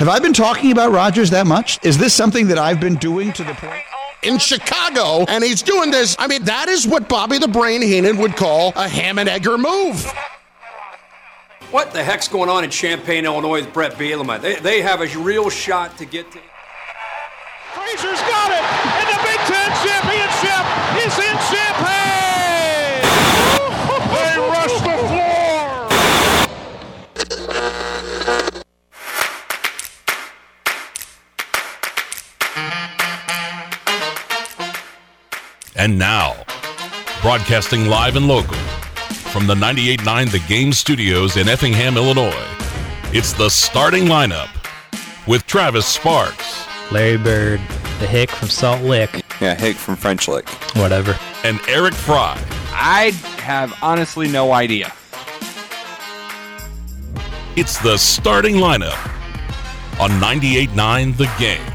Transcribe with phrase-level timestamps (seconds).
[0.00, 1.78] Have I been talking about Rodgers that much?
[1.84, 3.82] Is this something that I've been doing to the point?
[4.22, 6.16] in Chicago, and he's doing this.
[6.18, 9.58] I mean, that is what Bobby the Brain Heenan would call a ham and egger
[9.58, 10.10] move.
[11.70, 14.40] What the heck's going on in Champaign, Illinois with Brett Bielema?
[14.40, 16.40] They, they have a real shot to get to.
[35.80, 36.36] And now,
[37.22, 38.58] broadcasting live and local
[39.32, 42.46] from the 98.9 The Game Studios in Effingham, Illinois,
[43.14, 44.50] it's the starting lineup
[45.26, 46.66] with Travis Sparks.
[46.92, 47.60] Larry Bird,
[47.98, 49.24] the Hick from Salt Lick.
[49.40, 50.50] Yeah, Hick from French Lick.
[50.76, 51.18] Whatever.
[51.44, 52.38] And Eric Fry.
[52.72, 54.92] I have honestly no idea.
[57.56, 58.98] It's the starting lineup
[59.98, 61.69] on 98.9 The Game.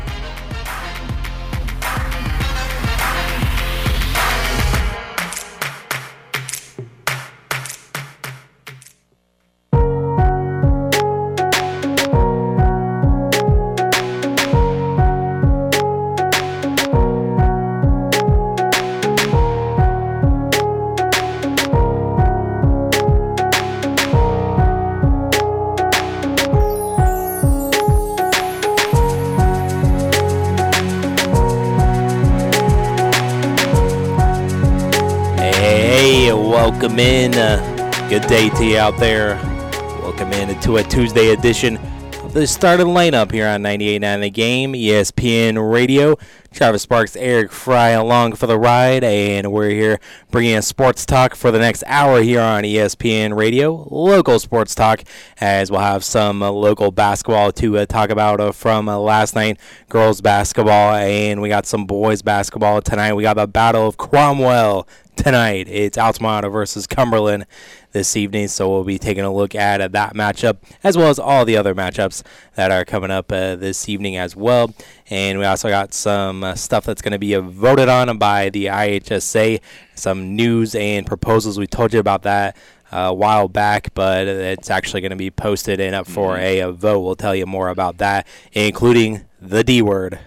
[36.95, 37.35] Welcome in.
[37.35, 39.35] Uh, good day to you out there.
[40.01, 41.75] Welcome in to a Tuesday edition
[42.23, 46.15] of the starting lineup here on 98.9 The Game, ESPN Radio.
[46.55, 49.99] Travis Sparks, Eric Fry along for the ride, and we're here
[50.31, 55.03] bringing a sports talk for the next hour here on ESPN Radio, local sports talk,
[55.41, 59.59] as we'll have some local basketball to uh, talk about uh, from uh, last night,
[59.89, 63.15] girls basketball, and we got some boys basketball tonight.
[63.15, 64.87] We got the Battle of Cromwell
[65.17, 65.67] tonight.
[65.67, 67.47] It's Altamont versus Cumberland
[67.95, 71.17] this evening, so we'll be taking a look at uh, that matchup as well as
[71.17, 72.21] all the other matchups
[72.55, 74.73] that are coming up uh, this evening as well.
[75.09, 78.49] And we also got some uh, stuff that's going to be uh, voted on by
[78.49, 79.61] the IHSA,
[79.95, 81.57] some news and proposals.
[81.57, 82.57] We told you about that.
[82.91, 86.59] uh, A while back, but it's actually going to be posted and up for a,
[86.59, 86.99] a vote.
[86.99, 90.19] We'll tell you more about that, including the D word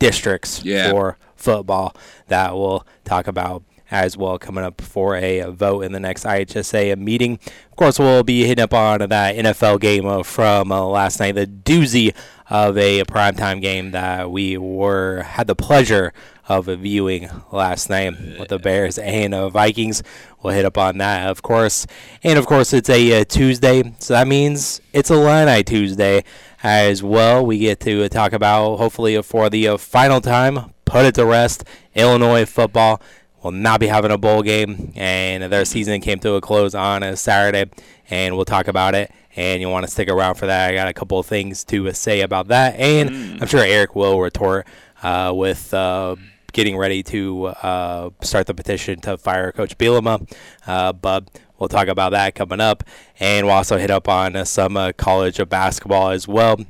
[0.00, 0.90] districts Yeah.
[0.90, 1.94] for football
[2.28, 3.62] that we'll talk about
[3.92, 7.38] as well coming up for a, a vote in the next IHSA meeting.
[7.70, 11.34] Of course, we'll be hitting up on that NFL game uh, from uh, last night,
[11.34, 12.14] the doozy
[12.48, 16.12] of a primetime game that we were had the pleasure
[16.48, 20.02] of viewing last night with the Bears and uh, Vikings.
[20.42, 21.86] We'll hit up on that, of course.
[22.22, 26.24] And of course, it's a uh, Tuesday, so that means it's a Illini Tuesday
[26.62, 27.44] as well.
[27.44, 31.64] We get to talk about, hopefully, for the final time, put it to rest,
[31.94, 33.00] Illinois football
[33.42, 37.02] will not be having a bowl game, and their season came to a close on
[37.02, 37.70] a Saturday,
[38.10, 39.10] and we'll talk about it.
[39.34, 40.70] And you want to stick around for that?
[40.70, 44.20] I got a couple of things to say about that, and I'm sure Eric will
[44.20, 44.66] retort
[45.02, 45.72] uh, with.
[45.72, 46.16] Uh,
[46.54, 50.30] Getting ready to uh, start the petition to fire Coach Bielema,
[50.66, 52.84] uh, but we'll talk about that coming up,
[53.18, 56.60] and we'll also hit up on uh, some uh, college of basketball as well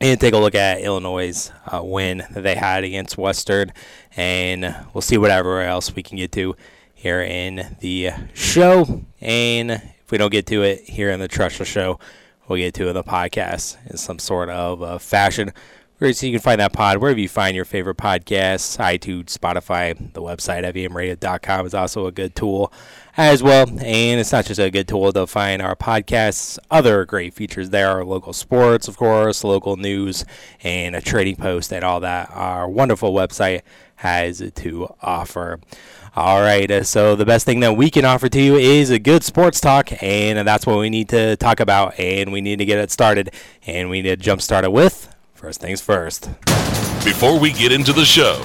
[0.00, 3.72] and take a look at Illinois' uh, win that they had against Western,
[4.16, 6.56] and we'll see whatever else we can get to
[6.94, 9.04] here in the show.
[9.20, 11.98] And if we don't get to it here in the Trusher Show,
[12.48, 15.52] we'll get to it in the podcast in some sort of uh, fashion.
[16.00, 20.22] So you can find that pod wherever you find your favorite podcasts, iTunes, Spotify, the
[20.22, 22.72] website fmradio.com is also a good tool
[23.16, 23.68] as well.
[23.68, 27.90] And it's not just a good tool to find our podcasts, other great features there
[27.90, 30.24] are local sports, of course, local news,
[30.62, 33.62] and a trading post, and all that our wonderful website
[33.96, 35.60] has to offer.
[36.16, 38.98] All right, uh, so the best thing that we can offer to you is a
[38.98, 42.64] good sports talk, and that's what we need to talk about, and we need to
[42.64, 43.32] get it started,
[43.64, 46.28] and we need to jump start it with first things first.
[47.04, 48.44] Before we get into the show,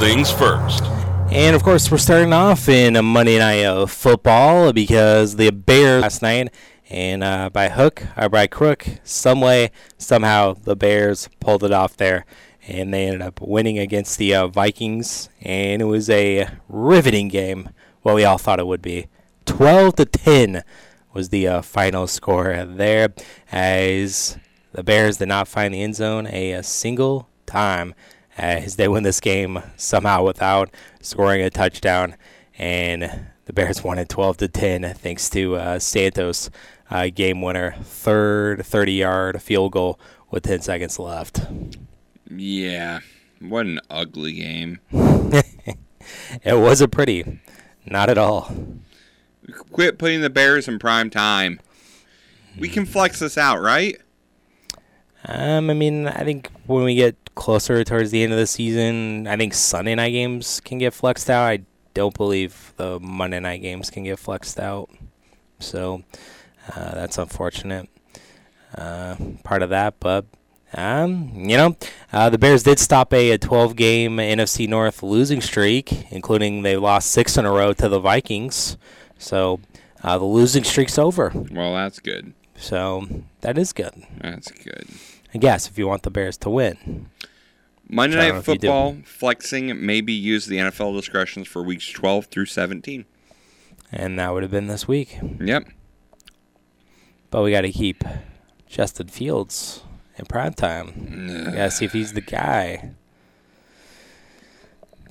[0.00, 0.82] things first.
[1.30, 6.00] And of course, we're starting off in a Monday Night uh, Football because the Bears
[6.00, 6.54] last night,
[6.88, 11.98] and uh, by hook or by crook, some way, somehow, the Bears pulled it off
[11.98, 12.24] there,
[12.66, 17.68] and they ended up winning against the uh, Vikings, and it was a riveting game.
[18.00, 19.08] What we all thought it would be,
[19.44, 20.64] twelve to ten.
[21.12, 23.12] was the uh, final score there
[23.52, 24.38] as
[24.72, 27.94] the Bears did not find the end zone a, a single time
[28.40, 30.70] as they win this game somehow without
[31.02, 32.16] scoring a touchdown.
[32.58, 36.50] And the Bears won it 12 to 10 thanks to uh, Santos
[36.90, 40.00] uh, game winner, third 30 yard field goal
[40.30, 41.42] with 10 seconds left.
[42.30, 43.00] Yeah,
[43.40, 44.80] what an ugly game.
[44.90, 47.40] it wasn't pretty,
[47.84, 48.50] not at all.
[49.72, 51.60] Quit putting the Bears in prime time.
[52.58, 54.00] We can flex this out, right?
[55.26, 59.26] Um, I mean, I think when we get closer towards the end of the season,
[59.26, 61.46] I think Sunday night games can get flexed out.
[61.46, 61.62] I
[61.94, 64.90] don't believe the Monday night games can get flexed out.
[65.58, 66.04] So
[66.68, 67.88] uh, that's unfortunate.
[68.74, 70.26] Uh, part of that, but
[70.74, 71.76] um, you know,
[72.12, 76.76] uh, the Bears did stop a, a 12 game NFC North losing streak, including they
[76.76, 78.76] lost six in a row to the Vikings.
[79.18, 79.60] So
[80.04, 81.32] uh, the losing streak's over.
[81.50, 82.34] Well, that's good.
[82.54, 83.08] So
[83.40, 83.94] that is good.
[84.20, 84.86] That's good.
[85.34, 87.08] I guess if you want the Bears to win.
[87.92, 93.04] Monday Night Football flexing may be used the NFL discretions for weeks 12 through 17.
[93.90, 95.18] And that would have been this week.
[95.40, 95.68] Yep.
[97.30, 98.04] But we got to keep
[98.68, 99.82] Justin Fields
[100.16, 101.44] in prime time.
[101.46, 102.92] Got to see if he's the guy.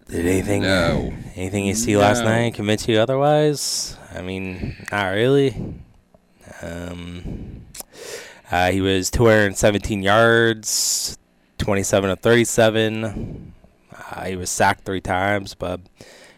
[0.07, 1.13] Did anything no.
[1.35, 1.99] anything you see no.
[1.99, 3.95] last night convince you otherwise?
[4.15, 5.75] I mean, not really.
[6.61, 7.65] Um,
[8.51, 11.17] uh, he was 217 yards,
[11.59, 13.53] 27 to 37.
[13.93, 15.81] Uh, he was sacked three times, but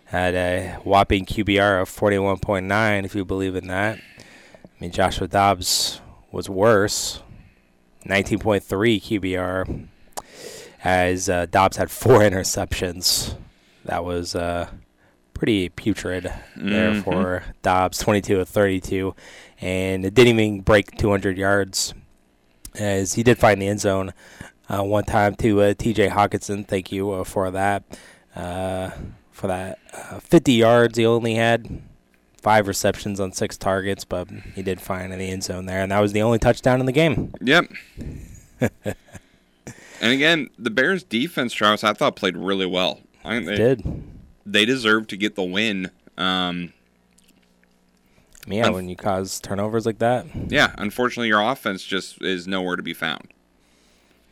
[0.06, 3.98] had a whopping QBR of 41.9, if you believe in that.
[3.98, 6.02] I mean, Joshua Dobbs
[6.32, 7.22] was worse,
[8.06, 8.62] 19.3
[9.02, 9.88] QBR,
[10.84, 13.36] as uh, Dobbs had four interceptions.
[13.86, 14.70] That was uh,
[15.34, 17.02] pretty putrid there mm-hmm.
[17.02, 19.16] for Dobbs, 22 to 32,
[19.62, 21.94] and it didn't even break 200 yards,
[22.76, 24.14] as he did find the end zone
[24.80, 26.10] one time to uh, T.J.
[26.10, 26.66] Hockenson.
[26.66, 27.84] Thank you uh, for that.
[28.36, 28.92] Uh,
[29.32, 31.82] for that, uh, 50 yards he only had,
[32.42, 35.92] five receptions on six targets, but he did find in the end zone there, and
[35.92, 37.34] that was the only touchdown in the game.
[37.42, 37.72] Yep.
[38.60, 38.96] and
[40.02, 43.00] again, the Bears' defense, Travis, I thought played really well.
[43.24, 44.04] I they did.
[44.46, 45.92] They deserve to get the win.
[46.18, 46.74] Um,
[48.48, 50.26] yeah, when you cause turnovers like that.
[50.48, 53.28] Yeah, unfortunately, your offense just is nowhere to be found.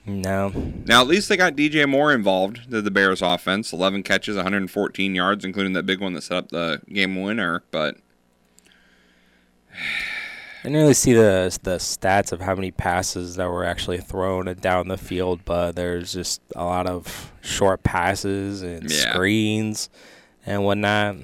[0.10, 0.50] No.
[0.86, 3.72] Now, at least they got DJ Moore involved, the, the Bears offense.
[3.72, 7.64] 11 catches, 114 yards, including that big one that set up the game winner.
[7.72, 7.98] But.
[9.72, 14.54] I didn't really see the the stats of how many passes that were actually thrown
[14.56, 19.12] down the field, but there's just a lot of short passes and yeah.
[19.12, 19.90] screens
[20.46, 21.16] and whatnot.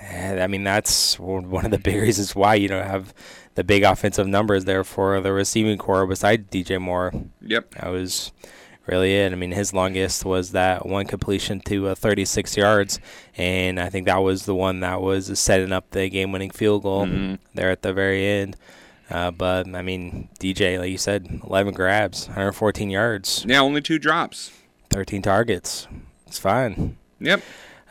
[0.00, 3.12] Eh, I mean, that's one of the big reasons why you don't have
[3.56, 7.12] the big offensive numbers there for the receiving corps besides DJ Moore.
[7.40, 7.72] Yep.
[7.72, 8.30] That was
[8.86, 9.32] really it.
[9.32, 13.00] I mean, his longest was that one completion to uh, 36 yards,
[13.36, 17.06] and I think that was the one that was setting up the game-winning field goal
[17.06, 17.34] mm-hmm.
[17.54, 18.56] there at the very end.
[19.10, 23.44] Uh, but I mean, DJ, like you said, 11 grabs, 114 yards.
[23.48, 24.52] Yeah, only two drops.
[24.90, 25.88] 13 targets.
[26.26, 26.96] It's fine.
[27.20, 27.42] Yep.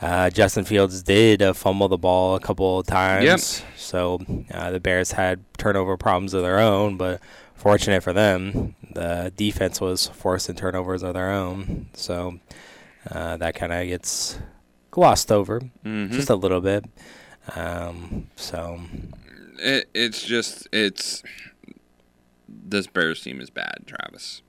[0.01, 3.24] Uh, Justin Fields did uh, fumble the ball a couple of times.
[3.25, 3.39] Yep.
[3.77, 4.21] So
[4.53, 7.22] uh, the Bears had turnover problems of their own, but
[7.53, 11.88] fortunate for them, the defense was forcing turnovers of their own.
[11.93, 12.39] So
[13.10, 14.38] uh, that kind of gets
[14.91, 16.12] glossed over mm-hmm.
[16.12, 16.86] just a little bit.
[17.55, 18.81] Um, so
[19.60, 21.24] it, it's just it's
[22.48, 24.41] this Bears team is bad, Travis.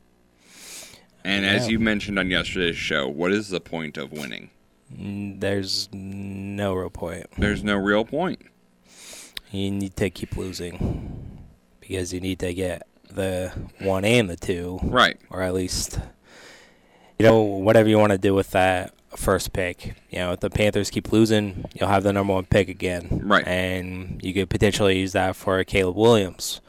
[1.25, 4.50] And as you mentioned on yesterday's show, what is the point of winning?
[4.90, 7.26] There's no real point.
[7.38, 8.40] There's no real point.
[9.50, 11.40] You need to keep losing
[11.81, 15.19] because you need to get the one and the two, right?
[15.31, 15.99] Or at least,
[17.19, 19.95] you know, whatever you want to do with that first pick.
[20.11, 23.47] You know, if the Panthers keep losing, you'll have the number one pick again, right?
[23.47, 26.61] And you could potentially use that for Caleb Williams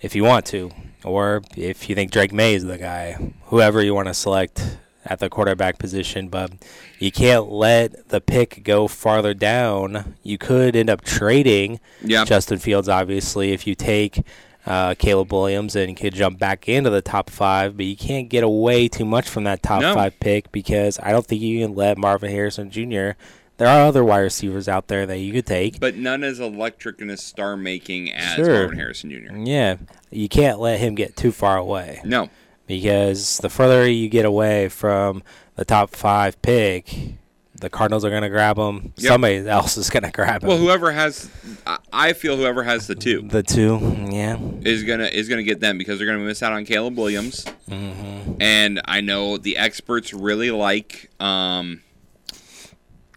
[0.00, 0.70] if you want to,
[1.04, 5.18] or if you think Drake Maye is the guy, whoever you want to select at
[5.18, 6.52] the quarterback position, but
[6.98, 10.16] you can't let the pick go farther down.
[10.22, 12.26] You could end up trading yep.
[12.26, 14.22] Justin Fields, obviously, if you take
[14.66, 18.44] uh, Caleb Williams and could jump back into the top five, but you can't get
[18.44, 19.94] away too much from that top no.
[19.94, 23.12] five pick because I don't think you can let Marvin Harrison Jr.
[23.56, 27.00] There are other wide receivers out there that you could take, but none as electric
[27.02, 28.48] and as star making as sure.
[28.48, 29.36] Marvin Harrison Jr.
[29.36, 29.76] Yeah,
[30.10, 32.00] you can't let him get too far away.
[32.02, 32.30] No,
[32.70, 35.24] because the further you get away from
[35.56, 36.94] the top five pick,
[37.60, 38.92] the Cardinals are going to grab him.
[38.96, 39.08] Yep.
[39.08, 40.48] Somebody else is going to grab him.
[40.48, 41.28] Well, whoever has,
[41.92, 43.78] I- feel whoever has the two the two,
[44.10, 44.38] yeah.
[44.62, 48.80] is gonna is gonna get them because they're gonna miss out on Caleb Williams, and
[48.84, 51.82] I know the experts really like um,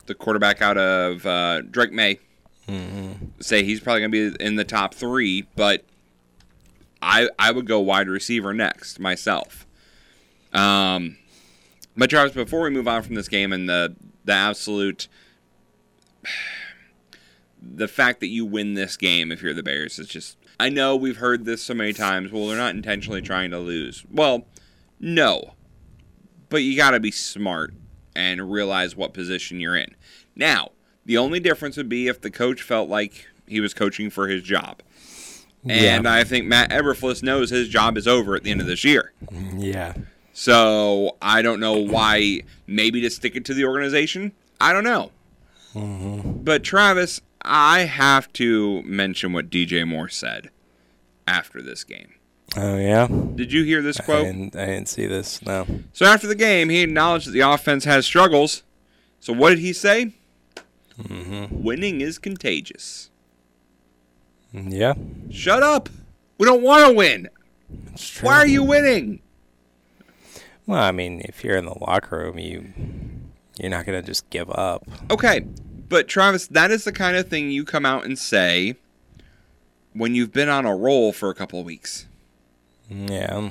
[0.07, 2.19] the quarterback out of uh, Drake Maye.
[3.39, 5.83] Say he's probably gonna be in the top three, but
[7.03, 9.67] I I would go wide receiver next myself.
[10.53, 11.17] Um,
[11.97, 13.95] but Travis, before we move on from this game and the
[14.25, 15.07] the absolute
[17.61, 20.95] the fact that you win this game if you're the Bears is just I know
[20.95, 22.31] we've heard this so many times.
[22.31, 24.05] Well, they're not intentionally trying to lose.
[24.11, 24.45] Well,
[24.99, 25.55] no.
[26.49, 27.73] But you got to be smart
[28.15, 29.95] and realize what position you're in.
[30.35, 30.71] Now,
[31.05, 34.43] the only difference would be if the coach felt like he was coaching for his
[34.43, 34.81] job.
[35.67, 38.83] And I think Matt Eberflus knows his job is over at the end of this
[38.83, 39.13] year.
[39.55, 39.93] Yeah.
[40.33, 42.41] So I don't know why.
[42.67, 44.33] Maybe to stick it to the organization.
[44.59, 45.11] I don't know.
[45.73, 46.43] Mm-hmm.
[46.43, 50.49] But Travis, I have to mention what DJ Moore said
[51.27, 52.13] after this game.
[52.55, 53.07] Oh yeah.
[53.07, 54.25] Did you hear this I quote?
[54.25, 55.41] didn't, I didn't see this.
[55.43, 55.65] No.
[55.93, 58.63] So after the game, he acknowledged that the offense has struggles.
[59.19, 60.13] So what did he say?
[60.99, 61.63] Mm-hmm.
[61.63, 63.09] Winning is contagious.
[64.53, 64.93] Yeah.
[65.31, 65.89] Shut up.
[66.37, 67.29] We don't want to win.
[68.21, 69.21] Why are you winning?
[70.65, 72.73] Well, I mean, if you're in the locker room, you
[73.59, 74.87] you're not gonna just give up.
[75.11, 75.41] Okay,
[75.89, 78.75] but Travis, that is the kind of thing you come out and say
[79.93, 82.07] when you've been on a roll for a couple of weeks.
[82.89, 83.49] Yeah.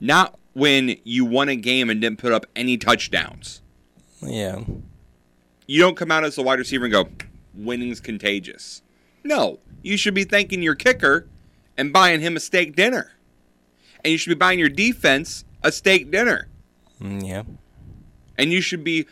[0.00, 3.60] Not when you won a game and didn't put up any touchdowns.
[4.20, 4.62] Yeah.
[5.66, 7.08] You don't come out as a wide receiver and go,
[7.54, 8.82] winning's contagious.
[9.24, 11.26] No, you should be thanking your kicker
[11.76, 13.12] and buying him a steak dinner.
[14.04, 16.48] And you should be buying your defense a steak dinner.
[17.00, 17.42] Mm, Yeah.
[18.36, 19.06] And you should be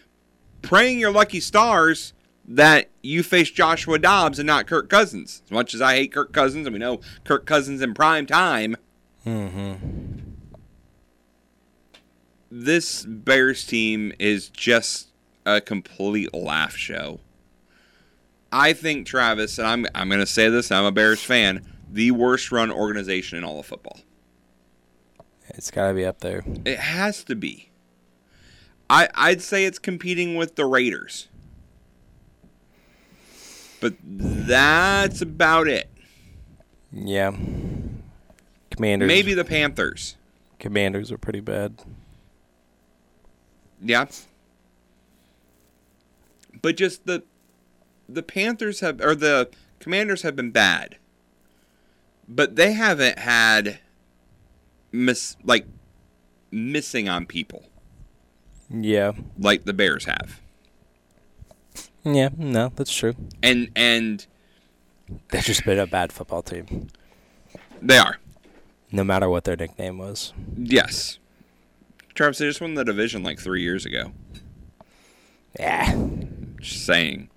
[0.62, 2.12] praying your lucky stars
[2.46, 5.42] that you face Joshua Dobbs and not Kirk Cousins.
[5.46, 8.76] As much as I hate Kirk Cousins, and we know Kirk Cousins in prime time,
[9.26, 9.72] Mm-hmm.
[12.50, 15.08] this Bears team is just
[15.44, 17.18] a complete laugh show.
[18.56, 22.10] I think Travis, and I'm I'm going to say this, I'm a Bears fan, the
[22.10, 24.00] worst run organization in all of football.
[25.50, 26.42] It's got to be up there.
[26.64, 27.68] It has to be.
[28.88, 31.28] I I'd say it's competing with the Raiders.
[33.78, 35.90] But that's about it.
[36.90, 37.32] Yeah.
[38.70, 39.06] Commanders.
[39.06, 40.16] Maybe the Panthers.
[40.58, 41.82] Commanders are pretty bad.
[43.82, 44.06] Yeah.
[46.62, 47.22] But just the
[48.08, 49.48] the Panthers have or the
[49.80, 50.96] Commanders have been bad.
[52.28, 53.78] But they haven't had
[54.92, 55.66] miss like
[56.50, 57.64] missing on people
[58.70, 59.12] Yeah.
[59.38, 60.40] like the Bears have.
[62.04, 62.30] Yeah.
[62.36, 63.14] No, that's true.
[63.42, 64.26] And and
[65.30, 66.88] They've just been a bad football team,
[67.80, 68.18] they are.
[68.90, 70.32] no matter what their nickname was.
[70.56, 71.18] Yes.
[72.14, 74.10] Travis, they just won the division like three years ago.
[75.60, 75.94] Yeah.
[76.60, 77.28] Just saying.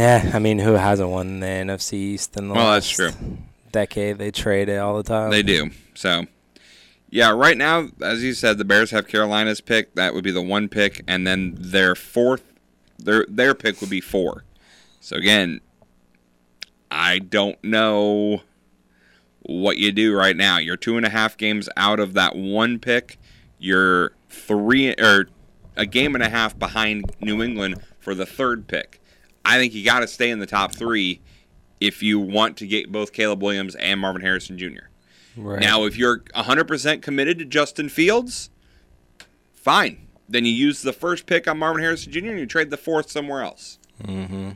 [0.00, 0.30] Yeah.
[0.34, 3.26] I mean, who hasn't won the NFC East in the Well, last that's true.
[3.72, 4.18] decade?
[4.18, 5.30] They trade it all the time.
[5.30, 5.70] They do.
[5.94, 6.24] So,
[7.10, 9.94] yeah, right now, as you said, the Bears have Carolina's pick.
[9.96, 12.42] That would be the one pick, and then their fourth,
[12.98, 14.44] their their pick would be four.
[15.00, 15.60] So again,
[16.90, 18.42] I don't know
[19.42, 20.58] what you do right now.
[20.58, 23.18] You're two and a half games out of that one pick.
[23.58, 25.28] You're three or
[25.76, 28.99] a game and a half behind New England for the third pick.
[29.44, 31.20] I think you got to stay in the top three
[31.80, 34.88] if you want to get both Caleb Williams and Marvin Harrison Jr.
[35.36, 35.60] Right.
[35.60, 38.50] Now, if you're 100% committed to Justin Fields,
[39.54, 40.06] fine.
[40.28, 42.26] Then you use the first pick on Marvin Harrison Jr.
[42.26, 43.78] and you trade the fourth somewhere else.
[44.02, 44.50] Mm-hmm.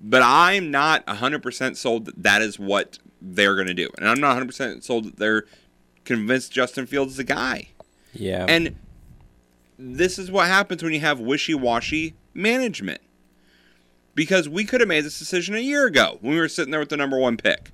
[0.00, 3.88] But I'm not 100% sold that that is what they're going to do.
[3.98, 5.44] And I'm not 100% sold that they're
[6.04, 7.68] convinced Justin Fields is the guy.
[8.12, 8.46] Yeah.
[8.48, 8.76] And
[9.78, 13.00] this is what happens when you have wishy washy management.
[14.18, 16.80] Because we could have made this decision a year ago when we were sitting there
[16.80, 17.70] with the number one pick.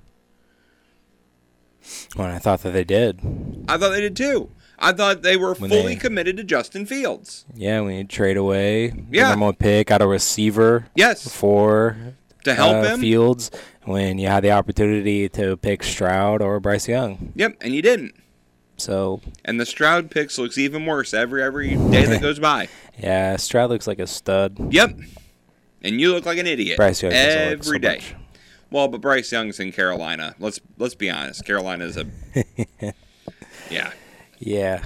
[2.15, 3.19] Well, I thought that they did.
[3.67, 4.51] I thought they did too.
[4.77, 7.45] I thought they were When fully they- committed to Justin Fields.
[7.55, 8.89] Yeah, we need to trade away.
[8.89, 9.29] the Yeah.
[9.29, 10.85] number one pick, got a receiver.
[10.95, 11.27] Yes.
[11.27, 11.97] For
[12.43, 12.99] To help uh, him.
[12.99, 13.49] Fields
[13.85, 17.31] when you had the opportunity to pick Stroud or Bryce Young.
[17.35, 18.13] Yep, and you didn't.
[18.77, 22.67] So And the Stroud picks looks even worse every every day that goes by.
[22.99, 24.71] yeah, Stroud looks like a stud.
[24.71, 24.91] Yep.
[25.85, 28.15] And you look like an idiot Bryce Young every so much.
[28.71, 30.35] Well, but Bryce Young's in Carolina.
[30.39, 31.45] Let's let's be honest.
[31.45, 32.05] Carolina's a
[33.69, 33.91] yeah.
[34.39, 34.83] Yeah,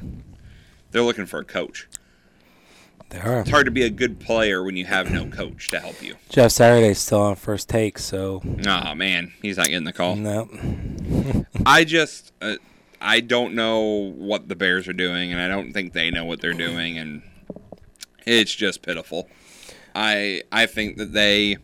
[0.91, 1.87] They're looking for a coach.
[3.09, 3.39] They are.
[3.39, 6.15] It's hard to be a good player when you have no coach to help you.
[6.29, 10.15] Jeff Saturday's still on first take, so Oh man, he's not getting the call.
[10.15, 10.47] no.
[11.65, 12.55] I just, uh,
[13.01, 16.41] I don't know what the Bears are doing, and I don't think they know what
[16.41, 17.23] they're doing, and
[18.27, 19.27] it's just pitiful.
[19.99, 21.57] I I think that they,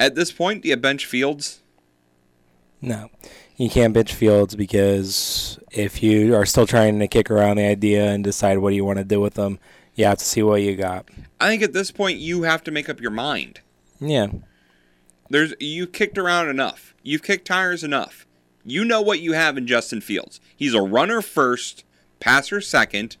[0.00, 1.62] at this point, do you bench Fields?
[2.80, 3.08] No,
[3.56, 8.10] you can't bench Fields because if you are still trying to kick around the idea
[8.10, 9.60] and decide what you want to do with them,
[9.94, 11.08] you have to see what you got.
[11.40, 13.60] I think at this point you have to make up your mind.
[14.00, 14.26] Yeah,
[15.30, 16.96] There's you kicked around enough.
[17.04, 18.26] You've kicked tires enough.
[18.64, 20.40] You know what you have in Justin Fields.
[20.56, 21.84] He's a runner first,
[22.18, 23.18] passer second.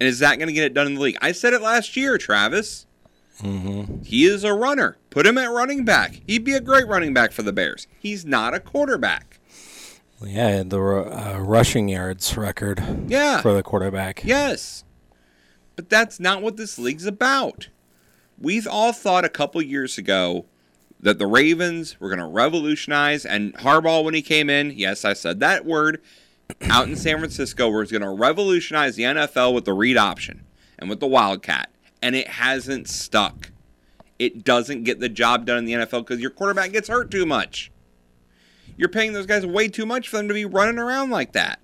[0.00, 1.18] And is that going to get it done in the league?
[1.22, 2.86] I said it last year, Travis.
[3.40, 4.02] Mm-hmm.
[4.02, 4.96] He is a runner.
[5.10, 6.20] Put him at running back.
[6.26, 7.86] He'd be a great running back for the Bears.
[7.98, 9.38] He's not a quarterback.
[10.22, 13.40] yeah, the uh, rushing yards record Yeah.
[13.40, 14.22] for the quarterback.
[14.24, 14.84] Yes.
[15.76, 17.68] But that's not what this league's about.
[18.38, 20.46] We've all thought a couple years ago
[21.00, 25.12] that the Ravens were going to revolutionize, and Harbaugh, when he came in, yes, I
[25.12, 26.00] said that word,
[26.62, 30.44] out in San Francisco, was going to revolutionize the NFL with the read option
[30.78, 31.70] and with the Wildcat.
[32.02, 33.50] And it hasn't stuck.
[34.18, 37.26] It doesn't get the job done in the NFL because your quarterback gets hurt too
[37.26, 37.70] much.
[38.76, 41.60] You're paying those guys way too much for them to be running around like that.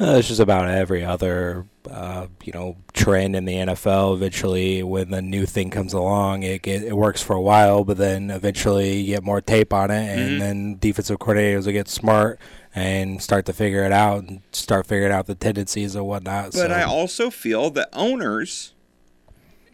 [0.00, 4.14] Uh, it's just about every other, uh, you know, trend in the NFL.
[4.14, 7.96] Eventually, when the new thing comes along, it get, it works for a while, but
[7.96, 10.38] then eventually you get more tape on it, and Mhm.
[10.38, 12.38] then defensive coordinators will get smart
[12.78, 16.52] and start to figure it out and start figuring out the tendencies and whatnot.
[16.52, 16.66] But so.
[16.68, 18.72] I also feel that owners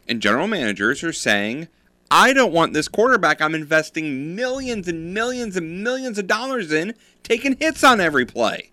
[0.09, 1.69] and general managers are saying,
[2.11, 6.95] I don't want this quarterback I'm investing millions and millions and millions of dollars in
[7.23, 8.71] taking hits on every play.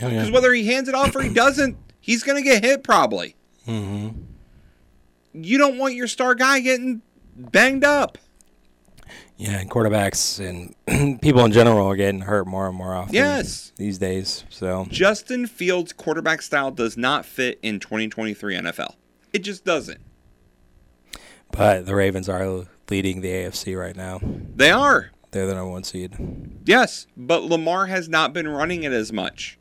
[0.00, 0.08] Oh, yeah.
[0.10, 3.34] Because whether he hands it off or he doesn't, he's going to get hit probably.
[3.66, 4.08] hmm
[5.34, 7.02] You don't want your star guy getting
[7.36, 8.16] banged up.
[9.40, 10.74] Yeah, and quarterbacks and
[11.22, 13.14] people in general are getting hurt more and more often.
[13.14, 13.72] Yes.
[13.76, 14.44] these days.
[14.50, 18.96] So Justin Fields' quarterback style does not fit in 2023 NFL.
[19.32, 20.00] It just doesn't.
[21.52, 24.20] But the Ravens are leading the AFC right now.
[24.22, 25.10] They are.
[25.30, 26.14] They're the number one seed.
[26.66, 29.58] Yes, but Lamar has not been running it as much.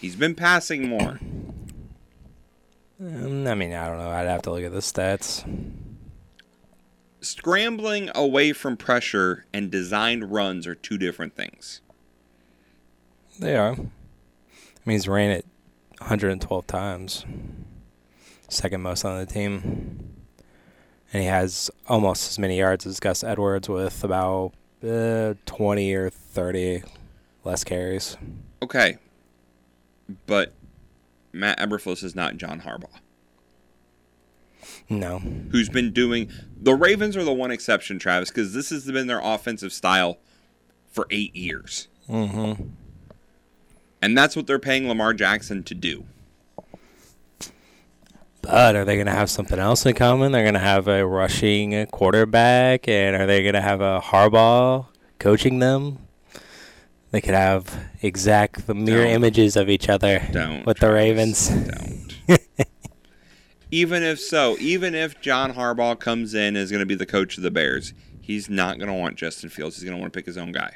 [0.00, 1.20] He's been passing more.
[3.00, 4.10] Um, I mean, I don't know.
[4.10, 5.44] I'd have to look at the stats.
[7.28, 11.82] Scrambling away from pressure and designed runs are two different things.
[13.38, 13.72] They are.
[13.72, 13.88] I mean,
[14.86, 15.44] he's ran it
[15.98, 17.26] 112 times.
[18.48, 20.24] Second most on the team.
[21.12, 26.08] And he has almost as many yards as Gus Edwards with about uh, 20 or
[26.08, 26.82] 30
[27.44, 28.16] less carries.
[28.62, 28.96] Okay,
[30.26, 30.54] but
[31.34, 33.00] Matt Eberflus is not John Harbaugh,
[34.90, 35.18] No.
[35.50, 36.30] who's been doing.
[36.60, 40.18] The Ravens are the one exception, Travis, because this has been their offensive style
[40.90, 42.62] for eight years, Mm-hmm.
[44.00, 46.04] and that's what they're paying Lamar Jackson to do.
[48.40, 50.32] But are they going to have something else in common?
[50.32, 54.86] They're going to have a rushing quarterback, and are they going to have a Harbaugh
[55.18, 55.98] coaching them?
[57.10, 59.12] They could have exact the mirror Don't.
[59.14, 61.48] images of each other with the Ravens.
[61.48, 61.97] Don't.
[63.70, 67.36] Even if so, even if John Harbaugh comes in as going to be the coach
[67.36, 69.76] of the Bears, he's not going to want Justin Fields.
[69.76, 70.74] He's going to want to pick his own guy.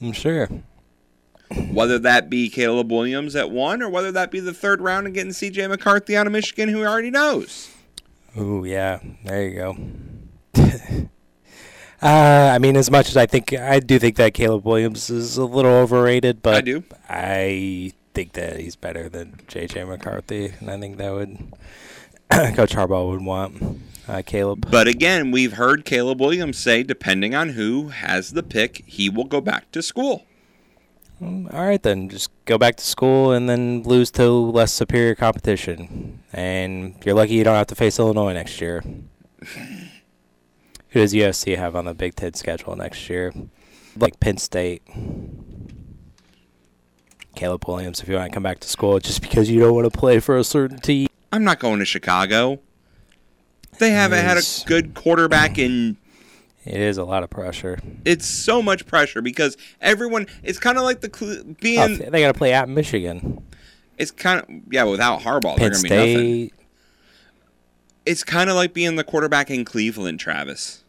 [0.00, 0.48] I'm sure.
[1.70, 5.14] Whether that be Caleb Williams at one, or whether that be the third round and
[5.14, 5.68] getting J.J.
[5.68, 7.70] McCarthy out of Michigan, who he already knows.
[8.36, 8.98] Oh yeah.
[9.24, 9.76] There you go.
[12.02, 15.36] uh, I mean, as much as I think, I do think that Caleb Williams is
[15.36, 16.82] a little overrated, but I do.
[17.08, 19.84] I think that he's better than J.J.
[19.84, 21.36] McCarthy, and I think that would
[22.56, 24.70] Coach Harbaugh would want uh, Caleb.
[24.70, 29.24] But again, we've heard Caleb Williams say, depending on who has the pick, he will
[29.24, 30.24] go back to school.
[31.20, 35.14] Mm, All right, then just go back to school and then lose to less superior
[35.14, 38.82] competition, and you're lucky you don't have to face Illinois next year.
[40.90, 43.32] Who does USC have on the Big Ten schedule next year?
[43.96, 44.82] Like Penn State.
[47.34, 49.90] Caleb Williams, if you want to come back to school, just because you don't want
[49.92, 51.08] to play for a certain team.
[51.32, 52.60] I'm not going to Chicago.
[53.78, 55.96] They haven't had a good quarterback in.
[56.64, 57.78] It is a lot of pressure.
[58.04, 60.26] It's so much pressure because everyone.
[60.42, 61.98] It's kind of like the Cle- Oh, being.
[61.98, 63.42] they got to play at Michigan,
[63.98, 64.84] It's kind of yeah.
[64.84, 66.16] Without Harbaugh, they're Penn gonna be nothing.
[66.48, 66.54] State.
[68.06, 70.84] It's kind of like being the quarterback in Cleveland, Travis.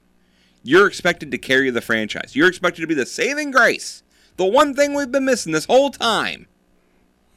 [0.64, 2.36] You're expected to carry the franchise.
[2.36, 4.04] You're expected to be the saving grace.
[4.38, 6.48] The one thing we've been missing this whole time.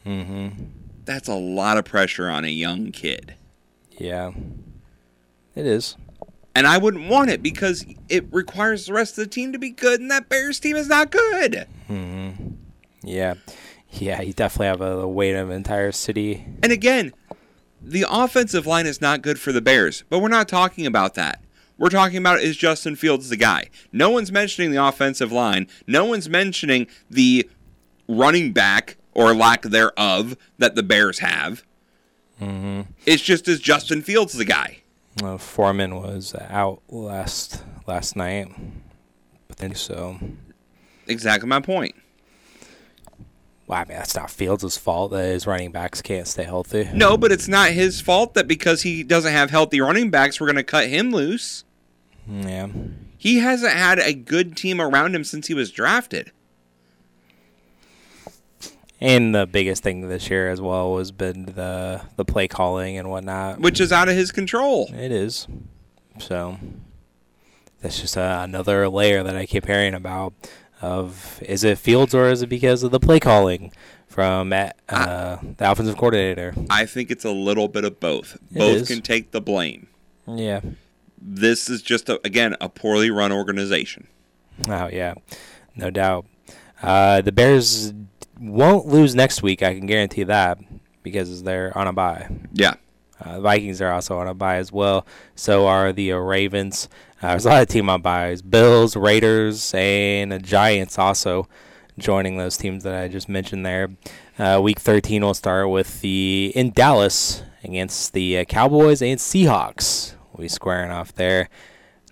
[0.07, 0.49] Mm-hmm.
[1.05, 3.35] that's a lot of pressure on a young kid.
[3.99, 4.31] Yeah,
[5.55, 5.97] it is.
[6.55, 9.71] And I wouldn't want it because it requires the rest of the team to be
[9.71, 11.67] good, and that Bears team is not good.
[11.91, 12.53] Mm-hmm.
[13.03, 13.35] Yeah,
[13.91, 16.45] yeah, you definitely have a, the weight of an entire city.
[16.63, 17.13] And again,
[17.83, 21.43] the offensive line is not good for the Bears, but we're not talking about that.
[21.79, 23.71] We're talking about is Justin Fields the guy.
[23.93, 25.69] No one's mentioning the offensive line.
[25.87, 27.49] No one's mentioning the
[28.09, 31.65] running back or lack thereof that the Bears have.
[32.41, 32.83] Mm-hmm.
[33.07, 34.79] It's just is Justin Fields the guy.
[35.23, 38.49] Uh, Foreman was out last last night,
[39.49, 40.19] but then so
[41.07, 41.95] exactly my point.
[43.67, 46.89] Well, I mean that's not Fields' fault that his running backs can't stay healthy.
[46.95, 50.47] No, but it's not his fault that because he doesn't have healthy running backs, we're
[50.47, 51.65] going to cut him loose.
[52.29, 52.69] Yeah.
[53.17, 56.33] He hasn't had a good team around him since he was drafted.
[59.01, 63.09] And the biggest thing this year as well has been the the play calling and
[63.09, 64.91] whatnot, which is out of his control.
[64.93, 65.47] It is.
[66.19, 66.59] So
[67.81, 70.33] that's just uh, another layer that I keep hearing about.
[70.81, 73.73] Of is it Fields or is it because of the play calling
[74.07, 76.55] from uh, I, the offensive coordinator?
[76.71, 78.37] I think it's a little bit of both.
[78.53, 78.89] It both is.
[78.89, 79.89] can take the blame.
[80.27, 80.61] Yeah.
[81.21, 84.09] This is just a, again a poorly run organization.
[84.69, 85.15] Oh yeah,
[85.75, 86.27] no doubt.
[86.83, 87.93] Uh, the Bears
[88.41, 89.63] won't lose next week.
[89.63, 90.59] I can guarantee that
[91.03, 92.29] because they're on a bye.
[92.53, 92.75] Yeah.
[93.21, 95.05] Uh, the Vikings are also on a bye as well.
[95.35, 96.89] So are the uh, Ravens.
[97.21, 98.43] Uh, there's a lot of team on buys.
[98.43, 101.49] Bills, Raiders, and the Giants also
[101.99, 103.91] joining those teams that I just mentioned there.
[104.39, 110.15] Uh, week 13 will start with the in Dallas against the uh, Cowboys and Seahawks.
[110.39, 111.49] We'll be squaring off there.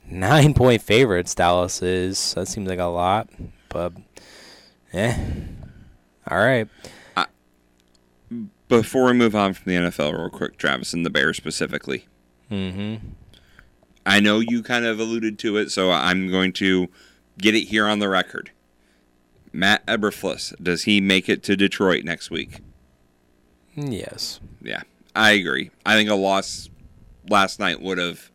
[0.05, 1.33] Nine point favorites.
[1.33, 2.35] Dallas is.
[2.35, 3.31] That seems like a lot,
[3.69, 3.93] but
[4.93, 5.17] yeah.
[6.29, 6.69] All right.
[7.17, 7.27] Uh,
[8.69, 12.09] before we move on from the NFL, real quick, Travis and the Bears specifically.
[12.51, 13.11] Mm-hmm.
[14.05, 16.89] I know you kind of alluded to it, so I'm going to
[17.39, 18.51] get it here on the record.
[19.53, 22.59] Matt Eberflus, does he make it to Detroit next week?
[23.77, 24.41] Yes.
[24.61, 24.83] Yeah,
[25.15, 25.71] I agree.
[25.85, 26.71] I think a loss
[27.31, 28.31] last night would have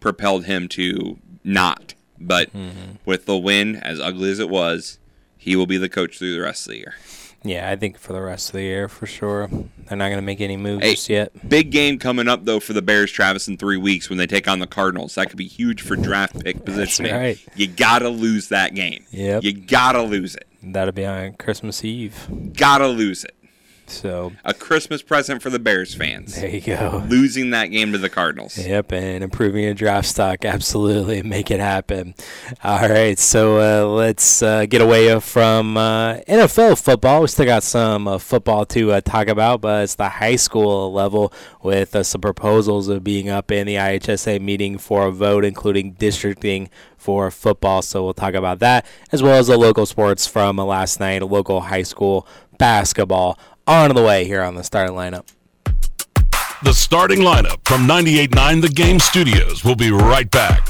[0.00, 1.94] propelled him to not.
[2.18, 2.96] But mm-hmm.
[3.04, 4.98] with the win, as ugly as it was,
[5.38, 6.94] he will be the coach through the rest of the year.
[7.42, 9.48] Yeah, I think for the rest of the year, for sure.
[9.48, 11.48] They're not going to make any moves hey, yet.
[11.48, 14.46] Big game coming up, though, for the Bears, Travis, in three weeks when they take
[14.46, 15.14] on the Cardinals.
[15.14, 17.14] That could be huge for draft pick positioning.
[17.14, 17.38] right.
[17.56, 19.06] You got to lose that game.
[19.10, 19.42] Yep.
[19.42, 20.46] You got to lose it.
[20.62, 22.52] That'll be on Christmas Eve.
[22.54, 23.34] Got to lose it.
[23.90, 26.36] So a Christmas present for the Bears fans.
[26.36, 27.04] There you go.
[27.08, 28.56] Losing that game to the Cardinals.
[28.56, 30.44] Yep, and improving your draft stock.
[30.44, 32.14] Absolutely, make it happen.
[32.62, 37.22] All right, so uh, let's uh, get away from uh, NFL football.
[37.22, 40.92] We still got some uh, football to uh, talk about, but it's the high school
[40.92, 45.44] level with uh, some proposals of being up in the IHSA meeting for a vote,
[45.44, 47.82] including districting for football.
[47.82, 51.62] So we'll talk about that as well as the local sports from last night, local
[51.62, 52.26] high school
[52.58, 53.38] basketball
[53.70, 55.26] on the way here on the starting lineup.
[56.62, 59.64] The starting lineup from 98.9 The Game Studios.
[59.64, 60.69] We'll be right back.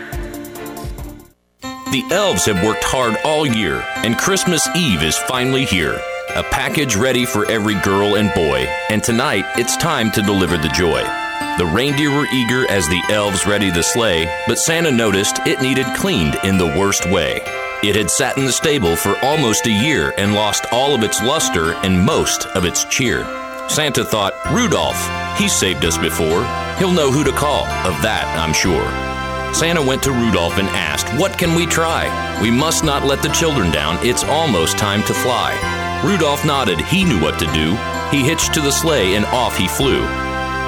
[1.91, 5.99] The elves have worked hard all year, and Christmas Eve is finally here.
[6.37, 10.69] A package ready for every girl and boy, and tonight it's time to deliver the
[10.69, 11.01] joy.
[11.57, 15.85] The reindeer were eager as the elves ready the sleigh, but Santa noticed it needed
[15.97, 17.41] cleaned in the worst way.
[17.83, 21.21] It had sat in the stable for almost a year and lost all of its
[21.21, 23.25] luster and most of its cheer.
[23.67, 26.45] Santa thought, Rudolph, he saved us before.
[26.77, 29.10] He'll know who to call, of that I'm sure.
[29.53, 32.07] Santa went to Rudolph and asked, What can we try?
[32.41, 33.97] We must not let the children down.
[34.05, 35.51] It's almost time to fly.
[36.03, 36.79] Rudolph nodded.
[36.81, 37.75] He knew what to do.
[38.09, 40.01] He hitched to the sleigh and off he flew.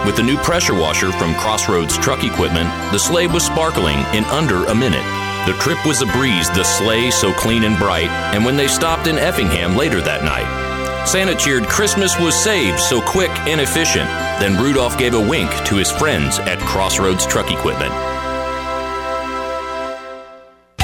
[0.06, 4.66] With the new pressure washer from Crossroads Truck Equipment, the sleigh was sparkling in under
[4.66, 5.06] a minute.
[5.48, 9.08] The trip was a breeze, the sleigh so clean and bright, and when they stopped
[9.08, 14.10] in Effingham later that night, Santa cheered Christmas was saved so quick and efficient.
[14.40, 18.13] Then Rudolph gave a wink to his friends at Crossroads Truck Equipment.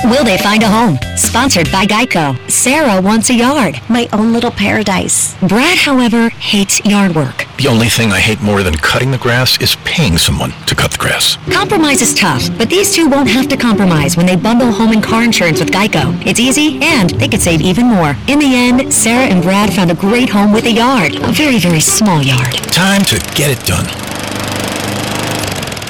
[0.09, 0.97] Will they find a home?
[1.15, 2.35] Sponsored by Geico.
[2.49, 5.35] Sarah wants a yard, my own little paradise.
[5.47, 7.45] Brad, however, hates yard work.
[7.57, 10.91] The only thing I hate more than cutting the grass is paying someone to cut
[10.91, 11.37] the grass.
[11.51, 15.03] Compromise is tough, but these two won't have to compromise when they bundle home and
[15.03, 16.15] car insurance with Geico.
[16.25, 18.15] It's easy, and they could save even more.
[18.27, 21.15] In the end, Sarah and Brad found a great home with a yard.
[21.15, 22.53] A very, very small yard.
[22.71, 23.85] Time to get it done.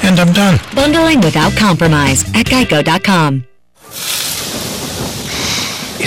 [0.02, 0.58] And I'm done.
[0.74, 3.44] Bundling without compromise at geico.com.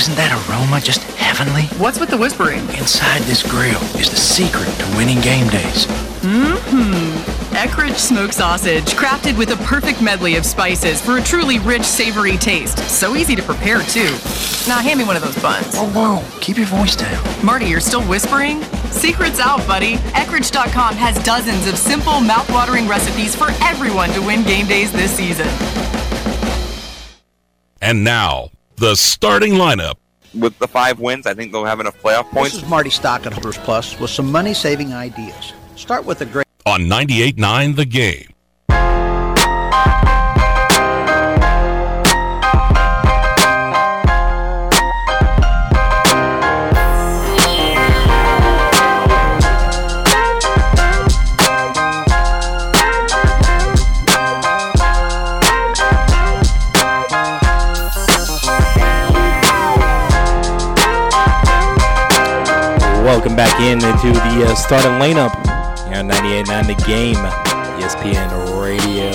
[0.03, 1.67] Isn't that aroma just heavenly?
[1.79, 2.59] What's with the whispering?
[2.75, 5.85] Inside this grill is the secret to winning game days.
[6.19, 7.13] Mmm.
[7.55, 12.35] Eckrich smoked sausage, crafted with a perfect medley of spices for a truly rich, savory
[12.35, 12.79] taste.
[12.89, 14.11] So easy to prepare, too.
[14.67, 15.73] Now, hand me one of those buns.
[15.73, 15.87] Whoa,
[16.19, 17.23] whoa, keep your voice down.
[17.41, 18.61] Marty, you're still whispering?
[18.91, 19.95] Secret's out, buddy.
[20.19, 25.47] Eckrich.com has dozens of simple, mouth-watering recipes for everyone to win game days this season.
[27.81, 29.95] And now, the starting lineup.
[30.33, 32.53] With the five wins, I think they'll have enough playoff points.
[32.53, 35.53] This is Marty Stock at Hunters Plus with some money-saving ideas.
[35.75, 38.33] Start with a great on 98.9 The Game.
[63.23, 65.33] Welcome back in into the uh, starting lineup.
[65.88, 67.15] Here on 98.9 The Game,
[67.79, 69.12] ESPN Radio.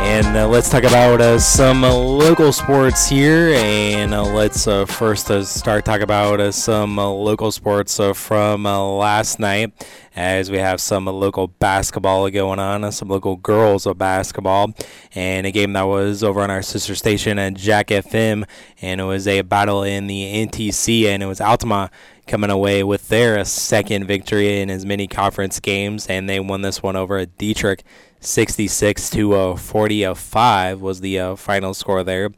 [0.00, 3.50] And uh, let's talk about uh, some local sports here.
[3.54, 9.86] And uh, let's uh, first uh, start talk about some local sports from last night,
[10.16, 14.72] as we have some local basketball going on, some local girls of basketball,
[15.14, 18.48] and a game that was over on our sister station at Jack FM,
[18.80, 21.90] and it was a battle in the NTC, and it was Altamont
[22.26, 26.82] coming away with their second victory in as many conference games, and they won this
[26.82, 27.80] one over Dieterich,
[28.20, 32.30] 66 to uh, 40 5 was the uh, final score there.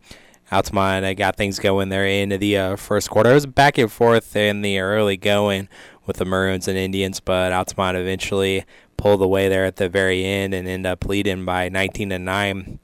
[0.50, 3.30] Altamont got things going there into the uh, first quarter.
[3.30, 5.68] It was back and forth in the early going
[6.06, 8.64] with the Maroons and Indians, but Altamont eventually
[8.96, 12.78] pulled away there at the very end and ended up leading by 19 to 9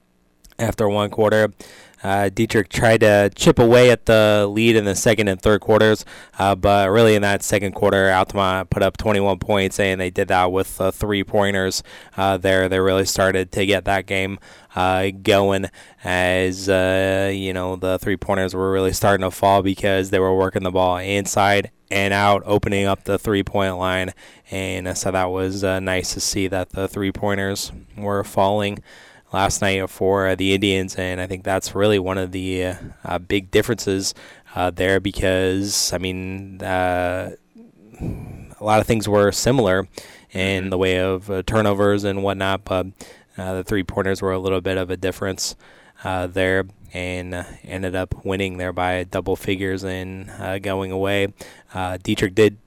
[0.59, 1.53] after one quarter.
[2.03, 6.05] Uh, Dieterich tried to chip away at the lead in the second and third quarters,
[6.39, 10.29] uh, but really in that second quarter, Altamont put up 21 points, and they did
[10.29, 11.83] that with uh, three pointers
[12.17, 12.69] uh, there.
[12.69, 14.41] They really started to get that game
[14.75, 15.67] uh, going
[16.03, 20.37] as uh, you know the three pointers were really starting to fall because they were
[20.37, 24.13] working the ball inside and out, opening up the three point line,
[24.51, 28.79] and so that was nice to see that the three pointers were falling
[29.33, 33.19] last night for the Indians, and I think that's really one of the uh, uh,
[33.19, 34.15] big differences
[34.55, 37.35] uh, there because I mean uh,
[38.01, 39.89] a lot of things were similar
[40.33, 42.87] in the way of uh, turnovers and whatnot, but
[43.39, 45.57] uh, the three pointers were a little bit of a difference
[46.05, 46.65] there.
[46.95, 50.31] And ended up winning there by double figures and
[50.63, 51.33] going away.
[51.75, 52.59] Dieterich did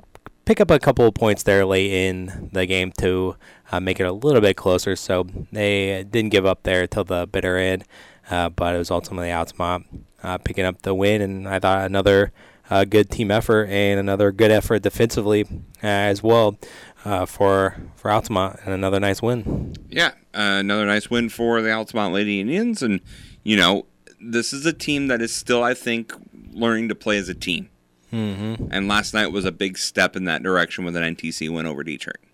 [0.46, 3.36] pick up a couple of points there late in the game to
[3.72, 4.96] uh, make it a little bit closer.
[4.96, 7.86] So they didn't give up there till the bitter end,
[8.30, 9.86] uh, but it was ultimately Altamont
[10.24, 11.22] uh, picking up the win.
[11.22, 12.32] And I thought another
[12.70, 15.46] uh, good team effort and another good effort defensively
[15.84, 16.58] uh, as well
[17.04, 19.76] uh, for for Altamont, and another nice win.
[19.90, 23.02] Yeah, another nice win for the Altamont Lady Indians, and
[23.44, 23.86] you know
[24.20, 26.14] this is a team that is still, I think,
[26.52, 27.70] learning to play as a team.
[28.12, 28.68] Mm-hmm.
[28.72, 31.84] And last night was a big step in that direction with an NTC win over
[31.84, 32.25] Dieterich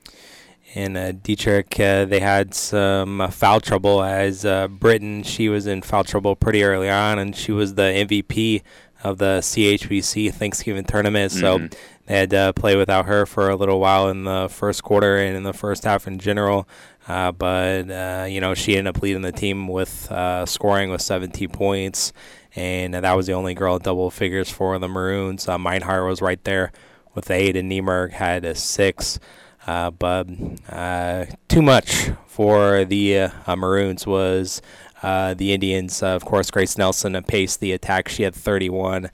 [0.74, 5.24] in uh, Dieterich, uh, they had some uh, foul trouble as uh, Britain.
[5.24, 8.62] She was in foul trouble pretty early on, and she was the MVP
[9.04, 11.32] of the CHBC Thanksgiving tournament.
[11.32, 11.68] So mm-hmm.
[12.06, 15.36] they had to play without her for a little while in the first quarter and
[15.36, 16.68] in the first half in general.
[17.08, 21.02] Uh, but uh, you know, she ended up leading the team with uh, scoring with
[21.02, 22.14] 17 points,
[22.56, 25.48] and that was the only girl double figures for the Maroons.
[25.48, 26.72] Uh, Meinhardt was right there
[27.14, 29.20] with eight, and Niemerg had a six.
[29.68, 30.28] Uh, but
[30.70, 34.62] uh, too much for the uh, Maroons was
[35.02, 36.02] the Indians.
[36.02, 38.10] of course, Grace Nelson paced the attack.
[38.10, 39.12] She had 31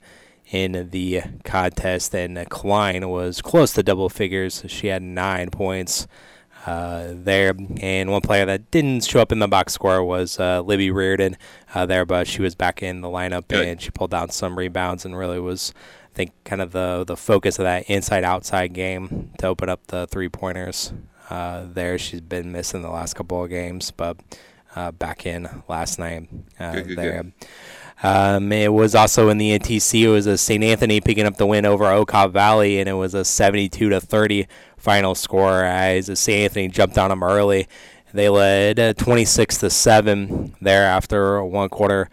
[0.50, 4.64] in the contest, and Klein was close to double figures.
[4.68, 6.06] She had nine points.
[6.66, 7.54] Uh, there.
[7.80, 11.36] And one player that didn't show up in the box score was uh, Libby Reardon
[11.74, 13.66] uh, there, but she was back in the lineup Good.
[13.66, 15.72] and she pulled down some rebounds and really was
[16.18, 20.08] think kind of the the focus of that inside outside game to open up the
[20.08, 20.92] three pointers.
[21.30, 24.16] Uh, there, she's been missing the last couple of games, but
[24.74, 26.28] uh, back in last night
[26.58, 27.22] uh, good, good, there.
[27.22, 27.32] Good.
[28.02, 30.02] Um, it was also in the NTC.
[30.02, 30.62] It was a St.
[30.62, 34.46] Anthony picking up the win over Okaw Valley, and it was a 72 to 30
[34.76, 36.44] final score as St.
[36.44, 37.68] Anthony jumped on them early.
[38.12, 42.08] They led uh, 26 to seven there after one quarter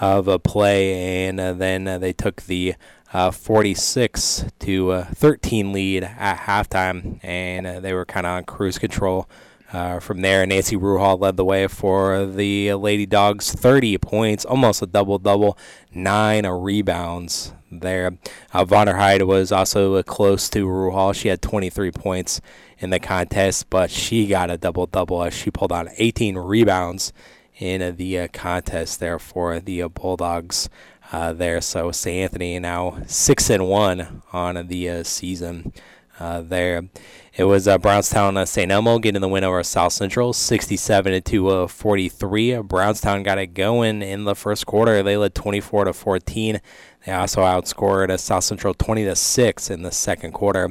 [0.00, 2.74] of a play, and uh, then uh, they took the
[3.12, 8.44] uh, 46 to uh, 13 lead at halftime, and uh, they were kind of on
[8.44, 9.28] cruise control.
[9.72, 14.82] Uh, from there, Nancy Ruhal led the way for the Lady Dogs, 30 points, almost
[14.82, 15.56] a double double,
[15.94, 18.18] nine rebounds there.
[18.52, 21.14] Uh, Vonderheide was also close to Ruhal.
[21.14, 22.40] She had 23 points
[22.78, 27.12] in the contest, but she got a double double as she pulled on 18 rebounds
[27.60, 30.68] in the uh, contest there for the uh, Bulldogs.
[31.12, 32.22] Uh, there, so St.
[32.22, 35.72] Anthony now six and one on the uh, season.
[36.20, 36.88] Uh, there,
[37.34, 38.70] it was uh, Brownstown uh, St.
[38.70, 42.62] Elmo getting the win over South Central, 67 to 43.
[42.62, 45.02] Brownstown got it going in the first quarter.
[45.02, 46.60] They led 24 to 14.
[47.06, 50.70] They also outscored South Central 20 to six in the second quarter,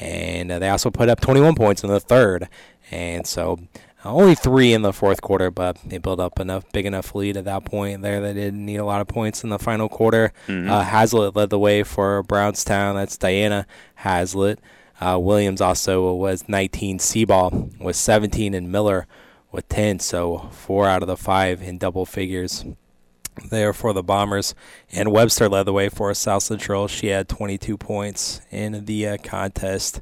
[0.00, 2.48] and they also put up 21 points in the third.
[2.90, 3.58] And so
[4.04, 7.44] only three in the fourth quarter, but they built up enough big enough lead at
[7.44, 8.20] that point there.
[8.20, 10.32] They didn't need a lot of points in the final quarter.
[10.46, 10.70] Mm-hmm.
[10.70, 12.96] Uh, Hazlitt led the way for Brownstown.
[12.96, 14.60] That's Diana Hazlitt.
[15.00, 16.98] Uh, Williams also was 19.
[16.98, 19.06] Seaball was 17, and Miller
[19.50, 19.98] with 10.
[19.98, 22.64] So four out of the five in double figures
[23.50, 24.54] there for the Bombers.
[24.92, 26.88] And Webster led the way for South Central.
[26.88, 30.00] She had 22 points in the uh, contest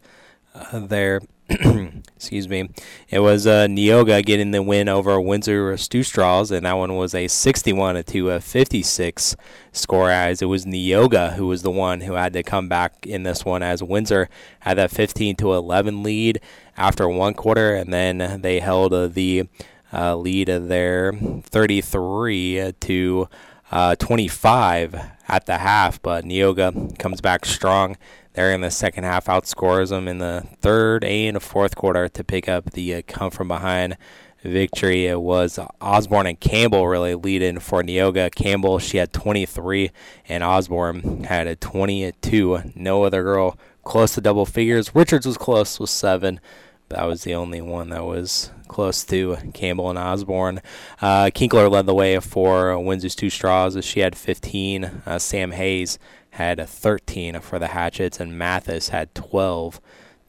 [0.54, 1.20] uh, there.
[2.16, 2.70] Excuse me.
[3.08, 7.26] It was uh, Neoga getting the win over Windsor Stew-Stras, and that one was a
[7.26, 9.36] 61 to a 56
[9.72, 10.10] score.
[10.10, 13.44] As it was Neoga who was the one who had to come back in this
[13.44, 14.28] one, as Windsor
[14.60, 16.40] had that 15 to 11 lead
[16.76, 19.48] after one quarter, and then they held uh, the
[19.92, 23.28] uh, lead their 33 to
[23.70, 24.94] uh, 25
[25.28, 26.00] at the half.
[26.00, 27.96] But Neoga comes back strong
[28.34, 32.48] there in the second half, outscores them in the third and fourth quarter to pick
[32.48, 33.96] up the uh, come from behind
[34.42, 35.06] victory.
[35.06, 38.34] It was Osborne and Campbell really leading for Neoga.
[38.34, 39.90] Campbell, she had 23,
[40.28, 42.72] and Osborne had a 22.
[42.74, 44.94] No other girl close to double figures.
[44.94, 46.40] Richards was close with seven.
[46.88, 50.60] but That was the only one that was close to Campbell and Osborne.
[51.00, 53.84] Uh, Kinkler led the way for Windsor's Two Straws.
[53.84, 55.02] She had 15.
[55.06, 55.98] Uh, Sam Hayes
[56.32, 59.80] had a 13 for the Hatchets, and Mathis had 12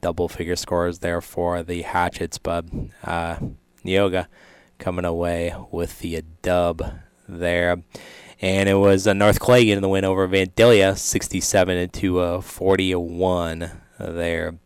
[0.02, 2.38] double figure scores there for the Hatchets.
[2.38, 2.66] But
[3.04, 3.38] uh,
[4.80, 7.82] coming away with the dub there.
[8.42, 13.72] And it was uh, North Clay getting the win over Vandalia, 67 to uh, 41
[13.98, 14.60] there.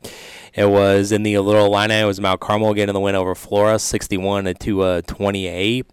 [0.56, 2.00] It was in the Little Illini.
[2.00, 5.86] It was Mount Carmel getting the win over Flora, 61 to uh, 28.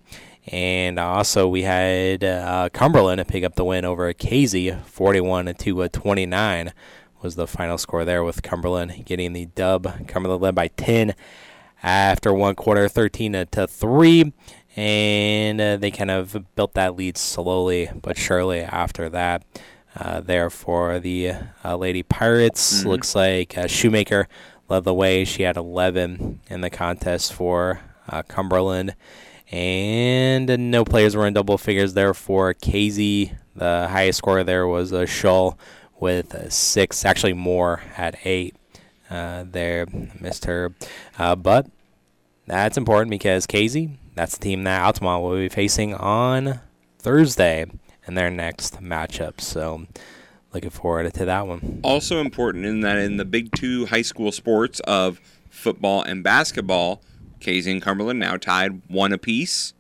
[0.49, 5.83] And also we had uh, Cumberland to pick up the win over Casey, 41 to
[5.83, 6.73] uh, 29
[7.25, 10.07] was the final score there with Cumberland getting the dub.
[10.07, 11.15] Cumberland led by 10
[11.83, 14.33] after one quarter, 13 to 3.
[14.77, 19.43] And uh, they kind of built that lead slowly but surely after that.
[19.97, 21.33] Uh, there for the
[21.65, 22.81] uh, Lady Pirates.
[22.81, 22.89] Mm-hmm.
[22.89, 24.27] Looks like uh, Shoemaker
[24.69, 25.25] led the way.
[25.25, 28.97] She had 11 in the contest for uh, Cumberland.
[29.51, 33.33] And uh, no players were in double figures there for Casey.
[33.55, 35.59] The highest score there was a Shull
[36.01, 38.57] with uh, six, actually more at eight.
[39.11, 39.87] Uh, there,
[40.21, 40.75] missed her.
[41.19, 41.67] Uh, but
[42.47, 46.61] that's important because Casey, that's the team that Altamont will be facing on
[46.99, 47.67] Thursday
[48.07, 49.41] in their next matchup.
[49.41, 49.87] So
[50.53, 51.81] looking forward to that one.
[51.83, 57.03] Also important in that in the big two high school sports of football and basketball,
[57.45, 59.75] Casey and Cumberland now tied one apiece.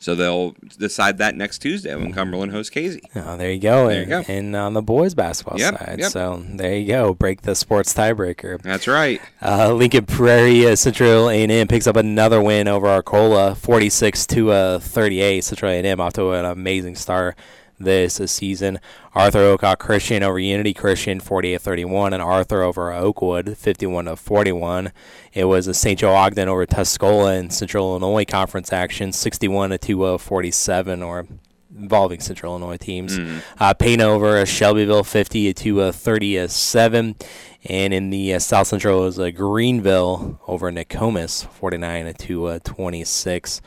[0.00, 3.02] So they'll decide that next Tuesday when Cumberland hosts Casey.
[3.16, 3.88] Oh, there you go.
[3.88, 4.22] There you go.
[4.28, 5.96] and on the boys basketball Yep, side.
[5.98, 6.12] yep.
[6.12, 7.14] So there you go.
[7.14, 8.62] Break the sports tiebreaker.
[8.62, 9.20] That's right.
[9.42, 14.78] Uh, Lincoln Prairie uh, Central A&M picks up another win over Arcola, 46 to uh,
[14.78, 15.42] 38.
[15.42, 17.36] Central A&M off to an amazing start
[17.78, 18.80] this season.
[19.14, 24.92] Arthur Oak Christian over Unity Christian, 48-31, and Arthur over Oakwood, 51 to 41.
[25.32, 25.98] It was a St.
[25.98, 31.26] Joe Ogden over Tuscola in Central Illinois Conference action, 61 to uh, 47, or
[31.76, 33.18] involving Central Illinois teams.
[33.18, 33.42] Mm.
[33.58, 37.16] Uh, Pana over Shelbyville, 50 to uh, 37.
[37.64, 42.58] And in the uh, South Central, it was uh, Greenville over Nokomis, 49 to uh,
[42.64, 43.60] 26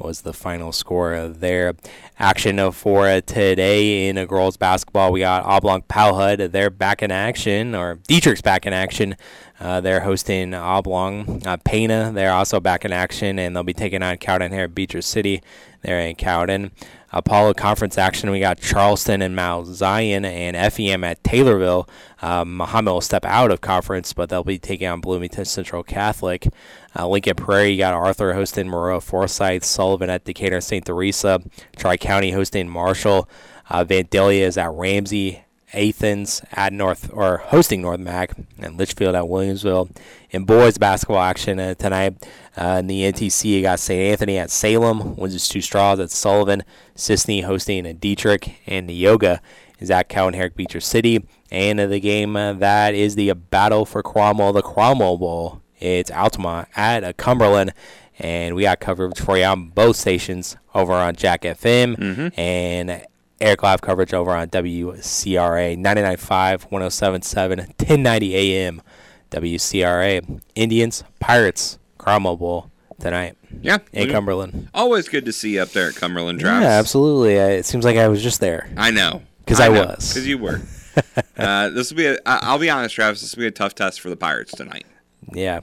[0.00, 1.74] was the final score of their
[2.18, 5.12] action for today in girls basketball.
[5.12, 6.52] We got Oblong Powhud.
[6.52, 9.16] They're back in action, or Dieterich's back in action.
[9.60, 11.42] Uh, they're hosting Oblong.
[11.46, 14.74] Uh, Pana, they're also back in action, and they'll be taking on Cowden here at
[14.74, 15.42] Beecher City.
[15.82, 16.70] They're in Cowden.
[17.10, 21.88] Apollo Conference action, we got Charleston and Mount Zion and FEM at Taylorville.
[22.20, 26.48] Um, Mahomet will step out of conference, but they'll be taking on Bloomington Central Catholic.
[26.94, 30.84] Uh, Lincoln Prairie, you got Arthur hosting Maroa Forsyth, Sullivan at Decatur St.
[30.84, 31.40] Teresa,
[31.76, 33.28] Tri County hosting Marshall.
[33.70, 39.24] Uh, Vandalia is at Ramsey, Athens at North or hosting North Mac, and Litchfield at
[39.24, 39.90] Williamsville.
[40.30, 42.26] In boys basketball action uh, tonight,
[42.56, 43.98] uh, in the NTC, you got St.
[44.12, 46.64] Anthony at Salem, Windsor Stew-Stras at Sullivan,
[46.94, 49.40] Cisne hosting in Dieterich, and Neoga
[49.78, 51.24] is at Cowden Herrick Beecher City.
[51.50, 55.62] And the game uh, that is the battle for Cromwell, the Cromwell Bowl.
[55.80, 57.72] It's Altamont at uh, Cumberland,
[58.18, 62.38] and we got coverage for you on both stations over on Jack FM Mm-hmm.
[62.40, 63.06] and
[63.40, 68.82] Eric Live coverage over on WCRA 99.5, 107.7, 1090 AM.
[69.30, 70.40] WCRA.
[70.54, 72.70] Indians, Pirates, Cromwell Bowl
[73.00, 73.36] tonight.
[73.62, 74.68] Yeah, In Cumberland.
[74.74, 76.64] Always good to see you up there at Cumberland Travis.
[76.64, 77.38] Yeah, absolutely.
[77.40, 78.68] Uh, It seems like I was just there.
[78.76, 80.08] I know because I know, was.
[80.08, 80.60] Because you were.
[81.36, 82.06] uh, this will be.
[82.06, 83.20] A, I- I'll be honest, Travis.
[83.20, 84.84] This will be a tough test for the Pirates tonight.
[85.32, 85.60] Yeah.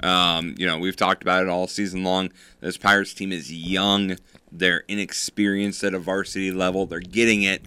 [0.00, 2.30] Um, you know, we've talked about it all season long.
[2.60, 4.16] This Pirates team is young.
[4.52, 6.86] They're inexperienced at a varsity level.
[6.86, 7.62] They're getting it,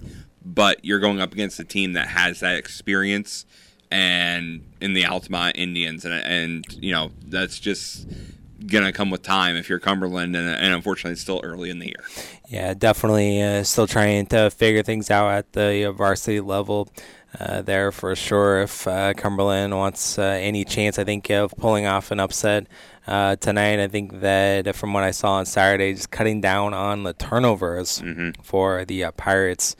[0.45, 3.45] but you're going up against a team that has that experience,
[3.91, 8.07] and in the Altamont Indians, and and you know that's just
[8.65, 11.88] gonna come with time if you're Cumberland, and, and unfortunately, it's still early in the
[11.88, 12.03] year.
[12.47, 16.89] Yeah, definitely uh, still trying to figure things out at the uh, varsity level
[17.39, 18.61] uh, there for sure.
[18.61, 22.67] If uh, Cumberland wants uh, any chance, I think, of pulling off an upset
[23.05, 27.03] uh, tonight, I think that from what I saw on Saturday, just cutting down on
[27.03, 28.01] the turnovers
[28.41, 29.75] for the uh, Pirates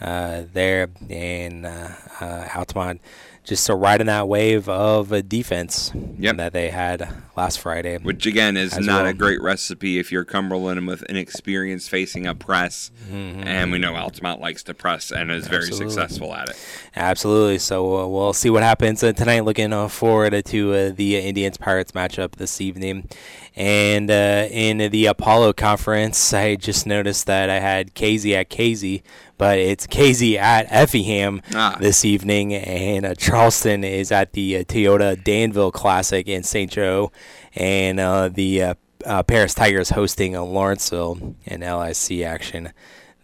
[0.00, 3.00] uh, there in uh, uh, Altamont.
[3.42, 7.96] Just so riding that wave of a defense that they had last Friday.
[7.96, 9.06] Which again is not well.
[9.06, 13.46] a great recipe if you're Cumberland with inexperience facing a press, Mhm.
[13.46, 16.56] and we know Altamont likes to press and is very successful at it.
[16.94, 17.58] Absolutely.
[17.58, 19.46] So uh, we'll see what happens uh, tonight.
[19.46, 23.08] Looking uh, forward to uh, the Indians Pirates matchup this evening.
[23.56, 29.02] And uh, in the Apollo Conference, I just noticed that I had Casey at Casey,
[29.40, 31.76] but it's Casey at Effingham Ah.
[31.80, 36.70] this evening, and uh, Charleston is at the uh, Toyota Danville Classic in St.
[36.70, 37.10] Joe,
[37.56, 38.74] and uh, the uh,
[39.06, 42.72] uh, Paris Tigers hosting uh, Lawrenceville in LIC action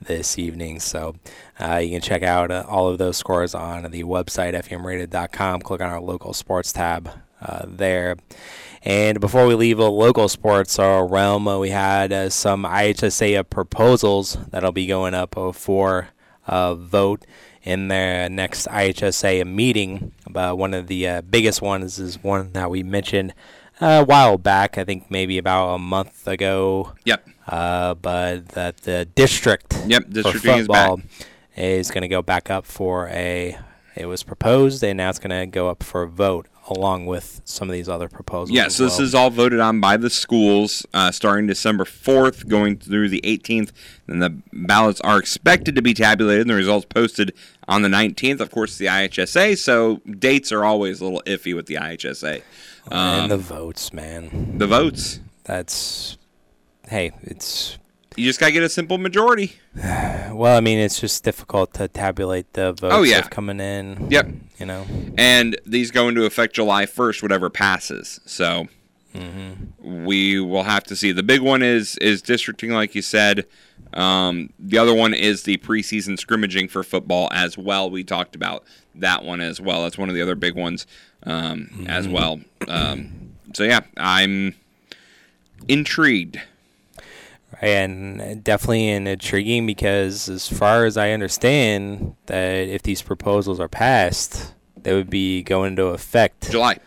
[0.00, 0.80] this evening.
[0.80, 1.16] So
[1.60, 5.60] uh, you can check out uh, all of those scores on the website, fmrated.com.
[5.60, 7.10] Click on our local sports tab
[7.40, 8.16] uh, there.
[8.82, 13.50] And before we leave the local sports uh, realm, uh, we had uh, some IHSA
[13.50, 16.08] proposals that'll be going up for
[16.46, 17.26] uh, vote
[17.62, 20.12] in their next IHSA meeting.
[20.30, 23.34] But one of the uh, biggest ones is one that we mentioned
[23.80, 26.94] a while back, I think maybe about a month ago.
[27.04, 27.28] Yep.
[27.46, 31.00] Uh, but that the district Yep, for districting is football
[31.56, 33.58] is going to go back up for a.
[33.96, 37.40] It was proposed, and now it's going to go up for a vote along with
[37.44, 38.50] some of these other proposals.
[38.50, 42.76] Yeah, so this is all voted on by the schools uh, starting December 4th, going
[42.76, 43.70] through the 18th.
[44.08, 47.32] And the ballots are expected to be tabulated and the results posted
[47.68, 48.40] on the 19th.
[48.40, 52.42] Of course, the IHSA, so dates are always a little iffy with the IHSA.
[52.90, 54.58] and Um, the votes, man.
[54.58, 55.20] the votes.
[55.44, 56.18] That's
[56.88, 57.78] hey, it's
[58.16, 59.56] You just got to get a simple majority.
[59.76, 63.22] well, I mean, it's just difficult to tabulate the votes Oh, yeah.
[63.22, 64.08] coming in.
[64.10, 64.28] Yep.
[64.58, 64.86] You know.
[65.18, 68.20] And these go into effect July 1st, whatever passes.
[68.24, 68.68] So
[69.80, 71.12] we will have to see.
[71.12, 73.46] The big one is is districting, like you said.
[73.94, 77.90] Um, the other one is the preseason scrimmaging for football as well.
[77.90, 78.64] We talked about
[78.94, 79.82] that one as well.
[79.84, 80.86] That's one of the other big ones
[81.22, 82.40] um, as well.
[82.68, 84.54] Um, so yeah, I'm
[85.68, 86.40] intrigued.
[87.60, 94.54] And definitely intriguing because as far as I understand that if these proposals are passed,
[94.76, 96.78] they would be going into effect July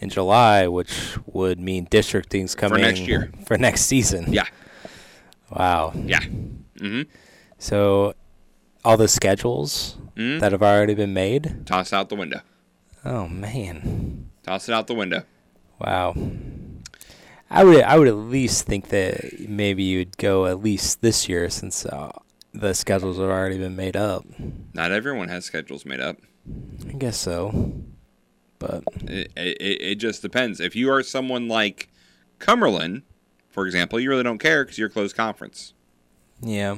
[0.00, 3.32] in July, which would mean districting's coming for next year.
[3.46, 4.32] for next season.
[4.32, 4.46] Yeah.
[5.50, 5.92] Wow.
[5.96, 6.20] Yeah.
[6.20, 7.02] Mm-hmm.
[7.58, 8.14] So
[8.84, 10.40] all the schedules Mhm.
[10.40, 11.64] that have already been made.
[11.66, 12.40] Toss it out the window.
[13.04, 14.30] Oh man.
[14.42, 15.22] Toss it out the window.
[15.80, 16.14] Wow.
[17.50, 21.48] I would I would at least think that maybe you'd go at least this year
[21.48, 22.12] since uh,
[22.52, 24.24] the schedules have already been made up.
[24.74, 26.18] Not everyone has schedules made up.
[26.88, 27.72] I guess so.
[28.58, 30.60] But It, it, it just depends.
[30.60, 31.88] If you are someone like
[32.38, 33.02] Cumberland,
[33.48, 35.74] for example, you really don't care because you're closed conference.
[36.40, 36.76] yeah.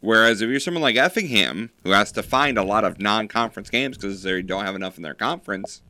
[0.00, 3.96] Whereas if you're someone like Effingham, who has to find a lot of non-conference games
[3.96, 5.80] because they don't have enough in their conference,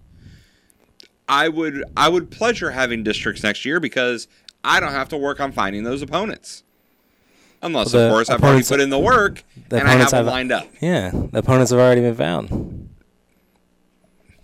[1.33, 4.28] I would I would pleasure having districts next year because
[4.62, 6.62] I don't have to work on finding those opponents.
[7.62, 10.11] Unless, the of course, I've already put in the work the and I have opponents
[10.12, 10.66] them have- lined up.
[10.80, 12.89] Yeah, the opponents have already been found.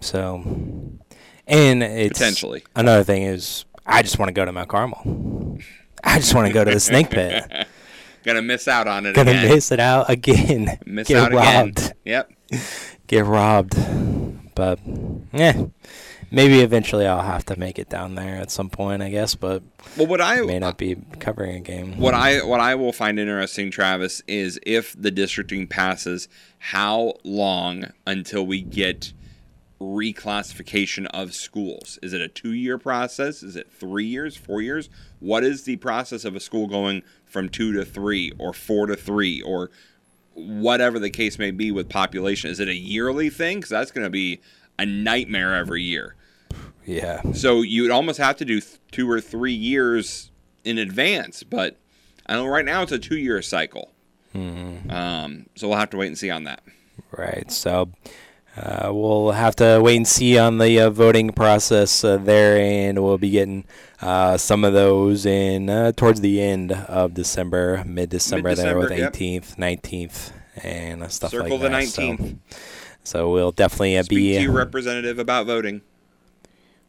[0.01, 0.43] So,
[1.47, 2.65] and it's Potentially.
[2.77, 5.59] another thing is I just want to go to Mount Carmel.
[6.05, 7.67] I just want to go to the snake pit.
[8.25, 9.49] Gonna miss out on it Gonna again.
[9.49, 10.79] miss it out again.
[10.87, 11.79] Miss Get out robbed.
[11.79, 11.93] again.
[12.05, 12.33] Yep.
[13.07, 13.75] Get robbed.
[14.55, 14.81] But
[15.33, 15.65] yeah,
[16.31, 19.35] maybe eventually I'll have to make it down there at some point, I guess.
[19.35, 19.63] But
[19.97, 21.99] Well, what I may not be covering a game.
[21.99, 27.87] What I what I will find interesting, Travis, is if the districting passes, how long
[28.07, 29.13] until we get
[29.81, 31.99] reclassification of schools?
[32.03, 33.43] Is it a two year process?
[33.43, 34.89] Is it three years, four years?
[35.21, 38.97] What is the process of a school going from two to three or four to
[38.97, 39.71] three or
[40.35, 42.51] whatever the case may be with population?
[42.51, 43.59] Is it a yearly thing?
[43.59, 44.41] Because that's going to be
[44.79, 46.15] a nightmare every year.
[46.87, 47.21] Yeah.
[47.33, 50.31] So you would almost have to do th- two or three years
[50.65, 51.77] in advance, but
[52.27, 53.93] I know right now it's a two year cycle.
[54.35, 54.91] Mhm.
[54.93, 56.63] Um, so we'll have to wait and see on that.
[57.11, 57.51] Right.
[57.51, 57.91] So
[58.57, 63.03] uh, we'll have to wait and see on the uh, voting process uh, there, and
[63.03, 63.65] we'll be getting
[64.03, 69.17] uh, some of those in uh, towards the end of December, mid-December, there with Mid-December,
[69.17, 70.33] 18th, 19th,
[70.65, 71.85] and stuff Circle like the that.
[71.89, 72.37] So- 19th.
[72.51, 72.57] So,
[73.15, 75.81] we'll definitely uh, Speak to be your representative about voting.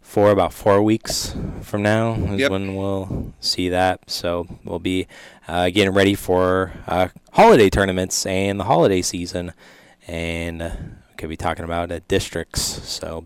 [0.01, 2.51] for about four weeks from now is Yep.
[2.51, 4.09] when we'll see that.
[4.09, 5.07] So we'll be
[5.47, 9.53] uh, getting ready for uh, holiday tournaments and the holiday season,
[10.07, 10.72] and uh,
[11.09, 12.61] we could be talking about uh, districts.
[12.61, 13.26] So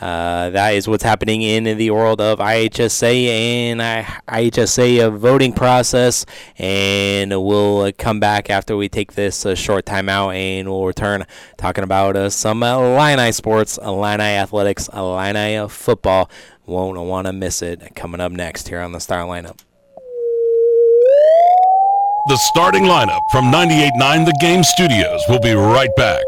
[0.00, 6.24] uh, that is what's happening in the world of IHSA and IHSA voting process.
[6.58, 11.26] And we'll uh, come back after we take this uh, short timeout, and we'll return
[11.58, 16.30] talking about uh, some Illini sports, Illini athletics, Illini football.
[16.64, 17.94] Won't want to miss it.
[17.94, 19.58] Coming up next here on the Star Lineup.
[22.28, 26.22] The starting lineup from 98.9 The Game Studios will be right back.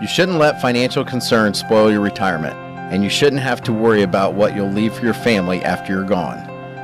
[0.00, 2.54] You shouldn't let financial concerns spoil your retirement,
[2.92, 6.04] and you shouldn't have to worry about what you'll leave for your family after you're
[6.04, 6.38] gone.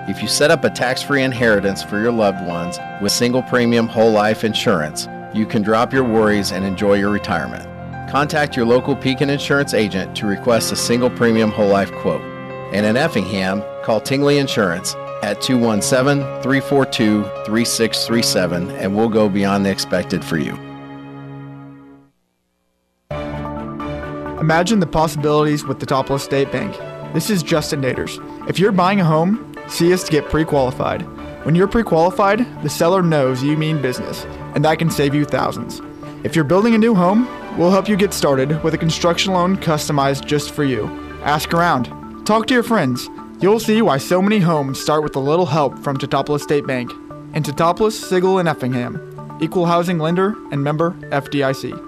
[0.09, 3.89] If you set up a tax free inheritance for your loved ones with single premium
[3.89, 7.65] whole life insurance, you can drop your worries and enjoy your retirement.
[8.09, 12.23] Contact your local Pekin Insurance agent to request a single premium whole life quote.
[12.73, 19.71] And in Effingham, call Tingley Insurance at 217 342 3637 and we'll go beyond the
[19.71, 20.59] expected for you.
[24.41, 26.75] Imagine the possibilities with the Teutopolis State Bank.
[27.13, 28.19] This is Justin Naders.
[28.49, 31.03] If you're buying a home, see us to get pre qualified.
[31.45, 35.25] When you're pre qualified, the seller knows you mean business, and that can save you
[35.25, 35.83] thousands.
[36.25, 37.27] If you're building a new home,
[37.59, 40.87] we'll help you get started with a construction loan customized just for you.
[41.25, 43.09] Ask around, talk to your friends.
[43.41, 46.91] You'll see why so many homes start with a little help from Teutopolis State Bank.
[47.35, 49.39] And Teutopolis, Sigel, and Effingham.
[49.41, 51.85] Equal housing lender and member FDIC.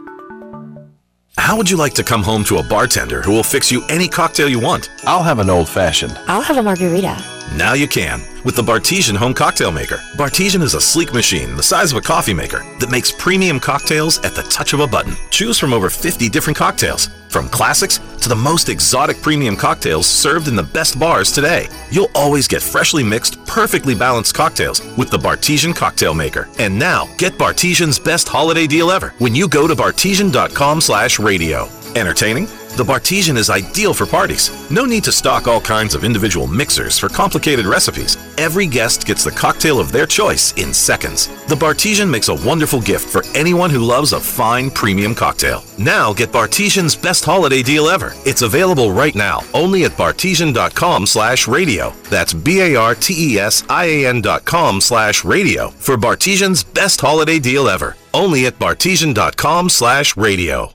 [1.37, 4.07] How would you like to come home to a bartender who will fix you any
[4.07, 4.91] cocktail you want?
[5.05, 6.17] I'll have an old fashioned.
[6.29, 7.17] I'll have a margarita.
[7.57, 9.97] Now you can with the Bartesian Home Cocktail Maker.
[10.17, 14.19] Bartesian is a sleek machine the size of a coffee maker that makes premium cocktails
[14.21, 15.17] at the touch of a button.
[15.31, 20.47] Choose from over 50 different cocktails, from classics to the most exotic premium cocktails served
[20.47, 21.69] in the best bars today.
[21.91, 26.49] You'll always get freshly mixed, perfectly balanced cocktails with the Bartesian Cocktail Maker.
[26.61, 31.69] And now, get Bartesian's best holiday deal ever when you go to bartesian.com slash radio.
[31.97, 32.47] Entertaining?
[32.77, 34.51] The Bartesian is ideal for parties.
[34.71, 38.17] No need to stock all kinds of individual mixers for complicated recipes.
[38.39, 41.27] Every guest gets the cocktail of their choice in seconds.
[41.47, 45.63] The Bartesian makes a wonderful gift for anyone who loves a fine premium cocktail.
[45.79, 48.13] Now get Bartesian's best holiday deal ever.
[48.25, 51.91] It's available right now only at bartesian.com slash radio.
[52.09, 57.97] That's B-A-R-T-E-S-I-A-N dot com slash radio for Bartesian's best holiday deal ever.
[58.15, 60.73] Only at bartesian.com slash radio.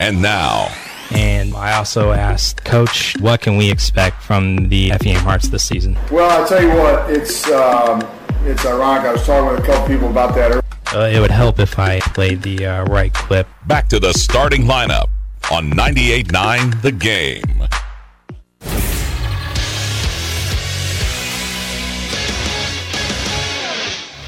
[0.00, 0.68] And now,
[1.14, 5.96] And I also asked Coach, what can we expect from the Effingham Hearts this season?
[6.10, 8.02] Well, I tell you what, it's um,
[8.44, 9.04] it's ironic.
[9.04, 10.50] I was talking with a couple people about that.
[10.50, 10.62] earlier.
[10.94, 13.46] Uh, it would help if I played the uh, right clip.
[13.66, 15.08] back to the starting lineup
[15.50, 17.68] on 98.9 The Game.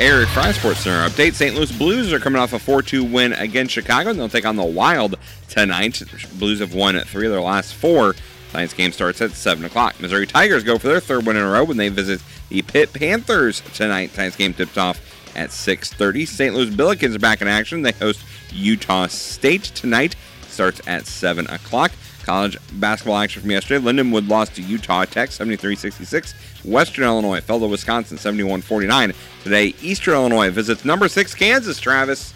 [0.01, 1.35] Eric Fry Sports Center update.
[1.35, 1.55] St.
[1.55, 4.11] Louis Blues are coming off a 4 2 win against Chicago.
[4.11, 5.17] And they'll take on the Wild
[5.49, 6.03] tonight.
[6.37, 8.17] Blues have won three of their last four.
[8.51, 10.01] Tonight's game starts at 7 o'clock.
[10.01, 12.93] Missouri Tigers go for their third win in a row when they visit the Pitt
[12.93, 14.13] Panthers tonight.
[14.15, 15.01] Tonight's game tips off
[15.37, 16.27] at 6.30.
[16.27, 16.55] St.
[16.55, 17.83] Louis Billikens are back in action.
[17.83, 18.21] They host
[18.51, 20.17] Utah State tonight.
[20.49, 21.93] Starts at 7 o'clock.
[22.25, 23.85] College basketball action from yesterday.
[23.85, 26.35] Lindenwood lost to Utah Tech 73-66.
[26.65, 29.15] Western Illinois fell to Wisconsin 71-49.
[29.43, 31.79] Today, Eastern Illinois visits number six Kansas.
[31.79, 32.33] Travis,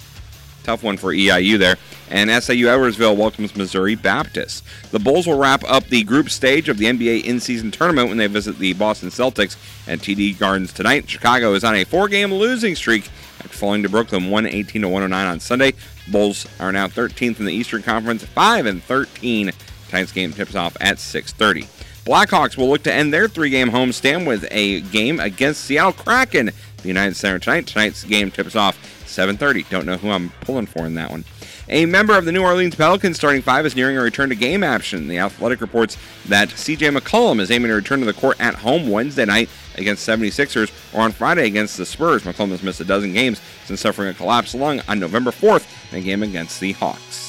[0.62, 1.76] tough one for EIU there.
[2.10, 4.64] And SIU Edwardsville welcomes Missouri Baptist.
[4.90, 8.26] The Bulls will wrap up the group stage of the NBA in-season tournament when they
[8.26, 11.08] visit the Boston Celtics at TD Gardens tonight.
[11.08, 13.10] Chicago is on a four-game losing streak
[13.40, 15.74] after falling to Brooklyn 118 to 109 on Sunday.
[16.10, 19.52] Bulls are now 13th in the Eastern Conference, 5 and 13.
[19.88, 21.66] Tonight's game tips off at 6:30.
[22.04, 26.52] Blackhawks will look to end their three-game homestand with a game against Seattle Kraken.
[26.82, 27.66] The United Center tonight.
[27.66, 29.68] Tonight's game tips off 7:30.
[29.68, 31.24] Don't know who I'm pulling for in that one.
[31.70, 34.62] A member of the New Orleans Pelicans starting five is nearing a return to game
[34.62, 35.06] action.
[35.06, 38.88] The Athletic reports that CJ McCollum is aiming to return to the court at home
[38.88, 42.22] Wednesday night against 76ers or on Friday against the Spurs.
[42.22, 45.98] McCollum has missed a dozen games since suffering a collapsed lung on November 4th in
[45.98, 47.27] a game against the Hawks.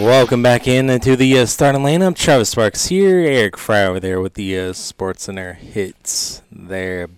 [0.00, 2.16] Welcome back in to the uh, starting lineup.
[2.16, 7.08] Travis Sparks here, Eric Fry over there with the uh, Sports Center hits there.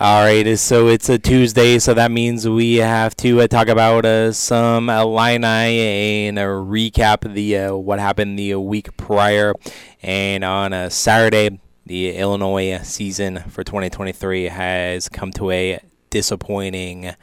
[0.00, 4.04] All right, so it's a Tuesday, so that means we have to uh, talk about
[4.04, 9.54] uh, some Illini and a recap the uh, what happened the week prior.
[10.02, 15.78] And on a Saturday, the Illinois season for 2023 has come to a
[16.10, 17.14] disappointing,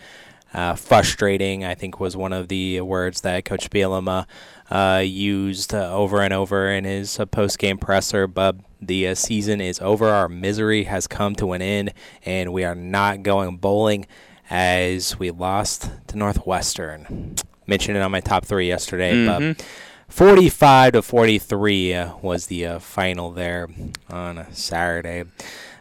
[0.53, 1.63] uh, frustrating.
[1.65, 4.25] I think was one of the words that Coach Bielema
[4.69, 8.27] uh, used uh, over and over in his uh, post game presser.
[8.27, 10.07] But the uh, season is over.
[10.09, 11.93] Our misery has come to an end,
[12.25, 14.05] and we are not going bowling
[14.49, 17.35] as we lost to Northwestern.
[17.67, 19.57] Mentioned it on my top three yesterday, Mhm.
[19.57, 19.65] but
[20.09, 23.69] 45 to 43 uh, was the uh, final there
[24.09, 25.23] on a Saturday.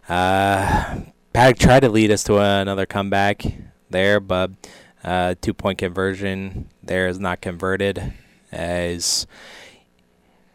[0.08, 1.00] Uh,
[1.32, 3.42] Paddock tried to lead us to another comeback
[3.90, 4.50] there, but
[5.04, 8.12] uh, two point conversion there is not converted.
[8.52, 9.26] As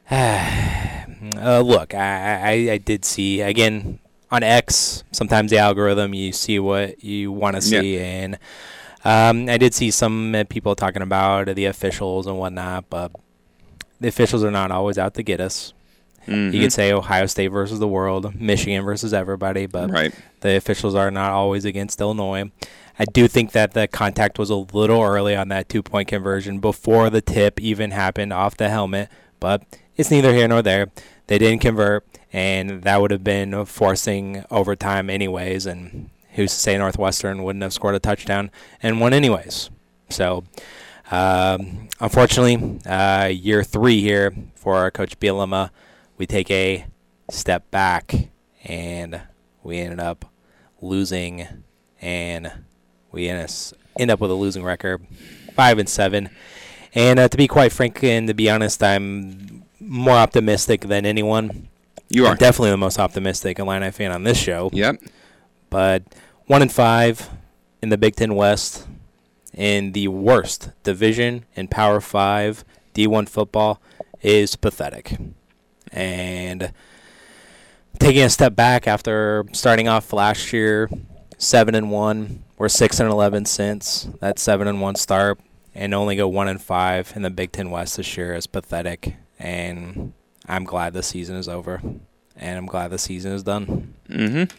[0.12, 4.00] uh, look, I, I, I did see again
[4.32, 5.04] on X.
[5.12, 7.82] Sometimes the algorithm you see what you want to Yeah.
[7.82, 8.38] see, and
[9.04, 13.12] um, I did see some uh, people talking about the officials and whatnot, but
[14.00, 15.74] the officials are not always out to get us.
[16.28, 16.62] You Mhm.
[16.62, 20.12] could say Ohio State versus the world, Michigan versus everybody, but Right.
[20.42, 22.50] the officials are not always against Illinois.
[22.98, 26.60] I do think that the contact was a little early on that two point conversion
[26.60, 29.64] before the tip even happened off the helmet, but
[29.98, 30.88] it's neither here nor there.
[31.28, 35.66] They didn't convert, and that would have been forcing overtime anyways.
[35.66, 39.70] And who's to say Northwestern wouldn't have scored a touchdown and won anyways?
[40.10, 40.46] So,
[41.12, 45.72] um, unfortunately, uh, year three here for our coach Bielema,
[46.18, 46.86] we take a
[47.30, 48.30] step back,
[48.64, 49.22] and
[49.64, 50.26] we ended up
[50.82, 51.48] losing,
[52.02, 52.52] and
[53.16, 55.02] we end up with a losing record,
[55.54, 56.30] five and seven.
[56.94, 61.70] And uh, to be quite frank and to be honest, I'm more optimistic than anyone.
[62.10, 62.36] You I'm are.
[62.36, 64.70] definitely the most optimistic Illini fan on this show.
[64.72, 64.98] Yep.
[65.70, 66.04] But
[66.46, 67.30] one and five
[67.82, 68.88] in the Big Ten West,
[69.54, 72.64] in the worst division in Power Five
[72.94, 73.82] D1 football,
[74.22, 75.18] is pathetic.
[75.92, 76.72] And
[78.00, 80.90] taking a step back after starting off last year,
[81.38, 85.40] seven and one, we're six and eleven since that seven and one start,
[85.74, 89.16] and only go one and five in the Big Ten West this year is pathetic.
[89.38, 90.14] And
[90.48, 91.82] I'm glad the season is over,
[92.36, 93.94] and I'm glad the season is done.
[94.10, 94.56] Mm-hmm.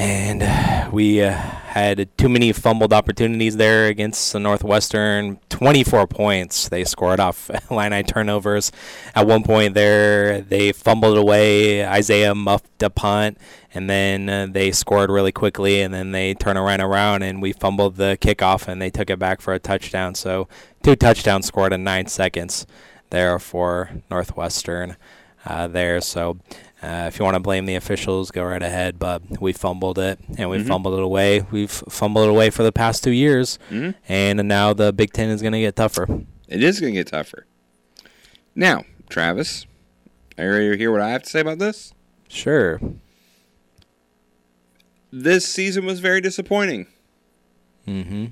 [0.00, 5.38] And uh, we uh, had too many fumbled opportunities there against the Northwestern.
[5.50, 8.72] 24 points they scored off line turnovers.
[9.14, 11.86] At one point there, they fumbled away.
[11.86, 13.36] Isaiah muffed a punt,
[13.74, 17.52] and then uh, they scored really quickly, and then they turned around around, and we
[17.52, 20.14] fumbled the kickoff, and they took it back for a touchdown.
[20.14, 20.48] So
[20.82, 22.66] two touchdowns scored in nine seconds
[23.10, 24.96] there for Northwestern
[25.44, 26.00] uh, there.
[26.00, 26.38] So
[26.82, 28.98] uh, if you want to blame the officials, go right ahead.
[28.98, 30.66] But we fumbled it, and we Mhm.
[30.66, 31.40] fumbled it away.
[31.50, 33.94] We've fumbled it away for the past two years, Mhm.
[34.08, 36.06] and now the Big Ten is going to get tougher.
[36.48, 37.46] It is going to get tougher.
[38.54, 39.66] Now, Travis,
[40.38, 41.92] are you ready to hear what I have to say about this?
[42.28, 42.80] Sure.
[45.12, 46.86] This season was very disappointing,
[47.86, 48.26] Mm-hmm.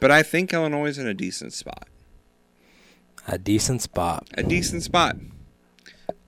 [0.00, 1.88] but I think Illinois is in a decent spot.
[3.26, 4.28] A decent spot.
[4.34, 5.16] A decent spot.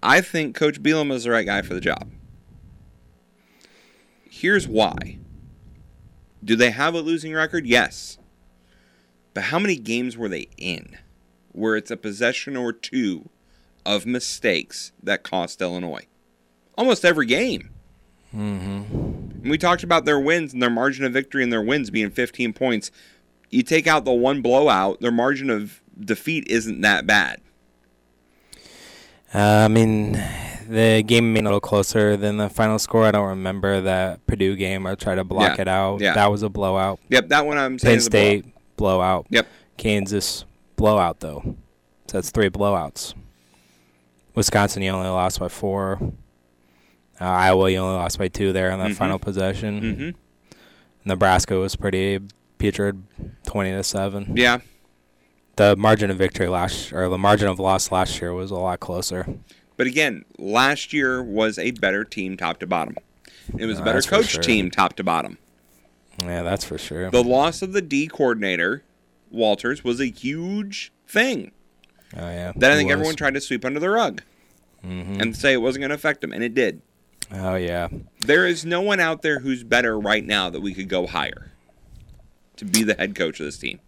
[0.02, 2.10] I think Coach Bielema is the right guy for the job.
[4.28, 5.18] Here's why.
[6.44, 7.66] Do they have a losing record?
[7.66, 8.18] Yes.
[9.34, 10.96] But how many games were they in
[11.52, 13.28] where it's a possession or two
[13.84, 16.06] of mistakes that cost Illinois?
[16.76, 17.70] Almost every game.
[18.34, 18.94] Mm-hmm.
[19.42, 22.10] And we talked about their wins and their margin of victory and their wins being
[22.10, 22.90] 15 points.
[23.50, 27.40] you take out the one blowout, their margin of defeat isn't that bad.
[29.34, 30.12] Uh, I mean,
[30.68, 33.04] the game made a little closer than the final score.
[33.04, 34.86] I don't remember that Purdue game.
[34.86, 36.00] I tried to block Yeah, it out.
[36.00, 36.14] yeah.
[36.14, 36.98] That was a blowout.
[37.10, 38.10] Yep, that one I'm saying Penn a blowout.
[38.10, 38.44] State
[38.76, 39.26] blowout.
[39.30, 39.46] Yep.
[39.76, 40.44] Kansas
[40.76, 41.42] blowout though.
[42.06, 43.14] So that's three blowouts.
[44.34, 45.98] Wisconsin, you only lost by four.
[47.20, 48.94] Uh, Iowa, you only lost by two there on that Mhm.
[48.96, 49.80] final possession.
[49.80, 50.14] Mhm.
[51.04, 52.20] Nebraska was pretty
[52.58, 53.02] putrid,
[53.44, 54.32] twenty to seven.
[54.36, 54.58] Yeah.
[55.58, 58.78] The margin of victory last, or the margin of loss last year was a lot
[58.78, 59.26] closer.
[59.76, 62.96] But again, last year was a better team top to bottom.
[63.58, 64.42] It was a Uh, better coach sure.
[64.42, 65.36] team top to bottom.
[66.22, 67.10] Yeah, that's for sure.
[67.10, 68.82] The loss of the D coordinator,
[69.32, 71.50] Walters, was a huge thing.
[72.16, 72.52] Oh yeah.
[72.56, 72.92] That I think was.
[72.94, 74.22] everyone tried to sweep under the rug
[74.86, 75.20] Mhm.
[75.20, 76.82] and say it wasn't going to affect them, and it did.
[77.32, 77.88] Oh yeah.
[78.20, 81.50] There is no one out there who's better right now that we could go hire
[82.56, 83.80] to be the head coach of this team.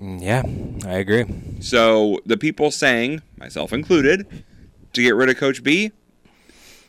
[0.00, 0.42] Mm, Yeah,
[0.88, 1.24] I agree.
[1.60, 4.44] So the people saying, myself included,
[4.92, 5.92] to get rid of Coach B,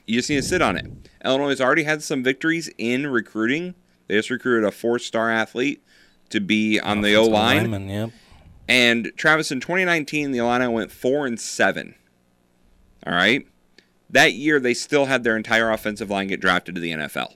[0.05, 0.85] you just need to sit on it.
[1.23, 3.75] Illinois has already had some victories in recruiting.
[4.07, 5.83] They just recruited a four-star athlete
[6.29, 7.89] to be on the O line.
[7.89, 8.11] yep.
[8.67, 11.95] And Travis, in 2019, the Illini went four and seven.
[13.05, 13.45] All right.
[14.09, 17.33] That year, they still had their entire offensive line get drafted to the NFL.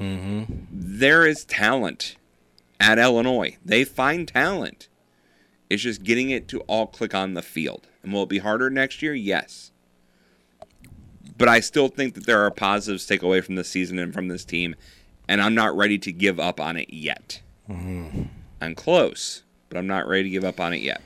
[0.00, 0.44] Mm-hmm.
[0.70, 2.16] There is talent
[2.80, 3.56] at Illinois.
[3.64, 4.88] They find talent.
[5.70, 7.86] It's just getting it to all click on the field.
[8.02, 9.14] And will it be harder next year?
[9.14, 9.70] Yes.
[11.36, 14.12] But I still think that there are positives to take away from this season and
[14.12, 14.74] from this team.
[15.28, 17.42] And I'm not ready to give up on it yet.
[17.68, 18.22] Mm-hmm.
[18.60, 21.00] I'm close, but I'm not ready to give up on it yet.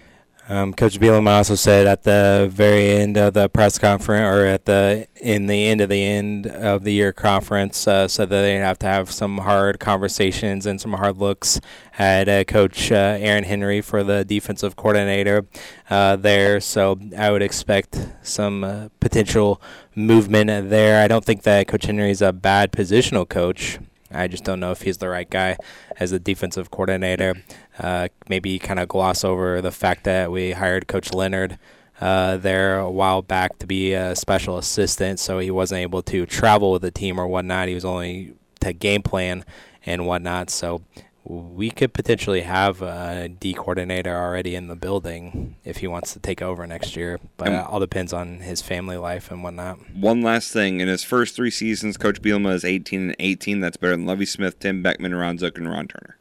[0.53, 4.67] Um, Coach Bielema also said at the very end of the press conference, or at
[4.67, 8.57] the in the end of the end of the year conference, uh, said that they
[8.57, 11.59] have to have some hard conversations and some hard looks
[11.99, 15.47] at uh, Coach uh, Aaron Henry for the defensive coordinator
[15.89, 16.61] uh, there.
[16.61, 19.59] So I would expect some uh, potential
[19.95, 21.03] movement there.
[21.03, 23.79] I don't think that Coach Henry is a bad positional coach.
[24.15, 25.57] I just don't know if he's the right guy
[25.99, 27.37] as a defensive coordinator.
[27.83, 31.59] Uh, maybe kind of gloss over the fact that we hired Coach Leonard
[32.01, 36.26] uh, there a while back to be a special assistant, so he wasn't able to
[36.26, 37.68] travel with the team or whatnot.
[37.68, 39.45] He was only to game plan
[39.85, 40.51] and whatnot.
[40.51, 40.83] So
[41.24, 46.18] we could potentially have a D coordinator already in the building if he wants to
[46.18, 47.20] take over next year.
[47.37, 49.78] But Um, it all depends on his family life and whatnot.
[49.95, 50.80] One last thing.
[50.80, 53.61] In his first three seasons, Coach Bielema is 18 and 18.
[53.61, 56.16] That's better than Lovie Smith, Tim Beckman, Ron Zook, and Ron Turner.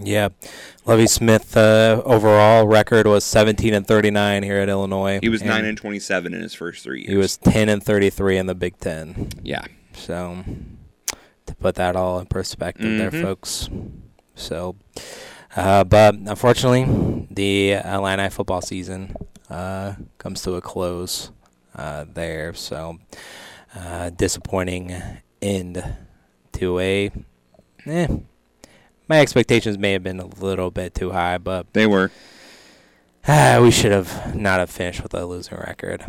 [0.00, 0.28] Yeah,
[0.86, 5.18] Lovie Smith uh, overall record was 17 and 39 here at Illinois.
[5.20, 7.10] He was 9 and 27 in his first three years.
[7.10, 9.28] He was 10 and 33 in the Big Ten.
[9.42, 9.64] Yeah.
[9.94, 10.44] So
[11.46, 13.22] to put that all in perspective, there, Mhm.
[13.22, 13.68] folks.
[14.36, 14.76] So,
[15.56, 19.14] uh, but unfortunately, the Illini football season
[19.50, 21.30] uh, comes to a close
[21.74, 22.54] uh, there.
[22.54, 22.98] So,
[23.74, 24.94] uh, disappointing
[25.40, 25.82] end
[26.52, 27.10] to a.
[27.86, 28.06] Eh,
[29.08, 32.10] my expectations may have been a little bit too high, but they were.
[33.26, 36.02] Ah, we should have not have finished with a losing record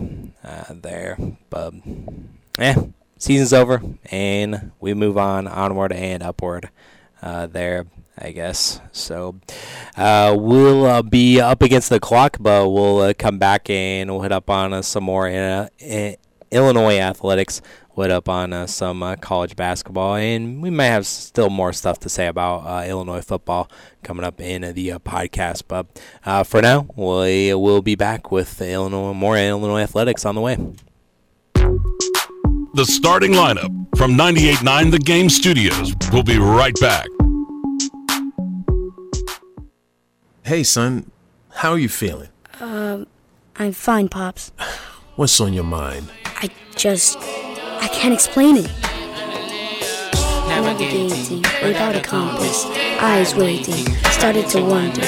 [0.43, 1.17] uh, there,
[1.49, 1.73] but
[2.59, 2.75] eh,
[3.17, 6.69] season's over and we move on onward and upward
[7.21, 7.87] uh, there,
[8.17, 8.79] I guess.
[8.93, 9.35] So
[9.97, 14.21] uh, we'll uh, be up against the clock, but we'll uh, come back and we'll
[14.21, 16.15] hit up on uh, some more uh, I-
[16.51, 17.61] Illinois athletics.
[17.99, 21.99] We'll up on uh, some uh, college basketball, and we might have still more stuff
[21.99, 23.69] to say about uh, Illinois football
[24.03, 25.63] coming up in uh, the uh, podcast.
[25.67, 25.85] But
[26.25, 30.55] uh, for now, we will be back with Illinois more Illinois athletics on the way.
[32.73, 35.93] The starting lineup from 98.9 The Game Studios.
[36.13, 37.05] We'll be right back.
[40.45, 41.11] Hey, son,
[41.55, 42.29] how are you feeling?
[42.61, 43.07] Um,
[43.57, 44.53] I'm fine, Pops.
[45.17, 46.09] What's on your mind?
[46.23, 47.17] I just.
[47.81, 48.71] I can't explain it.
[50.47, 52.65] Navigating without a compass,
[52.99, 55.07] eyes waiting, started to wonder.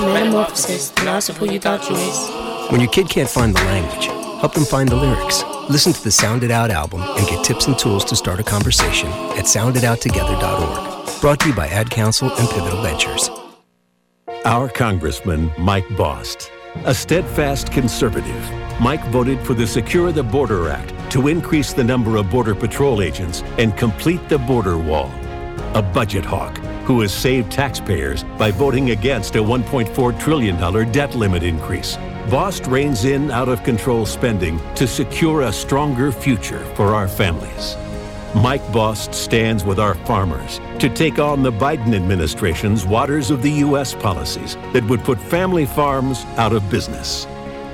[0.00, 2.70] Metamorphosis, the loss of who you thought you was.
[2.70, 4.06] When your kid can't find the language,
[4.40, 5.44] help them find the lyrics.
[5.68, 8.42] Listen to the Sound It Out album and get tips and tools to start a
[8.42, 9.08] conversation
[9.38, 11.20] at sounditouttogether.org.
[11.20, 13.30] Brought to you by Ad Council and Pivotal Ventures.
[14.44, 16.50] Our Congressman, Mike Bost.
[16.84, 18.42] A steadfast conservative,
[18.80, 23.02] Mike voted for the Secure the Border Act to increase the number of Border Patrol
[23.02, 25.10] agents and complete the border wall.
[25.74, 30.56] A budget hawk who has saved taxpayers by voting against a $1.4 trillion
[30.92, 31.98] debt limit increase.
[32.30, 37.76] Bost reins in out of control spending to secure a stronger future for our families.
[38.34, 43.50] Mike Bost stands with our farmers to take on the Biden administration's Waters of the
[43.66, 43.92] U.S.
[43.92, 47.26] policies that would put family farms out of business.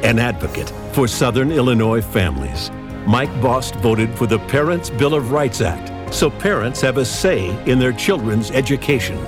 [0.03, 2.71] An advocate for Southern Illinois families,
[3.07, 7.51] Mike Bost voted for the Parents' Bill of Rights Act so parents have a say
[7.71, 9.19] in their children's education.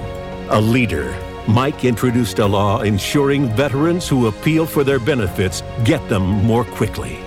[0.50, 1.16] A leader,
[1.48, 7.18] Mike introduced a law ensuring veterans who appeal for their benefits get them more quickly.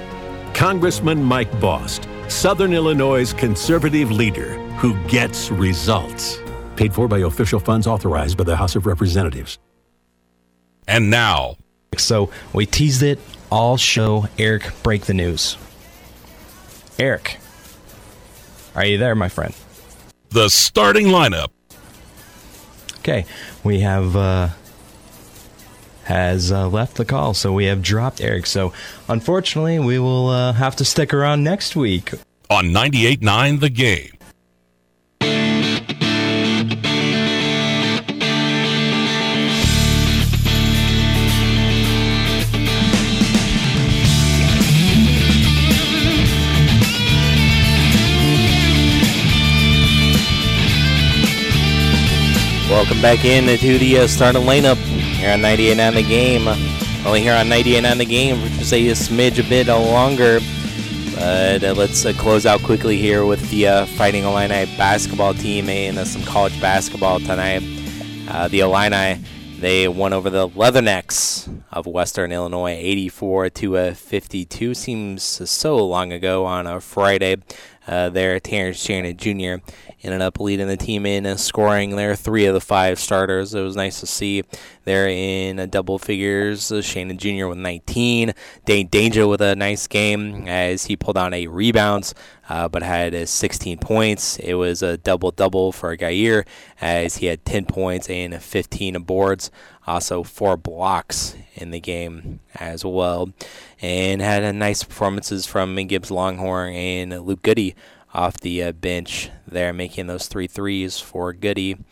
[0.53, 6.39] Congressman Mike Bost, Southern Illinois' conservative leader who gets results.
[6.75, 9.59] Paid for by official funds authorized by the House of Representatives.
[10.87, 11.57] And now.
[11.97, 13.19] So we teased it
[13.51, 14.27] all show.
[14.39, 15.57] Eric, break the news.
[16.97, 17.37] Eric,
[18.75, 19.53] are you there, my friend?
[20.29, 21.49] The starting lineup.
[22.99, 23.25] Okay,
[23.65, 24.49] we have uh,
[26.03, 28.45] has uh, left the call, so we have dropped Eric.
[28.45, 28.71] So
[29.09, 32.11] unfortunately, we will uh, have to stick around next week
[32.49, 34.11] on 98.9 The Game.
[52.81, 56.47] Welcome back in to the uh, starting lineup here on 98.9 The Game.
[57.05, 60.39] Only here on 98.9 The Game which is a smidge a bit longer.
[61.13, 65.69] But uh, let's uh, close out quickly here with the uh, Fighting Illini basketball team
[65.69, 67.61] and uh, some college basketball tonight.
[68.27, 69.21] Uh, the Illini,
[69.59, 74.73] they won over the Leathernecks of Western Illinois 84 to 52.
[74.73, 77.35] Seems so long ago on a Friday.
[77.85, 79.63] there, Terrence Shannon Jr
[80.03, 83.53] ended up leading the team in scoring there three of the five starters.
[83.53, 84.43] It was nice to see
[84.83, 86.71] there in double figures.
[86.71, 87.47] Uh, Shannon Jr.
[87.47, 88.33] with 19,
[88.65, 92.15] Dain Dainja with a nice game as he pulled on eight rebounds,
[92.49, 94.37] uh, but had uh, 16 points.
[94.37, 96.45] It was a double double for Gair
[96.79, 99.51] as he had 10 points and 15 boards.
[99.87, 103.31] Also four blocks in the game as well,
[103.81, 107.73] and had a nice performances from Gibbs-Lawhorn and Luke Goode
[108.13, 111.83] off the uh, bench there, making those three threes for Goode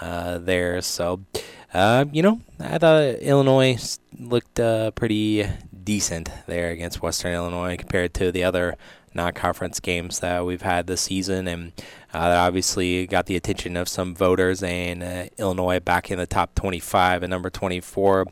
[0.00, 0.80] uh, there.
[0.80, 1.24] So,
[1.72, 5.46] uh, you know, I thought Illinois looked uh, pretty
[5.84, 8.76] decent there against Western Illinois compared to the other
[9.12, 11.72] non-conference games that we've had this season, and
[12.12, 14.62] uh, that obviously got the attention of some voters.
[14.62, 18.26] And uh, Illinois back in the top 25 and number 24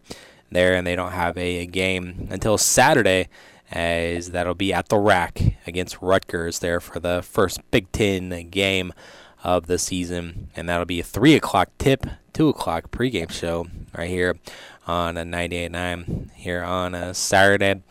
[0.50, 3.28] there, and they don't have a, a game until Saturday
[3.70, 8.92] as that'll be at the rack against Rutgers there for the first Big Ten game
[9.44, 13.66] of the season, and that'll be a three o'clock tip, two o'clock pregame show
[13.96, 14.36] right here
[14.86, 17.82] on a 98.9 here on a Saturday.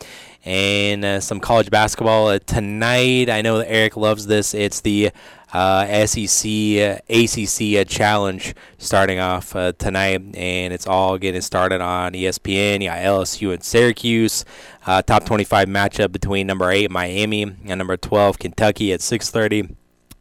[0.44, 3.28] And uh, some college basketball uh, tonight.
[3.28, 4.54] I know Eric loves this.
[4.54, 5.10] It's the
[5.52, 12.84] uh, SEC, ACC challenge starting off uh, tonight, and it's all getting started on ESPN.
[12.84, 14.44] Got LSU and Syracuse.
[14.86, 19.74] Uh, top 25 matchup between number 8 Miami and number 12 Kentucky at 6:30.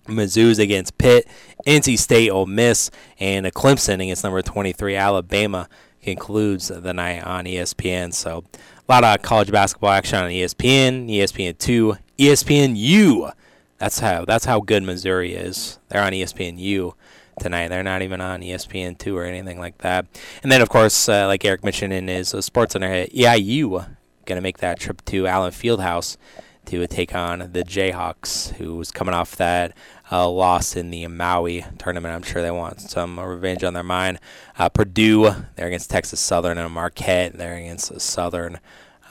[0.07, 1.27] Mizzou's against Pitt,
[1.65, 5.67] NC State, Ole Miss, and Clemson against number 23 Alabama
[6.01, 8.13] concludes the night on ESPN.
[8.13, 8.45] So
[8.87, 13.33] a lot of college basketball action on ESPN, ESPN2, ESPNU
[13.77, 15.79] that's how that's how good Missouri is.
[15.89, 16.93] They're on ESPNU
[17.39, 17.67] tonight.
[17.67, 20.05] They're not even on ESPN two or anything like that.
[20.43, 23.87] And then of course, uh, like Eric mentioned in his uh, Sports Center, EIU
[24.25, 26.17] gonna make that trip to Allen Fieldhouse
[26.65, 29.75] to take on the Jayhawks, who was coming off that
[30.11, 32.13] uh, loss in the Maui tournament.
[32.13, 34.19] I'm sure they want some revenge on their mind.
[34.59, 38.59] Uh, Purdue, they're against Texas Southern, and Marquette, they're against Southern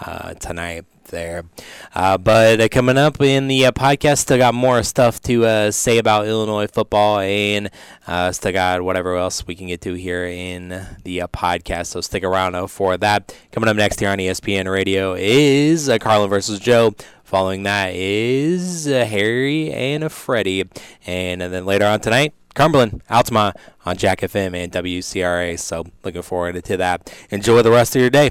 [0.03, 1.45] uh, tonight there.
[1.95, 5.71] Uh, but uh, coming up in the uh, podcast, still got more stuff to uh,
[5.71, 7.71] say about Illinois football and
[8.07, 11.87] uh, still got whatever else we can get to here in the uh, podcast.
[11.87, 13.37] So stick around for that.
[13.53, 16.95] Coming up next here on ESPN Radio is Carlin versus Joe.
[17.25, 20.63] Following that is Harry and Freddie.
[21.07, 25.59] And, and then later on tonight, Cumberland, Altamont on Jack FM and WCRA.
[25.59, 27.13] So looking forward to that.
[27.31, 28.31] Enjoy the rest of your day.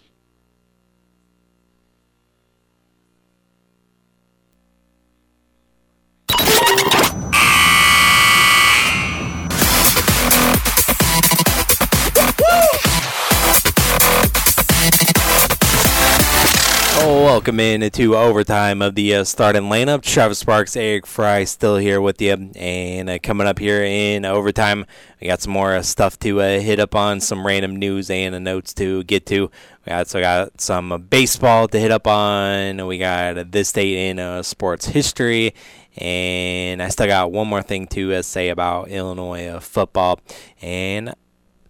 [17.11, 20.01] Welcome in to overtime of the uh, starting lineup.
[20.01, 22.51] Travis Sparks, Eric Fry still here with you.
[22.55, 24.85] And uh, coming up here in overtime,
[25.19, 28.33] we got some more uh, stuff to uh, hit up on, some random news and
[28.33, 29.51] uh, notes to get to.
[29.85, 32.87] We got, got some uh, baseball to hit up on.
[32.87, 35.53] We got this date in sports history.
[35.97, 40.21] And I still got one more thing to say about Illinois football.
[40.61, 41.13] And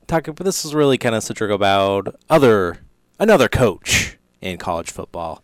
[0.06, 2.78] talking, but this is really kind of centric about other
[3.20, 5.44] another coach in college football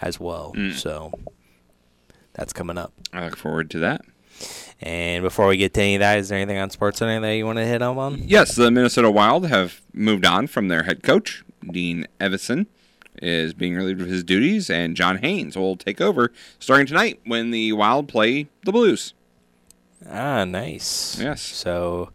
[0.00, 0.54] as well.
[0.74, 1.12] So
[2.32, 2.92] that's coming up.
[3.12, 4.02] I look forward to that.
[4.80, 7.22] And before we get to any of that, is there anything on sports or anything
[7.22, 8.18] that you want to hit up on?
[8.26, 11.42] Yes, the Minnesota Wild have moved on from their head coach.
[11.70, 12.66] Dean Evason
[13.22, 17.50] is being relieved of his duties, and John Hynes will take over starting tonight when
[17.50, 19.14] the Wild play the Blues.
[20.06, 21.18] Ah, nice.
[21.18, 21.40] Yes.
[21.40, 22.10] So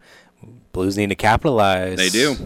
[0.72, 1.98] Blues need to capitalize.
[1.98, 2.36] They do.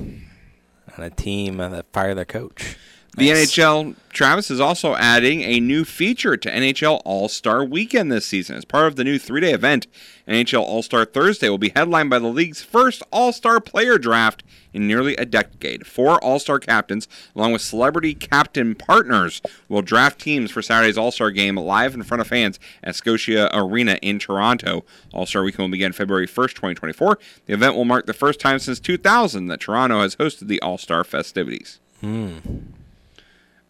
[0.97, 2.78] On a team that fire their coach.
[3.17, 8.27] The NHL, Travis, is also adding a new feature to NHL All Star Weekend this
[8.27, 8.57] season.
[8.57, 9.87] As part of the new three day event,
[10.29, 14.43] NHL All Star Thursday will be headlined by the league's first All Star player draft
[14.75, 15.87] in nearly a decade.
[15.87, 19.41] Four All Star captains, along with celebrity captain partners,
[19.71, 23.49] will draft teams for Saturday's All Star game live in front of fans at Scotia
[23.55, 24.85] Arena in Toronto.
[25.14, 27.19] All Star Weekend will begin February 1st, 2024.
[27.47, 30.77] The event will mark the first time since 2000 that Toronto has hosted the All
[30.77, 31.81] Star festivities.
[32.03, 32.41] Hmm.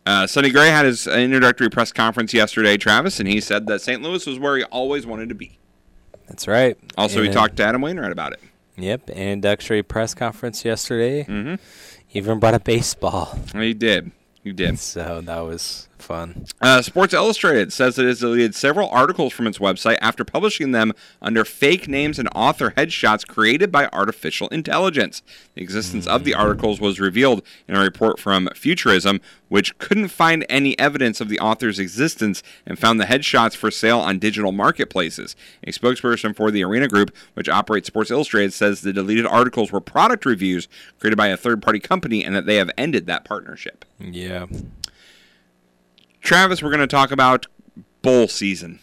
[0.06, 4.00] Uh, Sonny Gray had his introductory press conference yesterday, Travis, and he said that St.
[4.00, 5.58] Louis was where he always wanted to be.
[6.28, 6.78] That's right.
[6.96, 8.40] Also, he talked to Adam Wainwright about it.
[8.76, 11.24] Yep, introductory press conference yesterday.
[11.24, 11.54] Mm-hmm.
[12.12, 13.38] Even brought up baseball.
[13.52, 14.12] He did.
[14.44, 14.78] He did.
[14.78, 16.44] So that was fun.
[16.60, 20.92] Uh, Sports Illustrated says it has deleted several articles from its website after publishing them
[21.20, 25.22] under fake names and author headshots created by artificial intelligence.
[25.54, 30.44] The existence of the articles was revealed in a report from Futurism, which couldn't find
[30.48, 35.36] any evidence of the author's existence and found the headshots for sale on digital marketplaces.
[35.64, 39.80] A spokesperson for the Arena Group, which operates Sports Illustrated, says the deleted articles were
[39.80, 40.68] product reviews
[40.98, 43.84] created by a third party company and that they have ended that partnership.
[44.00, 44.46] Yeah.
[46.26, 47.46] Travis, we're going to talk about
[48.02, 48.80] bowl season.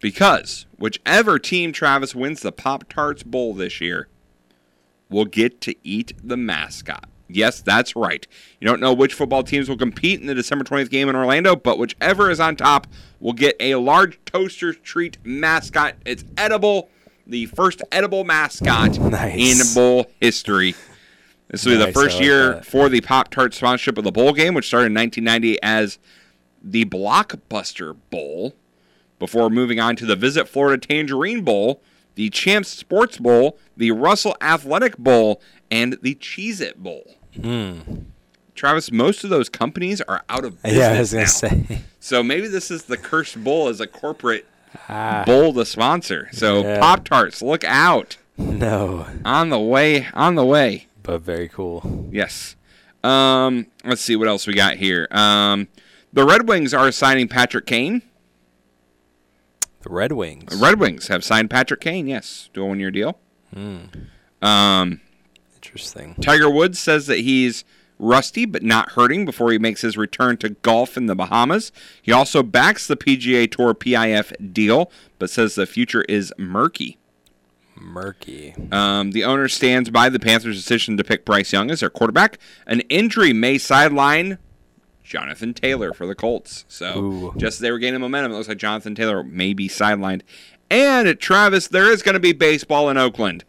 [0.00, 4.08] Because whichever team Travis wins the Pop Tarts Bowl this year
[5.10, 7.06] will get to eat the mascot.
[7.28, 8.26] Yes, that's right.
[8.58, 11.54] You don't know which football teams will compete in the December 20th game in Orlando,
[11.54, 12.86] but whichever is on top
[13.20, 15.96] will get a large toaster treat mascot.
[16.06, 16.88] It's edible,
[17.26, 19.68] the first edible mascot Nice.
[19.68, 20.74] in bowl history.
[21.48, 22.64] This will be the first like year that.
[22.66, 25.98] for the Pop Tart sponsorship of the bowl game, which started in 1990 as
[26.62, 28.54] the Blockbuster Bowl,
[29.18, 31.82] before moving on to the Visit Florida Tangerine Bowl,
[32.16, 35.40] the Champs Sports Bowl, the Russell Athletic Bowl,
[35.70, 37.14] and the Cheez It Bowl.
[37.40, 37.78] Hmm.
[38.54, 41.28] Travis, most of those companies are out of business Yeah, I was gonna now.
[41.28, 41.80] say.
[42.00, 44.46] So maybe this is the cursed bowl as a corporate
[44.88, 45.22] Ah.
[45.26, 46.28] bowl to sponsor.
[46.32, 46.78] So Yeah.
[46.80, 48.16] Pop Tarts, look out!
[48.36, 49.06] No.
[49.24, 50.86] On the way, on the way.
[51.08, 52.10] But very cool.
[52.12, 52.54] Yes.
[53.02, 55.08] Um, let's see what else we got here.
[55.10, 55.68] Um,
[56.12, 58.02] the Red Wings are signing Patrick Kane.
[59.80, 60.54] The Red Wings.
[60.60, 62.08] Red Wings have signed Patrick Kane.
[62.08, 63.18] Yes, to a one-year deal.
[63.54, 63.84] Hmm.
[64.42, 65.00] Um,
[65.54, 66.14] Interesting.
[66.20, 67.64] Tiger Woods says that he's
[67.98, 71.72] rusty but not hurting before he makes his return to golf in the Bahamas.
[72.02, 76.97] He also backs the PGA Tour PIF deal, but says the future is murky.
[77.80, 78.54] Murky.
[78.72, 82.38] Um, the owner stands by the Panthers' decision to pick Bryce Young as their quarterback.
[82.66, 84.38] An injury may sideline
[85.02, 86.64] Jonathan Taylor for the Colts.
[86.68, 87.34] So Ooh.
[87.36, 90.22] just as they were gaining momentum, it looks like Jonathan Taylor may be sidelined.
[90.70, 93.44] And Travis, there is going to be baseball in Oakland.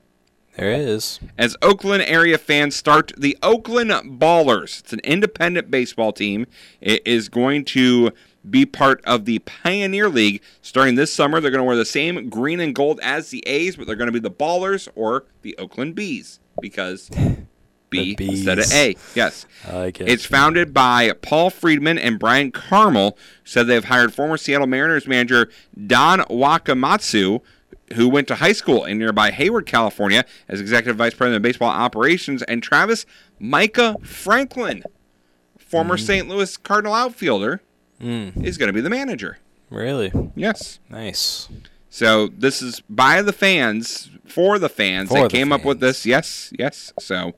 [0.56, 1.20] There is.
[1.38, 4.80] As Oakland area fans start the Oakland Ballers.
[4.80, 6.48] It's an independent baseball team.
[6.82, 8.12] It is going to
[8.48, 11.40] be part of the Pioneer League starting this summer.
[11.40, 14.08] They're going to wear the same green and gold as the A's, but they're going
[14.08, 17.10] to be the Ballers or the Oakland Bees because
[17.90, 18.72] B instead of.
[18.72, 18.96] A.
[19.16, 19.46] Yes.
[19.68, 20.02] I it.
[20.02, 23.18] It's founded by Paul Freedman and Brian Carmel.
[23.44, 25.50] Said they've hired former Seattle Mariners manager
[25.88, 27.42] Don Wakamatsu,
[27.96, 31.70] who went to high school in nearby Hayward, California, as executive vice president of baseball
[31.70, 33.06] operations, and Travis
[33.40, 34.84] Micah Franklin,
[35.58, 36.28] former St.
[36.28, 37.62] Louis Cardinal outfielder,
[38.02, 38.44] Mm.
[38.44, 39.38] is going to be the manager.
[39.70, 40.12] Really?
[40.36, 40.80] Yes.
[40.90, 41.50] Nice.
[41.90, 45.80] So this is by the fans, for the fans For that the came up with
[45.80, 46.06] this.
[46.06, 46.94] Yes, yes.
[47.00, 47.34] So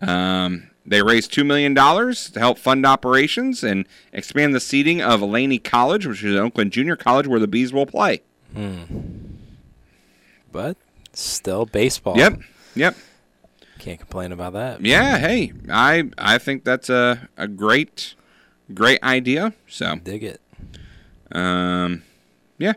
[0.00, 5.58] um, they raised $2 million to help fund operations and expand the seating of Laney
[5.58, 8.22] College, which is an Oakland junior college where the Bees will play.
[8.54, 8.82] Hmm.
[10.50, 10.76] But
[11.12, 12.16] still baseball.
[12.16, 12.40] Yep,
[12.74, 12.96] yep.
[13.78, 14.84] Can't complain about that.
[14.84, 18.14] Yeah, hey, I I think that's a, a great
[18.72, 19.52] great idea.
[19.68, 20.40] So dig it.
[21.32, 22.02] Um,
[22.58, 22.74] yeah.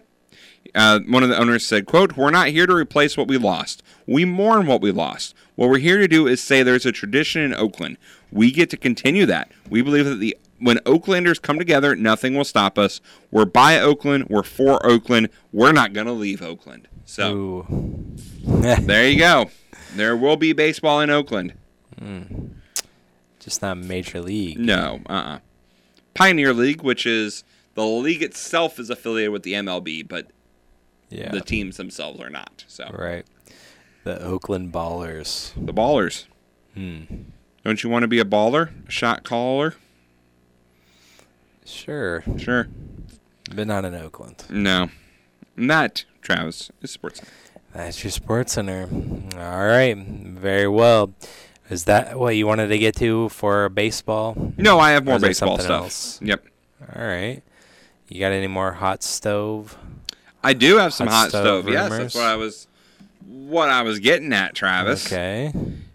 [0.73, 3.83] Uh, one of the owners said, "quote We're not here to replace what we lost.
[4.07, 5.35] We mourn what we lost.
[5.55, 7.97] What we're here to do is say there's a tradition in Oakland.
[8.31, 9.51] We get to continue that.
[9.69, 13.01] We believe that the when Oaklanders come together, nothing will stop us.
[13.31, 14.27] We're by Oakland.
[14.29, 15.29] We're for Oakland.
[15.51, 16.87] We're not gonna leave Oakland.
[17.05, 17.65] So
[18.43, 19.49] there you go.
[19.95, 21.53] There will be baseball in Oakland.
[23.39, 24.59] Just not major league.
[24.59, 25.39] No, uh uh
[26.13, 27.43] Pioneer League, which is
[27.75, 30.27] the league itself is affiliated with the MLB, but
[31.09, 31.31] Yeah.
[31.31, 32.63] the teams themselves are not.
[32.67, 33.25] So Right.
[34.03, 35.51] The Oakland Ballers.
[35.55, 36.25] the ballers.
[36.73, 37.03] Hmm.
[37.63, 39.75] Don't you want to be a baller, a shot caller?
[41.65, 42.23] Sure.
[42.37, 42.67] Sure.
[43.53, 44.43] But not in Oakland.
[44.49, 44.89] No.
[45.55, 47.21] not Travis, is sports.
[47.73, 48.87] That's your sports center.
[49.35, 49.95] All right.
[49.97, 51.13] Very well.
[51.71, 54.53] Is that what you wanted to get to for baseball?
[54.57, 55.83] No, I have more baseball stuff.
[55.83, 56.21] else?
[56.21, 56.45] Yep.
[56.93, 57.41] All right.
[58.09, 59.77] You got any more hot stove?
[60.43, 61.73] I do have some Hot hot, stove stove.
[61.73, 62.67] Yes, that's what I was
[63.25, 65.05] what I was getting at, Travis.
[65.07, 65.53] Okay.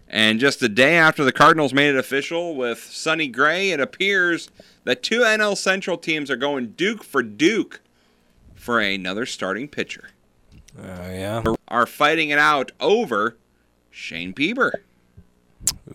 [0.09, 4.49] And just the day after the Cardinals made it official with Sonny Gray, it appears
[4.85, 7.81] that two NL Central teams are going Duke for Duke
[8.55, 10.09] for another starting pitcher.
[10.75, 11.43] Oh yeah.
[11.67, 13.37] Are fighting it out over
[13.91, 14.71] Shane Bieber.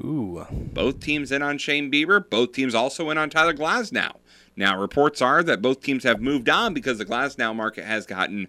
[0.03, 0.47] Ooh.
[0.51, 2.29] Both teams in on Shane Bieber.
[2.29, 4.17] Both teams also in on Tyler Glasnow.
[4.57, 8.49] Now, reports are that both teams have moved on because the Glasnow market has gotten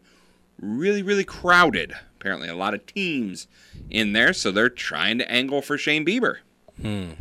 [0.59, 1.93] really, really crowded.
[2.20, 3.47] Apparently, a lot of teams
[3.89, 6.38] in there, so they're trying to angle for Shane Bieber.
[6.82, 7.11] Hmm.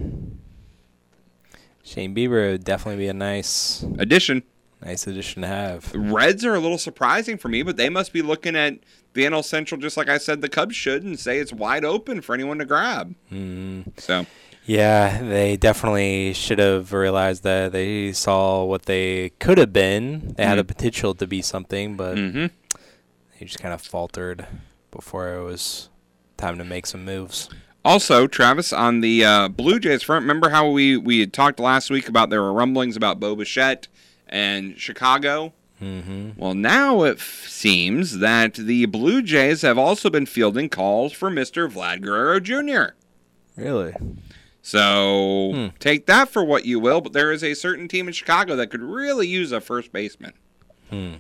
[1.84, 4.42] Shane Bieber would definitely be a nice addition.
[4.84, 5.92] Nice addition to have.
[5.94, 8.78] Reds are a little surprising for me, but they must be looking at
[9.14, 12.20] the NL Central just like I said the Cubs should and say it's wide open
[12.20, 13.14] for anyone to grab.
[13.28, 13.82] Hmm.
[13.98, 14.26] So,
[14.64, 20.34] Yeah, they definitely should have realized that they saw what they could have been.
[20.36, 20.68] They had the Mhm.
[20.68, 22.50] potential to be something, but Mhm.
[23.38, 24.46] they just kind of faltered
[24.92, 25.88] before it was
[26.36, 27.48] time to make some moves.
[27.84, 31.90] Also, Travis, on the uh, Blue Jays front, remember how we, we had talked last
[31.90, 33.88] week about there were rumblings about Bo Bichette
[34.28, 35.52] and Chicago?
[35.82, 36.30] Mm-hmm.
[36.36, 41.28] Well, now it f- seems that the Blue Jays have also been fielding calls for
[41.28, 41.68] Mr.
[41.68, 42.94] Vlad Guerrero Jr.
[43.56, 43.94] Really?
[44.62, 48.54] So take that for what you will, but there is a certain team in Chicago
[48.54, 50.34] that could really use a first baseman.
[50.88, 51.14] Hmm.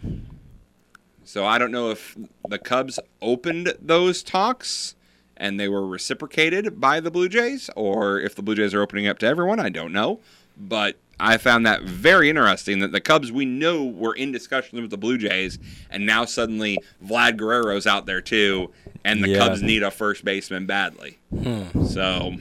[1.24, 2.16] So I don't know if
[2.48, 4.94] the Cubs opened those talks
[5.36, 9.08] and they were reciprocated by the Blue Jays, or if the Blue Jays are opening
[9.08, 9.58] up to everyone.
[9.58, 10.20] I don't know.
[10.56, 14.90] But I found that very interesting that the Cubs we know were in discussions with
[14.90, 15.58] the Blue Jays,
[15.90, 18.70] and now suddenly Vlad Guerrero's out there too,
[19.04, 19.38] and the Yeah.
[19.38, 21.18] Cubs need a first baseman badly.
[21.30, 21.84] Hmm.
[21.86, 22.36] So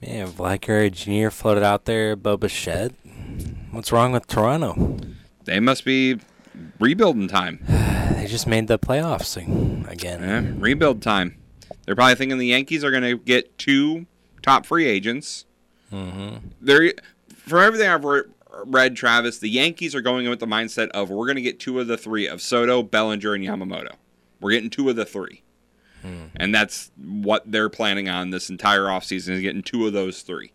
[0.00, 1.30] Man, Vlad Guerrero Jr.
[1.30, 2.92] floated out there, Bo Bichette.
[3.70, 4.98] What's wrong with Toronto?
[5.44, 6.18] They must be
[6.78, 7.64] rebuilding time.
[8.22, 9.36] They just made the playoffs
[9.90, 10.20] again.
[10.22, 11.38] Yeah, rebuild time.
[11.84, 14.06] They're probably thinking the Yankees are going to get two
[14.42, 15.44] top free agents.
[15.92, 16.36] Mm-hmm.
[16.60, 16.92] They're
[17.46, 18.22] from everything I've re-
[18.64, 21.60] read, Travis, the Yankees are going in with the mindset of we're going to get
[21.60, 23.94] two of the three of Soto, Bellinger, and Yamamoto.
[24.40, 25.42] We're getting two of the three.
[26.02, 26.26] Hmm.
[26.36, 30.52] And that's what they're planning on this entire offseason is getting two of those three.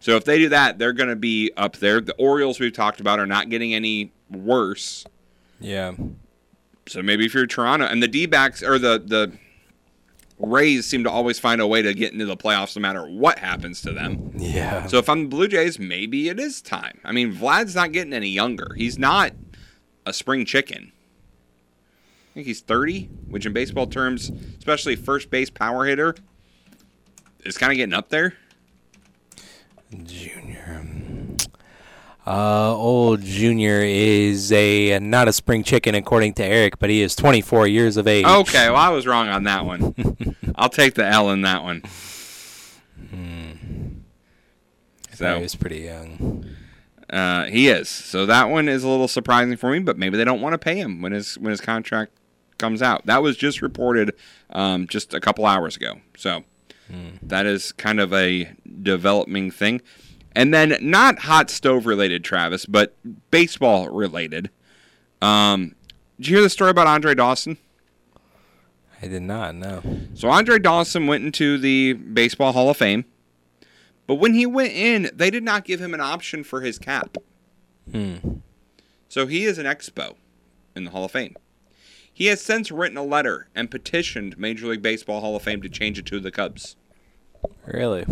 [0.00, 2.00] So if they do that, they're going to be up there.
[2.00, 5.04] The Orioles we've talked about are not getting any worse.
[5.60, 5.92] Yeah.
[6.88, 9.32] So maybe if you're Toronto and the D backs or the the
[10.40, 13.38] Rays seem to always find a way to get into the playoffs no matter what
[13.38, 14.32] happens to them.
[14.36, 14.86] Yeah.
[14.86, 16.98] So if I'm the Blue Jays, maybe it is time.
[17.04, 18.74] I mean, Vlad's not getting any younger.
[18.76, 19.32] He's not
[20.06, 20.92] a spring chicken.
[22.30, 26.14] I think he's 30, which in baseball terms, especially first base power hitter,
[27.44, 28.34] is kind of getting up there.
[30.04, 30.49] Junior.
[32.26, 37.16] Uh, old Junior is a not a spring chicken according to Eric, but he is
[37.16, 38.26] 24 years of age.
[38.26, 39.94] Okay, well, I was wrong on that one.
[40.54, 41.82] I'll take the L in that one.
[45.12, 46.46] I thought he was pretty young.
[47.08, 47.88] Uh, he is.
[47.88, 50.58] So that one is a little surprising for me, but maybe they don't want to
[50.58, 52.12] pay him when his when his contract
[52.58, 53.06] comes out.
[53.06, 54.14] That was just reported
[54.50, 56.00] um, just a couple hours ago.
[56.16, 56.44] So
[57.22, 58.52] that is kind of a
[58.82, 59.80] developing thing.
[60.32, 62.94] And then not hot stove related, Travis, but
[63.30, 64.50] baseball related.
[65.20, 65.74] Um,
[66.18, 67.58] did you hear the story about Andre Dawson?
[69.02, 69.82] I did not know.
[70.14, 73.06] So Andre Dawson went into the Baseball Hall of Fame,
[74.06, 77.16] but when he went in, they did not give him an option for his cap.
[77.90, 78.16] Hmm.
[79.08, 80.16] So he is an expo
[80.76, 81.34] in the Hall of Fame.
[82.12, 85.68] He has since written a letter and petitioned Major League Baseball Hall of Fame to
[85.68, 86.76] change it to the Cubs.
[87.66, 88.04] Really?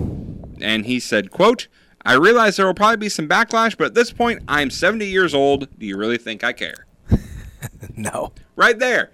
[0.60, 1.68] And he said, quote,
[2.08, 5.34] I realize there will probably be some backlash, but at this point, I'm 70 years
[5.34, 5.68] old.
[5.78, 6.86] Do you really think I care?
[7.96, 8.32] no.
[8.56, 9.10] Right there.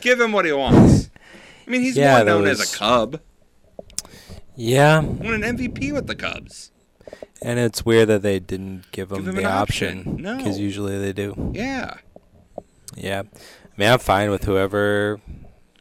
[0.00, 1.10] Give him what he wants.
[1.66, 3.20] I mean, he's Yeah, more known was- as a Cub.
[4.54, 5.00] Yeah.
[5.00, 6.70] Won an MVP with the Cubs.
[7.40, 9.98] And it's weird that they didn't give him, him the option.
[10.00, 10.16] option.
[10.22, 10.36] No.
[10.36, 11.50] Because usually they do.
[11.54, 11.94] Yeah.
[12.96, 13.22] Yeah.
[13.36, 13.40] I
[13.76, 15.20] mean, I'm fine with whoever,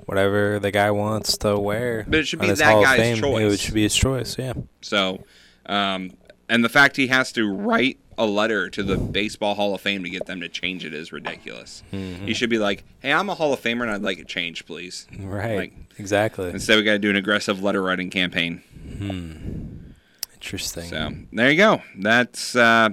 [0.05, 2.03] whatever the guy wants to wear.
[2.07, 3.53] But it should be that Hall guy's choice.
[3.53, 4.53] It should be his choice, yeah.
[4.81, 5.23] So,
[5.67, 6.11] um,
[6.51, 10.03] and the fact he has to write a letter to the Baseball Hall of Fame
[10.03, 11.81] to get them to change it is ridiculous.
[11.93, 12.27] Mhm.
[12.27, 14.65] He should be like, "Hey, I'm a Hall of Famer and I'd like it changed,
[14.65, 15.55] please." Right.
[15.55, 16.49] Like, exactly.
[16.49, 18.61] instead, we got to do an aggressive letter writing campaign.
[18.97, 19.91] Hmm.
[20.33, 20.89] Interesting.
[20.89, 21.81] So there you go.
[21.97, 22.89] That's uh,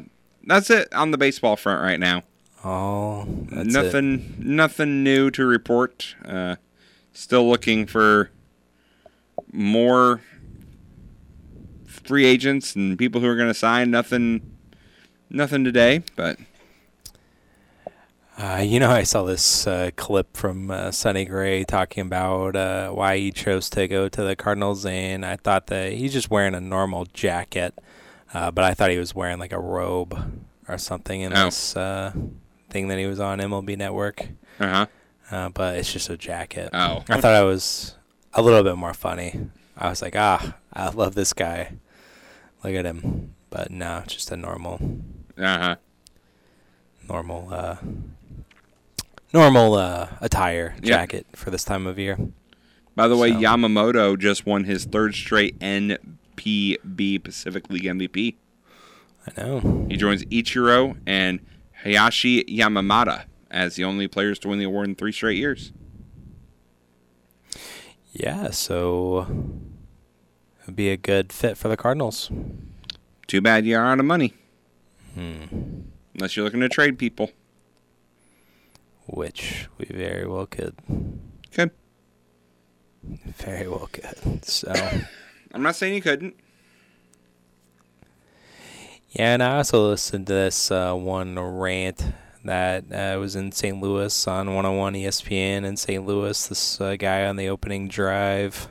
[0.47, 2.23] that's it on the baseball front right now.
[2.65, 6.15] Oh, that's nothing, nothing new to report.
[6.25, 6.57] Uh,
[7.13, 8.31] still looking for
[9.53, 10.21] more
[12.09, 13.91] free agents and people who are going to sign.
[13.91, 14.57] Nothing,
[15.31, 16.03] nothing today.
[16.17, 16.39] But
[18.37, 22.91] Uh, you know, I saw this uh, clip from uh, Sonny Gray talking about uh,
[22.91, 26.55] why he chose to go to the Cardinals, and I thought that he's just wearing
[26.55, 27.75] a normal jacket,
[28.33, 31.47] uh, but I thought he was wearing like a robe or something in Oh.
[31.47, 32.13] this uh,
[32.71, 34.29] thing that he was on MLB Network.
[34.61, 34.87] Uh-huh.
[35.33, 36.71] Uh, but it's just a jacket.
[36.73, 37.03] Oh.
[37.09, 37.97] I thought I was
[38.35, 39.51] a little bit more funny.
[39.77, 41.73] I was like, ah, I love this guy.
[42.65, 43.35] Look at him.
[43.51, 44.79] But no, just a normal,
[45.39, 45.77] uh huh,
[47.09, 47.77] normal, uh,
[49.33, 52.19] normal uh, attire jacket for this time of year.
[52.95, 58.35] by the way, So- Yamamoto just won his third straight NPB Pacific League MVP.
[59.27, 59.87] I know.
[59.89, 61.41] He joins Ichiro and
[61.85, 65.73] Hisashi Yamada as the only players to win the award in three straight years.
[68.13, 69.27] Yeah, so
[70.69, 72.31] it'd be a good fit for the Cardinals.
[73.27, 74.35] Too bad you're out of money.
[75.15, 75.45] Hmm.
[76.15, 77.31] Unless you're looking to trade people.
[79.07, 80.77] Which we very well could.
[81.53, 81.71] Could.
[83.03, 84.45] Very well could.
[84.45, 84.71] So.
[85.55, 86.37] I'm not saying you couldn't.
[89.09, 92.05] Yeah, and I also listened to this uh, one rant
[92.45, 93.81] that uh, was in St.
[93.81, 96.05] Louis on 101 ESPN in St.
[96.05, 96.47] Louis.
[96.47, 98.69] This uh, guy on the opening drive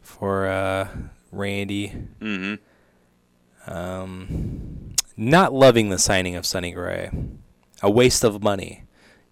[0.00, 0.88] for uh,
[1.32, 1.92] Randy.
[2.20, 2.54] Mm-hmm.
[3.70, 7.10] Um, not loving the signing of Sonny Gray.
[7.82, 8.84] A waste of money,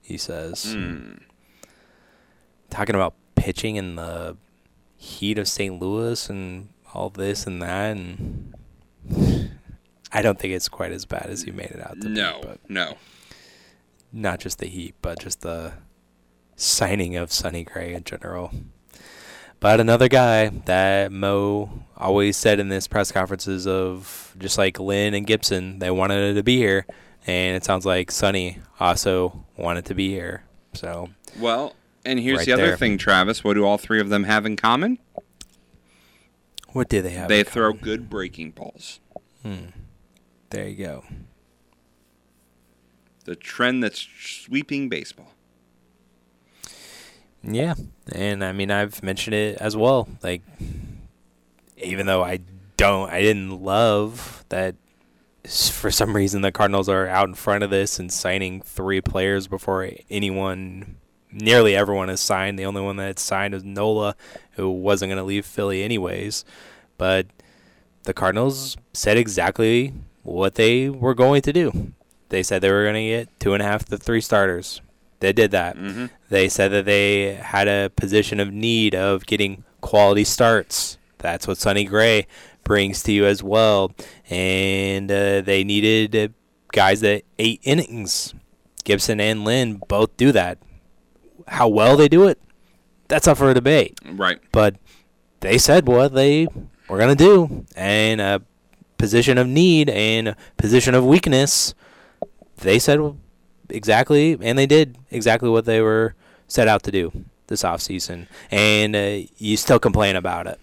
[0.02, 0.74] he says.
[0.76, 1.22] Mm.
[2.70, 4.36] Talking about pitching in the
[4.96, 5.80] heat of St.
[5.80, 8.54] Louis and all this and that, and
[10.12, 12.48] I don't think it's quite as bad as you made it out to No, be.
[12.48, 12.94] No, no.
[14.12, 15.74] not just the heat, but just the
[16.56, 18.50] signing of Sonny Gray in general.
[19.60, 25.14] But another guy that Mo always said in his press conferences of just like Lynn
[25.14, 26.86] and Gibson, they wanted to be here,
[27.26, 30.44] and it sounds like Sonny also wanted to be here.
[30.74, 31.08] So
[31.38, 31.74] Well,
[32.04, 32.76] and here's Right the other there.
[32.76, 33.42] thing, Travis.
[33.42, 34.98] What do all three of them have in common?
[36.72, 37.28] what do they have?
[37.28, 39.00] They throw good breaking balls.
[39.42, 39.70] Hmm.
[40.50, 41.04] There you go.
[43.24, 45.32] The trend that's sweeping baseball.
[47.48, 47.74] Yeah,
[48.12, 50.08] and I mean I've mentioned it as well.
[50.22, 50.42] Like,
[51.76, 52.40] even though I
[52.76, 54.74] don't, I didn't love that.
[55.48, 59.46] For some reason, the Cardinals are out in front of this and signing three players
[59.46, 60.96] before anyone,
[61.30, 62.58] nearly everyone, has signed.
[62.58, 64.16] The only one that signed was Nola,
[64.52, 66.44] who wasn't going to leave Philly anyways.
[66.98, 67.26] But
[68.02, 69.92] the Cardinals said exactly
[70.24, 71.92] what they were going to do.
[72.30, 74.80] They said they were going to get two and a half to three starters.
[75.20, 75.76] They did that.
[75.76, 76.10] Mhm.
[76.28, 80.98] They said that they had a position of need of getting quality starts.
[81.18, 82.26] That's what Sonny Gray
[82.64, 83.92] brings to you as well.
[84.28, 86.28] And uh, they needed uh,
[86.72, 88.34] guys that eight innings.
[88.84, 90.58] Gibson and Lynn both do that.
[91.48, 92.38] How well they do it,
[93.08, 93.98] that's up for a debate.
[94.04, 94.38] Right.
[94.52, 94.76] But
[95.40, 96.46] they said what they
[96.88, 97.64] were going to do.
[97.74, 98.42] And a
[98.98, 101.74] position of need and a position of weakness,
[102.58, 103.00] they said
[103.70, 106.14] exactly, and they did exactly what they were
[106.48, 108.26] set out to do this offseason.
[108.50, 110.60] And uh, you still complain about it.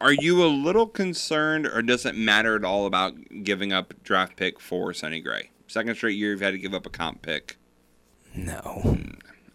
[0.00, 4.36] Are you a little concerned, or does it matter at all about giving up draft
[4.36, 5.50] pick for Sonny Gray?
[5.66, 7.56] Second straight year you've had to give up a comp pick.
[8.34, 8.98] No.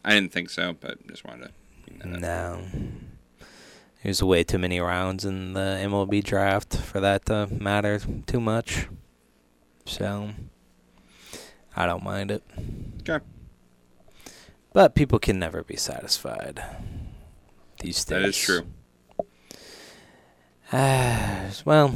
[0.04, 1.52] I didn't think so, but just wanted
[2.00, 2.08] to.
[2.08, 2.64] No.
[4.04, 8.88] There's way too many rounds in the MLB draft for that to matter too much.
[9.86, 10.32] So,
[11.76, 12.44] I don't mind it.
[13.08, 13.24] Okay.
[14.74, 16.64] But people can never be satisfied
[17.82, 18.22] these days.
[18.22, 18.66] That is true.
[20.72, 21.94] Uh, well,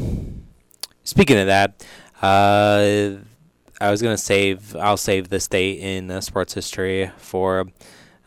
[1.04, 1.86] speaking of that,
[2.22, 3.16] uh,
[3.80, 4.76] I was gonna save.
[4.76, 7.68] I'll save this date in uh, sports history for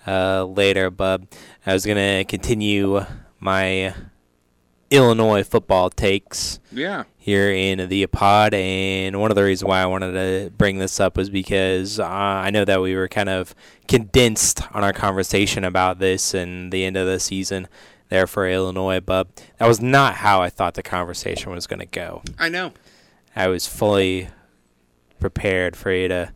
[0.06, 1.22] uh, later, but
[1.66, 3.04] I was gonna continue
[3.40, 3.94] my
[4.90, 6.60] Illinois football takes.
[6.72, 7.04] Yeah.
[7.16, 10.98] Here in the pod, and one of the reasons why I wanted to bring this
[10.98, 13.54] up was because uh, I know that we were kind of
[13.86, 17.68] condensed on our conversation about this and the end of the season
[18.08, 19.28] there for Illinois, but
[19.58, 22.22] that was not how I thought the conversation was going to go.
[22.38, 22.72] I know.
[23.36, 24.28] I was fully
[25.20, 26.32] prepared for you to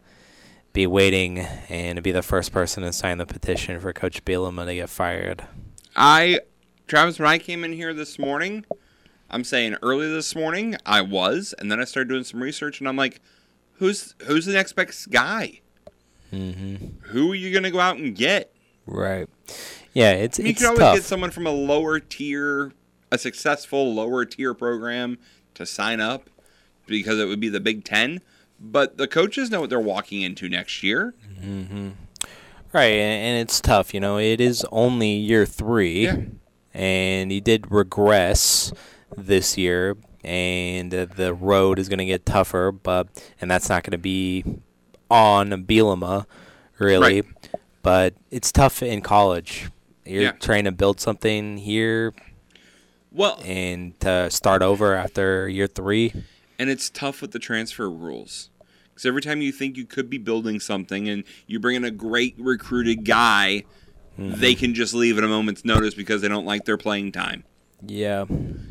[0.73, 4.67] be waiting and to be the first person to sign the petition for Coach Bielema
[4.67, 5.45] to get fired.
[5.95, 6.41] I,
[6.93, 8.67] Travis, when I came in here this morning,
[9.31, 12.87] I'm saying early this morning I was, and then I started doing some research, and
[12.87, 13.23] I'm like,
[13.77, 15.63] who's who's the next best guy?
[16.31, 16.89] Mm-hmm.
[17.05, 18.55] Who are you gonna go out and get?
[18.85, 19.27] Right.
[19.95, 20.95] Yeah, it's I mean, you it's can always tough.
[20.97, 22.73] get someone from a lower tier,
[23.11, 25.17] a successful lower tier program
[25.55, 26.29] to sign up
[26.85, 28.21] because it would be the Big Ten.
[28.61, 31.15] But the coaches know what they're walking into next year.
[31.41, 31.89] Mm-hmm.
[32.75, 33.95] Right, and and it's tough.
[33.95, 36.29] You know, it is only year three,
[36.75, 38.73] and he did regress
[39.17, 42.73] this year, and uh, the road is going to get tougher.
[42.73, 43.09] But
[43.41, 44.45] and that's not going to be
[45.11, 46.27] on Bielema,
[46.79, 47.21] really.
[47.23, 47.31] Right.
[47.83, 49.69] But it's tough in college.
[50.05, 50.33] You're Yeah.
[50.33, 52.13] trying to build something here,
[53.11, 56.13] Well, and to start over after year three.
[56.59, 58.51] and it's tough with the transfer rules
[58.91, 61.91] because every time you think you could be building something and you bring in a
[61.91, 63.65] great recruited guy,
[64.19, 67.45] they can just leave at a moment's notice because they don't like their playing time.
[67.85, 68.27] Yeah.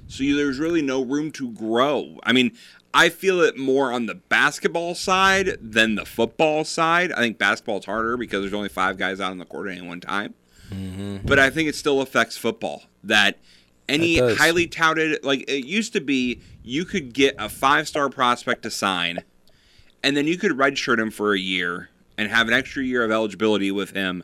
[0.08, 2.20] So you, there's really no room to grow.
[2.24, 2.52] I mean,
[2.94, 7.12] I feel it more on the basketball side than the football side.
[7.12, 9.88] I think basketball's harder because there's only five guys out on the court at any
[9.88, 10.34] one time.
[10.70, 11.18] Mm-hmm.
[11.26, 13.38] But I think it still affects football that
[13.90, 18.64] any highly touted like it used to be you could get a five star prospect
[18.64, 19.24] to sign
[20.02, 23.12] and then you could redshirt him for a year and have an extra year of
[23.12, 24.24] eligibility with him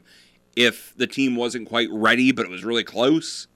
[0.57, 3.47] if the team wasn't quite ready but it was really close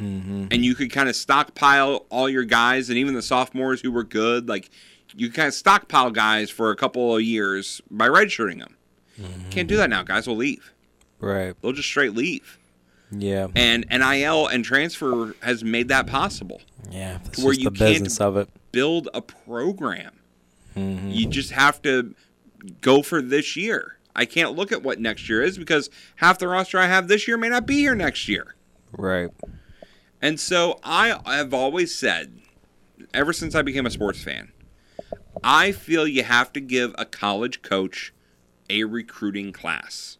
[0.00, 0.46] Mm-hmm.
[0.52, 4.04] and you could kind of stockpile all your guys and even the sophomores who were
[4.04, 4.70] good like
[5.16, 8.76] you kind of stockpile guys for a couple of years by redshirting them
[9.50, 10.72] can't do that now guys will leave
[11.18, 11.52] Right.
[11.60, 12.58] they'll just straight leave
[13.10, 13.48] Yeah.
[13.56, 16.60] and nil and transfer has made that possible
[16.92, 17.18] Yeah.
[17.24, 18.48] That's to where you the can't of it.
[18.70, 20.12] build a program
[20.76, 21.12] Mhm.
[21.12, 22.14] you just have to
[22.80, 26.46] go for this year i can't look at what next year is because half the
[26.46, 28.54] roster i have this year may not be here next year
[28.92, 29.30] Right.
[30.20, 32.40] And so I have always said,
[33.14, 34.52] ever since I became a sports fan,
[35.42, 38.12] I feel you have to give a college coach
[38.68, 40.18] a recruiting class.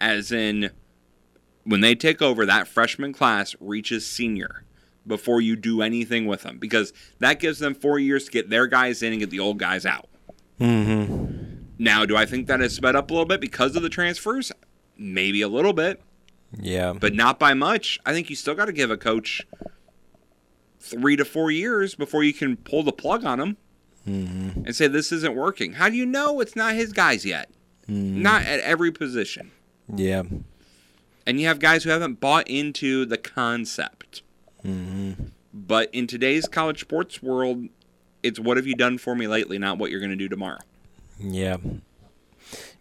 [0.00, 0.70] As in,
[1.64, 4.64] when they take over, that freshman class reaches senior
[5.06, 8.66] before you do anything with them because that gives them four years to get their
[8.66, 10.08] guys in and get the old guys out.
[10.58, 11.23] Mm-hmm.
[11.78, 14.52] Now, do I think that has sped up a little bit because of the transfers?
[14.96, 16.00] Maybe a little bit
[16.58, 16.92] Yeah.
[16.92, 17.98] but not by much.
[18.06, 19.42] I think you still got to give a coach
[20.78, 23.56] three to four years before you can pull the plug on him
[24.06, 24.66] Mm-hmm.
[24.66, 25.72] and say this isn't working.
[25.72, 27.48] How do you know it's not his guys yet?
[27.88, 29.50] Not at every position.
[29.94, 30.24] Yeah.
[31.26, 34.20] And you have guys who haven't bought into the concept.
[34.62, 35.12] Mm-hmm.
[35.54, 37.66] But in today's college sports world,
[38.22, 40.60] it's what have you done for me lately, not what you're going to do tomorrow.
[41.18, 41.56] Yeah.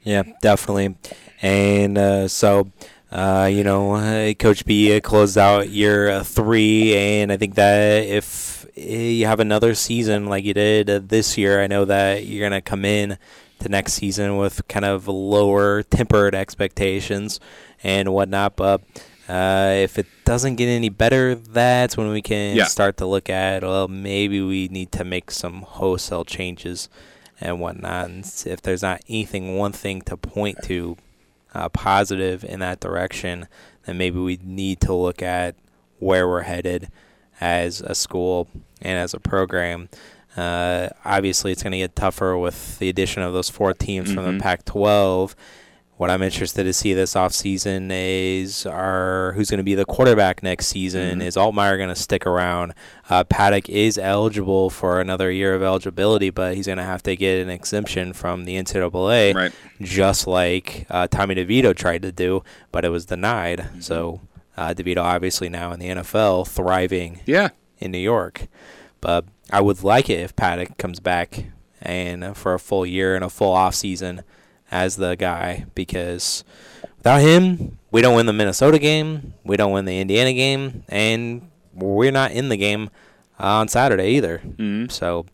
[0.04, 0.96] Yeah, definitely.
[1.42, 2.72] And uh, so,
[3.12, 7.56] uh, you know, uh, Coach B uh, closed out year uh, three, and I think
[7.56, 12.26] that if uh, you have another season like you did this year, I know that
[12.26, 13.18] you're going to come in
[13.60, 17.40] to next season with kind of lower tempered expectations
[17.82, 18.58] and whatnot.
[18.58, 18.82] But
[19.30, 22.66] uh, if it doesn't get any better, that's when we can Yeah.
[22.66, 26.90] start to look at, well, maybe we need to make some wholesale changes
[27.44, 28.06] and whatnot.
[28.10, 30.98] And if there's not anything, one thing to point to
[31.54, 33.48] uh, positive in that direction,
[33.86, 35.56] then maybe we need to look at
[36.00, 36.90] where we're headed
[37.40, 38.48] as a school
[38.82, 39.90] and as a program.
[40.36, 44.26] Uh, obviously, it's going to get tougher with the addition of those four teams from
[44.26, 44.38] Mhm.
[44.38, 45.36] the Pac-12.
[45.98, 50.42] What I'm interested to see this offseason is are who's going to be the quarterback
[50.42, 51.20] next season.
[51.20, 51.24] Mhm.
[51.24, 52.74] Is Altmyer going to stick around?
[53.12, 57.16] Uh, Paddock is eligible for another year of eligibility, but he's going to have to
[57.16, 59.52] get an exemption from the NCAA, Right.
[59.82, 63.66] just like uh, Tommy DeVito tried to do, but it was denied.
[63.80, 64.20] So
[64.58, 67.50] uh, DeVito obviously now in the NFL, thriving Yeah.
[67.80, 68.48] in New York.
[69.00, 71.46] But I would like it if Paddock comes back
[71.84, 74.24] and uh, for a full year and a full off season
[74.74, 76.44] as the guy because
[76.98, 81.48] without him, we don't win the Minnesota game, we don't win the Indiana game, and
[81.76, 82.90] we're not in the game
[83.40, 84.42] on Saturday either.
[84.58, 84.92] Mhm.
[84.92, 85.26] So,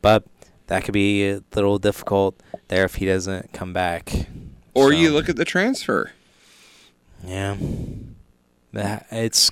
[0.00, 0.24] but
[0.68, 4.12] that could be a little difficult there if he doesn't come back.
[4.74, 6.12] Or So, you look at the transfer.
[7.24, 7.56] yeah,
[8.72, 9.50] That- it's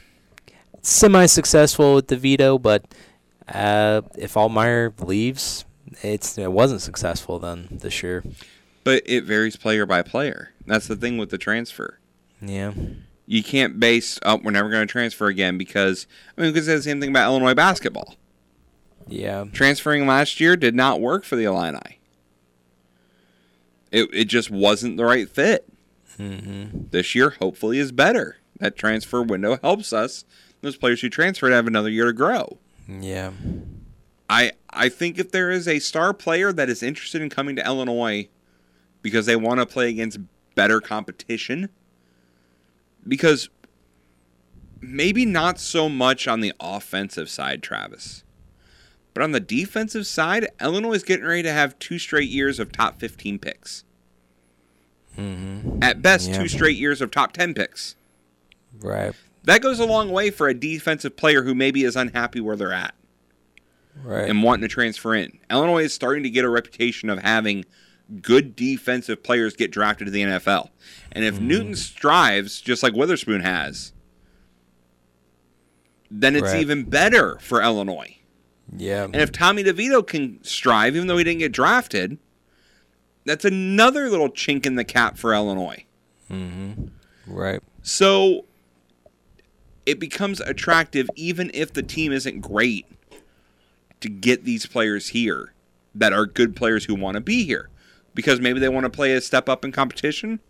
[0.83, 2.85] semi-successful with DeVito, but
[3.49, 5.65] uh, if Altmyer leaves,
[6.03, 8.23] it's it wasn't successful then this year.
[8.85, 10.51] But it varies player by player.
[10.67, 11.99] That's the thing with the transfer.
[12.41, 12.73] Yeah.
[13.27, 16.07] You can't base, oh, we're never going to transfer again because,
[16.37, 18.17] I mean, because the same thing about Illinois basketball.
[19.09, 19.47] Yeah.
[19.53, 22.01] Transferring last year did not work for the Illini.
[23.91, 25.67] It, it just wasn't the right fit.
[26.19, 26.89] Mm-hmm.
[26.91, 28.37] This year, hopefully, is better.
[28.61, 30.25] That transfer window helps us.
[30.61, 32.59] Those players who transferred have another year to grow.
[32.89, 33.33] Yeah.
[34.29, 37.65] I I think if there is a star player that is interested in coming to
[37.65, 38.29] Illinois
[39.05, 40.19] because they want to play against
[40.55, 41.69] better competition,
[43.07, 43.51] because
[44.81, 48.25] maybe not so much on the offensive side, Travis,
[49.13, 52.73] but on the defensive side, Illinois is getting ready to have two straight years of
[52.73, 53.85] top 15 picks.
[55.19, 55.81] Mm-hmm.
[55.83, 56.39] At best, Yeah.
[56.39, 57.95] two straight years of top 10 picks.
[58.81, 59.13] Right.
[59.45, 62.73] That goes a long way for a defensive player who maybe is unhappy where they're
[62.73, 62.95] at.
[64.03, 64.29] Right.
[64.29, 65.39] and wanting to transfer in.
[65.49, 67.65] Illinois is starting to get a reputation of having
[68.21, 70.71] good defensive players get drafted to the NFL.
[71.13, 73.93] And if Newton strives, just like Witherspoon has,
[76.11, 76.61] then it's Right.
[76.61, 78.19] even better for Illinois.
[78.77, 79.05] Yeah.
[79.05, 82.19] And if Tommy DeVito can strive, even though he didn't get drafted,
[83.25, 85.85] that's another little chink in the cap for Illinois.
[86.31, 86.87] Mm-hmm.
[87.27, 87.61] Right.
[87.83, 88.45] So
[89.87, 92.87] it becomes attractive even if the team isn't great
[94.01, 95.53] to get these players here
[95.95, 97.69] that are good players who want to be here
[98.15, 100.41] because maybe they want to play a step up in competition.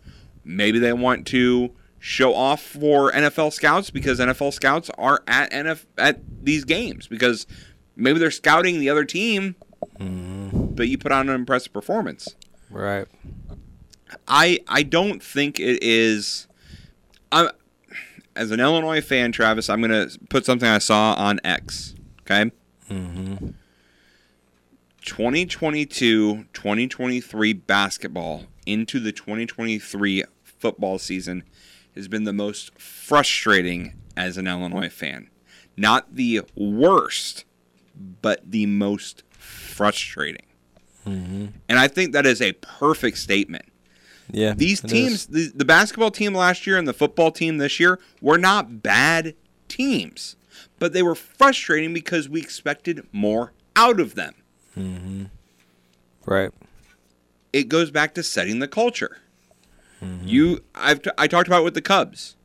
[0.43, 5.85] Maybe they want to show off for NFL scouts because NFL scouts are at NF
[5.97, 7.47] at these games because
[7.95, 9.55] maybe they're scouting the other team,
[9.99, 12.35] but you put on an impressive performance.
[12.69, 13.07] Right.
[14.27, 16.47] I I don't think it is.
[17.31, 17.49] I
[18.35, 21.95] as an Illinois fan, Travis, I'm gonna put something I saw on X.
[22.21, 22.51] Okay.
[22.89, 23.49] Mm-hmm.
[25.05, 31.43] 2022 2023 basketball into the 2023 football season
[31.95, 35.29] has been the most frustrating as an Illinois fan.
[35.77, 37.45] Not the worst,
[38.21, 40.45] but the most frustrating.
[41.05, 41.45] Mm-hmm.
[41.69, 43.65] And I think that is a perfect statement.
[44.31, 44.53] Yeah.
[44.55, 48.39] These teams, the, the basketball team last year and the football team this year, were
[48.39, 49.35] not bad
[49.67, 50.35] teams,
[50.79, 54.33] but they were frustrating because we expected more out of them.
[54.77, 55.25] Mm-hmm.
[56.25, 56.51] Right.
[57.53, 59.17] It goes back to setting the culture.
[60.23, 62.35] You, I've t- I talked about it with the Cubs.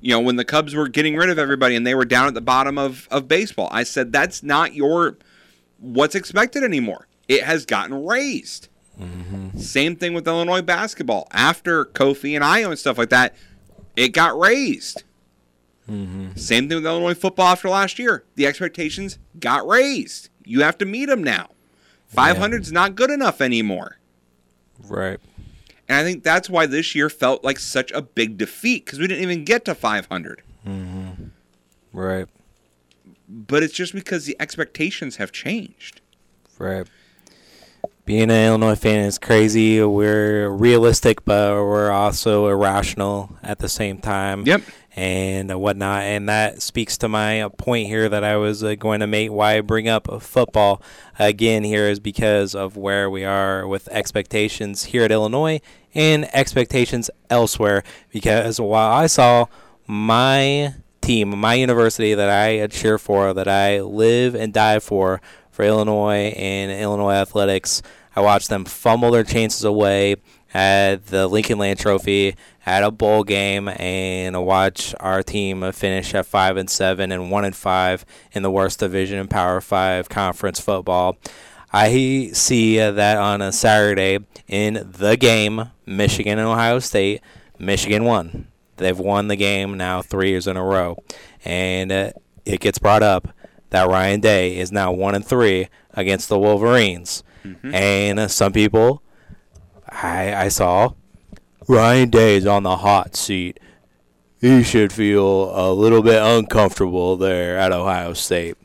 [0.00, 2.34] You know, when the Cubs were getting rid of everybody and they were down at
[2.34, 5.18] the bottom of, of baseball, I said that's not your
[5.80, 7.06] what's expected anymore.
[7.28, 8.68] It has gotten raised.
[9.58, 11.26] Same thing with Illinois basketball.
[11.32, 13.34] After Kofi and Ayo and stuff like that,
[13.96, 15.02] it got raised.
[15.90, 16.36] Mm-hmm.
[16.36, 18.24] Same thing with Illinois football after last year.
[18.36, 20.30] The expectations got raised.
[20.44, 21.48] You have to meet them now.
[22.14, 23.98] 500 is not good enough anymore.
[24.88, 25.18] Right.
[25.88, 29.06] And I think that's why this year felt like such a big defeat because we
[29.06, 30.42] didn't even get to 500.
[30.66, 31.24] Mm-hmm.
[31.92, 32.26] Right.
[33.28, 36.00] But it's just because the expectations have changed.
[36.58, 36.86] Right.
[38.06, 39.82] Being an Illinois fan is crazy.
[39.82, 44.46] We're realistic, but we're also irrational at the same time.
[44.46, 44.62] Yep.
[44.96, 46.02] And whatnot.
[46.02, 49.32] And that speaks to my point here that I was uh, going to make.
[49.32, 50.80] Why I bring up football
[51.18, 55.60] again here is because of where we are with expectations here at Illinois
[55.94, 57.82] and expectations elsewhere.
[58.12, 59.46] Because while I saw
[59.88, 65.64] my team, my university that I cheer for, that I live and die for, for
[65.64, 67.82] Illinois and Illinois athletics.
[68.16, 70.16] I watched them fumble their chances away
[70.54, 76.26] at the Lincoln Land Trophy, at a bowl game, and watch our team finish at
[76.26, 80.60] five and seven and one and five in the worst division in Power Five conference
[80.60, 81.16] football.
[81.72, 87.20] I see that on a Saturday in the game, Michigan and Ohio State.
[87.58, 88.48] Michigan won.
[88.76, 91.02] They've won the game now three years in a row,
[91.44, 92.10] and uh,
[92.44, 93.28] it gets brought up
[93.70, 97.22] that Ryan Day is now one and three against the Wolverines,
[97.74, 99.02] and uh, some people
[99.88, 100.92] I I saw
[101.66, 103.58] Ryan Day is on the hot seat.
[104.40, 108.56] He should feel a little bit uncomfortable there at Ohio State.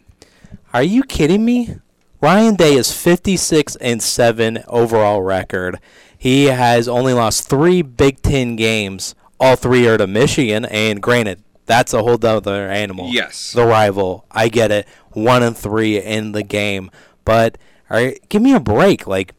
[0.73, 1.75] Are you kidding me?
[2.21, 5.79] Ryan Day is 56 and 7 overall record.
[6.17, 9.15] He has only lost 3 Big 10 games.
[9.39, 13.09] All 3 are to Michigan and granted, that's a whole other animal.
[13.09, 13.51] Yes.
[13.53, 14.25] The rival.
[14.31, 14.87] I get it.
[15.11, 16.89] one and three in the game.
[17.25, 17.59] But
[17.91, 19.05] all right, give me a break.
[19.05, 19.35] Like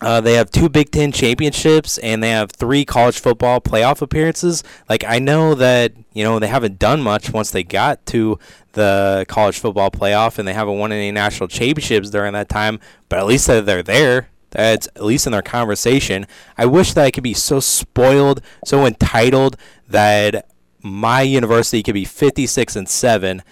[0.00, 4.64] uh, they have two Big Ten championships and they have three college football playoff appearances.
[4.88, 8.38] Like I know that you know they haven't done much once they got to
[8.72, 12.80] the college football playoff and they haven't won any national championships during that time.
[13.08, 14.28] But at least they're there.
[14.50, 16.26] That's at least in their conversation.
[16.58, 19.56] I wish that I could be so spoiled, so entitled
[19.88, 20.48] that
[20.82, 23.42] my university could be 56 and seven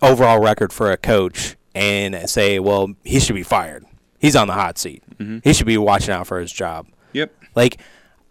[0.00, 3.84] overall record for a coach and say, well, he should be fired.
[4.18, 5.02] He's on the hot seat.
[5.22, 5.44] Mhm.
[5.44, 6.86] He should be watching out for his job.
[7.12, 7.32] Yep.
[7.54, 7.80] Like,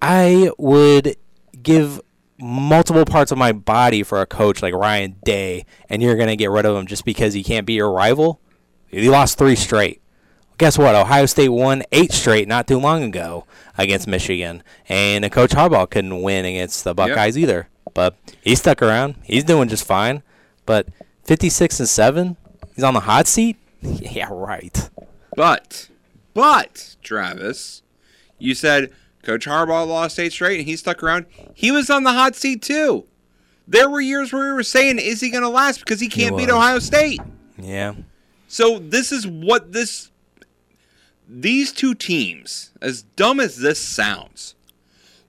[0.02, 1.16] I would
[1.62, 2.02] give
[2.40, 6.36] multiple parts of my body for a coach like Ryan Day, and you're going to
[6.36, 8.40] get rid of him just because he can't be your rival?
[8.88, 10.02] He lost three straight.
[10.58, 10.96] Guess what?
[10.96, 13.46] Ohio State won eight straight not too long ago
[13.78, 17.68] against Michigan, and Coach Harbaugh couldn't win against the Buckeyes either.
[17.94, 19.16] But he stuck around.
[19.24, 20.24] He's doing just fine.
[20.66, 20.88] But
[21.24, 22.38] 56 and seven,
[22.76, 23.58] he's on the hot seat.
[23.84, 24.90] Yeah, right.
[25.36, 25.90] But,
[26.34, 27.82] but, Travis,
[28.40, 28.92] you said
[29.24, 31.26] Coach Harbaugh lost eight straight and he stuck around.
[31.54, 33.06] He was on the hot seat too.
[33.68, 36.36] There were years where we were saying, is he going to last because he can't
[36.38, 36.50] beat.
[36.50, 37.22] Ohio State?
[37.58, 37.94] Yeah.
[38.48, 40.10] So this is what this
[41.34, 44.56] these two teams, as dumb as this sounds,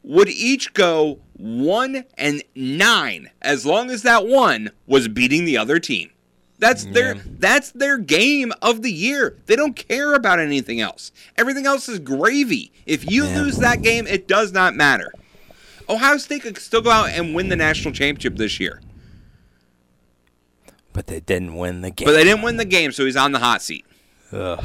[0.02, 5.78] would each go one and nine as long as that one was beating the other
[5.78, 6.10] team.
[6.62, 9.36] That's their that's their game of the year.
[9.46, 11.10] They don't care about anything else.
[11.36, 12.70] Everything else is gravy.
[12.86, 15.10] If you lose that game, it does not matter.
[15.88, 18.80] Ohio State could still go out and win the national championship this year.
[20.92, 22.06] But they didn't win the game.
[22.06, 23.84] But they didn't win the game, so he's on the hot seat.
[24.30, 24.64] Ugh.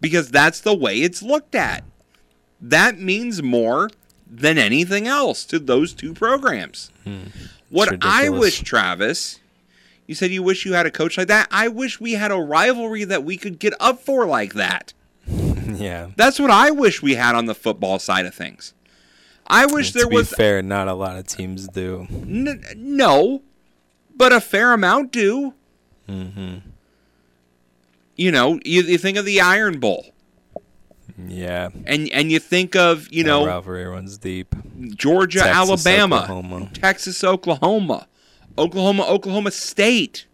[0.00, 1.84] Because that's the way it's looked at.
[2.60, 3.90] That means more
[4.28, 6.90] than anything else to those two programs.
[7.04, 7.26] Hmm.
[7.70, 9.38] What I wish, Travis,
[10.08, 11.46] you said you wish you had a coach like that.
[11.52, 14.92] I wish we had a rivalry that we could get up for like that.
[15.28, 16.08] yeah.
[16.16, 18.74] That's what I wish we had on the football side of things.
[19.46, 22.06] I wish to there was fair, not a lot of teams do.
[22.10, 23.42] N- no,
[24.16, 25.54] but a fair amount do.
[26.08, 26.58] Mm-hmm.
[28.16, 30.06] You know, you, you think of the Iron Bowl,
[31.16, 31.68] Yeah.
[31.86, 34.54] and and you think of you That know rivalry runs deep.
[34.96, 36.70] Georgia, Texas, Alabama, Oklahoma.
[36.74, 38.06] Texas, Oklahoma,
[38.58, 40.26] Oklahoma, Oklahoma State,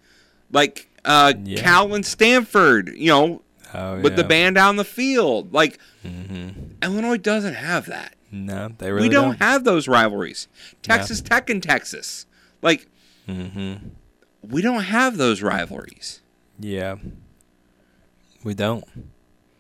[0.51, 2.93] like uh, Cal and Stanford.
[2.97, 3.41] You know,
[3.77, 5.53] Oh, with the band down the field.
[5.53, 6.49] Like Mm-hmm.
[6.83, 8.15] Illinois doesn't have that.
[8.31, 10.49] No, they really we don't, have those rivalries.
[10.89, 10.97] No.
[10.97, 12.27] Texas Tech and Texas,
[12.63, 12.89] like
[13.29, 13.89] Mm-hmm.
[14.43, 16.21] we don't have those rivalries.
[16.61, 16.97] Yeah.
[18.45, 18.85] We don't.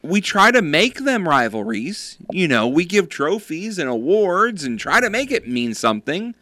[0.02, 2.18] we try to make them rivalries.
[2.30, 6.34] You know, we give trophies and awards and try to make it mean something,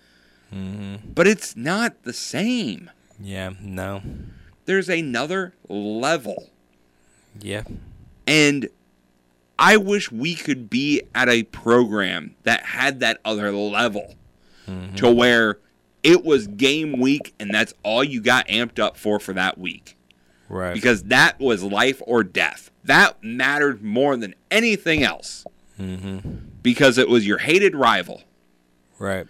[0.52, 1.12] Mm-hmm.
[1.14, 2.90] but it's not the same.
[3.18, 3.52] Yeah.
[3.60, 4.02] No.
[4.66, 6.50] There's another level.
[7.40, 7.64] Yeah.
[8.26, 8.68] And
[9.58, 14.14] I wish we could be at a program that had that other level
[14.96, 15.58] to where
[16.02, 19.96] it was game week and that's all you got amped up for for that week.
[20.48, 20.72] Right.
[20.74, 22.70] Because that was life or death.
[22.84, 25.44] That mattered more than anything else.
[25.80, 26.36] Mm-hmm.
[26.62, 28.22] because it was your hated rival.
[28.98, 29.26] Right.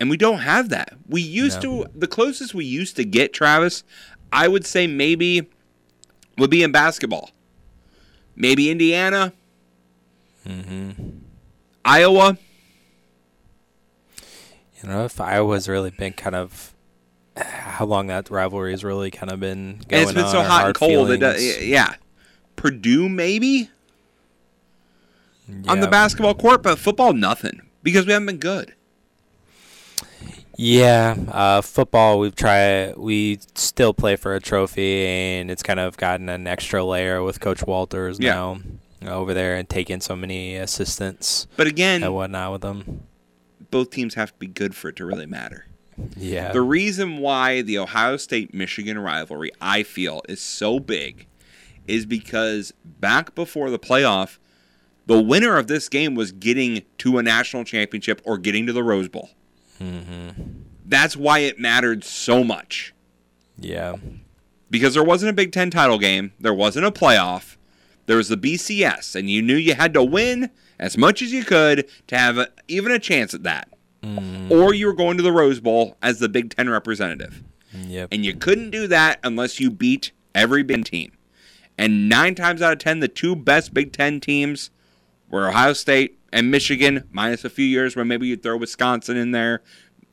[0.00, 0.94] And we don't have that.
[1.08, 3.84] We used to the closest we used to get Travis,
[4.32, 5.48] I would say maybe
[6.38, 7.30] would be in basketball.
[8.34, 9.34] Maybe Indiana,
[10.46, 11.08] Mm-hmm.
[11.84, 12.38] Iowa.
[14.82, 16.74] You know, if Iowa's really been kind of
[17.36, 20.42] how long that rivalry has really kind of been going and it's been on, so
[20.42, 21.10] hot and cold.
[21.10, 21.94] It does, yeah.
[22.56, 23.70] Purdue maybe
[25.68, 28.74] on the basketball court, but football nothing because we haven't been good.
[30.56, 32.18] Yeah, uh, football.
[32.18, 32.96] We've tried.
[32.96, 37.40] We still play for a trophy, and it's kind of gotten an extra layer with
[37.40, 38.58] Coach Walters Yeah.
[39.00, 41.46] now over there and taking so many assistants.
[41.56, 43.04] But again, and whatnot with them.
[43.70, 45.66] both teams have to be good for it to really matter.
[46.16, 46.52] Yeah.
[46.52, 51.26] The reason why the Ohio State Michigan rivalry, I feel, is so big
[51.86, 54.38] is because back before the playoff,
[55.06, 58.82] the winner of this game was getting to a national championship or getting to the
[58.82, 59.30] Rose Bowl.
[59.80, 60.28] Mm-hmm.
[60.84, 62.94] That's why it mattered so much.
[63.58, 63.96] Yeah.
[64.70, 67.56] Because there wasn't a Big Ten title game, there wasn't a playoff,
[68.06, 71.44] there was the BCS, and you knew you had to win as much as you
[71.44, 73.68] could to have a, even a chance at that.
[74.02, 74.50] Mm-hmm.
[74.50, 77.42] Or you were going to the Rose Bowl as the Big Ten representative.
[77.72, 78.08] Yep.
[78.10, 81.12] And you couldn't do that unless you beat every Big Ten team.
[81.76, 84.70] And nine times out of ten, the two best Big Ten teams
[85.30, 89.32] were Ohio State and Michigan, minus a few years where maybe you'd throw Wisconsin in
[89.32, 89.62] there.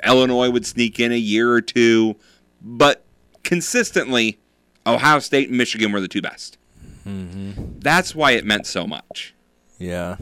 [0.05, 2.15] Illinois would sneak in a year or two.
[2.61, 3.03] But
[3.43, 4.39] consistently,
[4.85, 6.57] Ohio State and Michigan were the two best.
[7.05, 7.79] Mm-hmm.
[7.79, 9.33] That's why it meant so much.
[9.77, 10.17] Yeah.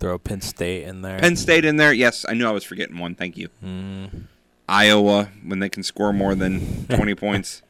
[0.00, 1.18] Throw Penn State in there.
[1.20, 1.92] Penn State in there.
[1.92, 3.14] Yes, I knew I was forgetting one.
[3.14, 3.48] Thank you.
[3.64, 4.24] Mm.
[4.68, 7.62] Iowa when they can score more than 20 points.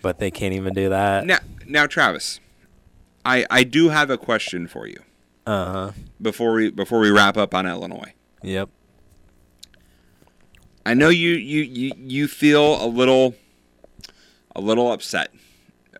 [0.00, 1.26] But they can't even do that.
[1.26, 2.40] Now, now Travis,
[3.24, 5.00] I I do have a question for you.
[5.46, 5.92] Uh huh.
[6.20, 8.14] Before we before we wrap up on Illinois.
[8.42, 8.68] Yep.
[10.84, 13.34] I know you you you, you feel a little
[14.54, 15.32] a little upset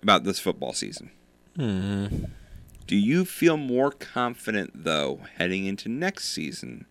[0.02, 1.10] about this football season.
[1.58, 2.24] Mm-hmm.
[2.86, 6.86] Do you feel more confident though heading into next season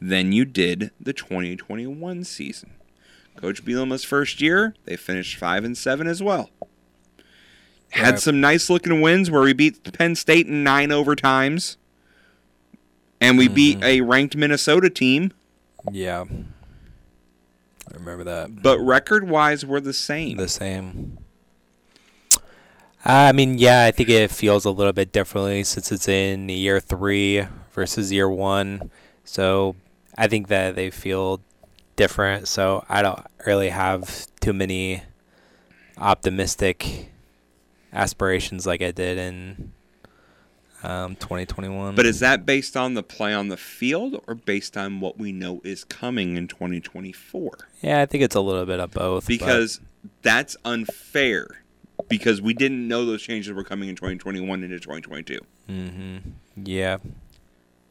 [0.00, 2.72] than you did the 2021 season?
[3.36, 6.50] Coach Bielema's first year, they finished 5 and 7 as well.
[7.96, 8.20] Had Right.
[8.20, 11.76] some nice looking wins where we beat Penn State in 9 overtimes.
[13.20, 13.84] And we beat mm-hmm.
[13.84, 15.32] a ranked Minnesota team,
[15.90, 16.24] Yeah.
[17.90, 18.62] I remember that.
[18.62, 20.36] but record wise, we're the same.
[20.36, 21.16] The same.
[23.04, 26.80] I mean, yeah, I think it feels a little bit differently since it's in year
[26.80, 28.90] three versus year one.
[29.24, 29.76] So
[30.18, 31.40] I think that they feel
[31.94, 32.48] different.
[32.48, 35.02] So I don't really have too many
[35.98, 37.10] optimistic
[37.96, 39.72] aspirations like I did in
[40.82, 41.94] um, 2021.
[41.94, 45.32] But is that based on the play on the field or based on what we
[45.32, 47.50] know is coming in 2024?
[47.82, 49.24] yeah, I think it's a little bit of both.
[49.24, 49.80] but- Because
[50.22, 51.48] that's unfair.
[52.08, 55.40] Because we didn't know those changes were coming in 2021 into 2022.
[55.70, 56.16] Mm-hmm.
[56.62, 56.98] Yeah.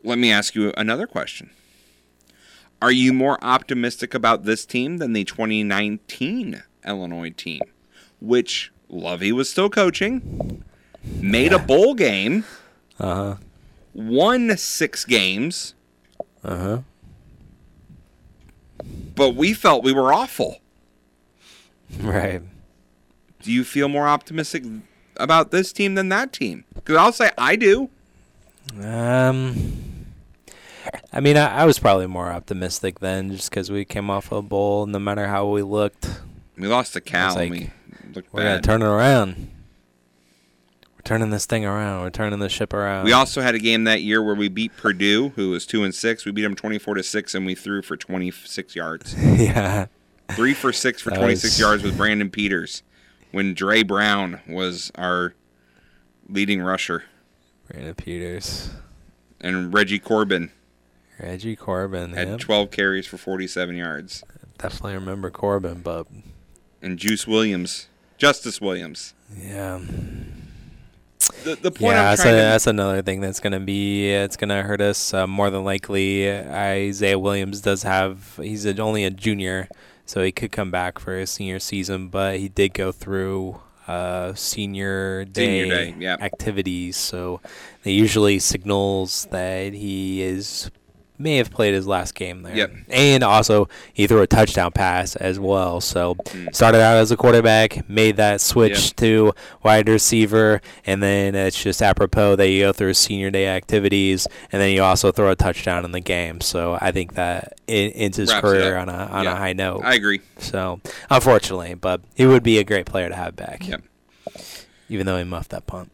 [0.03, 1.49] Let me ask you another question.
[2.83, 7.61] Are you more optimistic about this team than the 2019 Illinois team,
[8.21, 10.63] which Lovie was still coaching,
[11.03, 12.45] made a bowl game,
[12.99, 13.35] uh-huh.
[13.93, 15.73] won six games,
[16.43, 16.79] uh-huh.
[19.15, 20.59] but we felt we were awful?
[21.99, 22.41] Right.
[23.41, 24.63] Do you feel more optimistic
[25.17, 26.65] about this team than that team?
[26.73, 27.89] Because I'll say I do.
[28.81, 30.05] Um,
[31.13, 34.41] I mean, I, I was probably more optimistic then, just because we came off a
[34.41, 34.85] bowl.
[34.87, 36.09] No matter how we looked,
[36.57, 37.35] We lost to Cal.
[37.35, 37.69] like, we
[38.15, 39.51] looked we're gonna turn it around.
[40.95, 42.01] We're turning this thing around.
[42.01, 43.05] We're turning the ship around.
[43.05, 45.93] We also had a game that year where we beat Purdue, who was two and
[45.93, 46.25] six.
[46.25, 49.13] We beat them twenty four to six, and we threw for twenty six yards.
[49.39, 49.87] yeah.
[50.31, 52.81] Three for six for twenty six was- yards with Brandon Peters,
[53.31, 55.35] when Dre Brown was our
[56.27, 57.03] leading rusher,
[57.69, 58.71] Brandon Peters,
[59.41, 60.51] and Reggie Corbin
[61.19, 62.13] Reggie Corbin.
[62.13, 62.39] had Yep.
[62.39, 64.23] twelve carries for forty seven yards,
[64.57, 66.07] Definitely remember Corbin, but
[66.81, 67.87] and Juice Williams,
[68.17, 69.13] Justice Williams.
[69.37, 69.79] yeah.
[71.43, 74.35] The, the point yeah, I'm that's, a, to that's another thing that's gonna be it's
[74.35, 76.29] gonna hurt us uh, more than likely.
[76.31, 79.69] Isaiah Williams does have he's a, only a junior,
[80.05, 84.33] so he could come back for his senior season, but he did go through uh,
[84.33, 86.17] senior day, Senior day, yeah.
[86.19, 87.41] activities, so
[87.83, 90.71] that usually signals that he is
[91.17, 92.55] may have played his last game there.
[92.55, 92.73] Yep.
[92.89, 95.79] And also he threw a touchdown pass as well.
[95.81, 96.53] So Mm.
[96.55, 98.95] started out as a quarterback, made that switch Yep.
[98.97, 99.33] to
[99.63, 104.61] wide receiver, and then it's just apropos that you go through senior day activities, and
[104.61, 106.41] then you also throw a touchdown in the game.
[106.41, 109.81] So I think that ends his Wraps career on a on a high note.
[109.83, 110.21] I agree.
[110.39, 113.67] So unfortunately, but he would be a great player to have back.
[113.67, 113.81] Yep.
[114.89, 115.91] Even though he muffed that punt.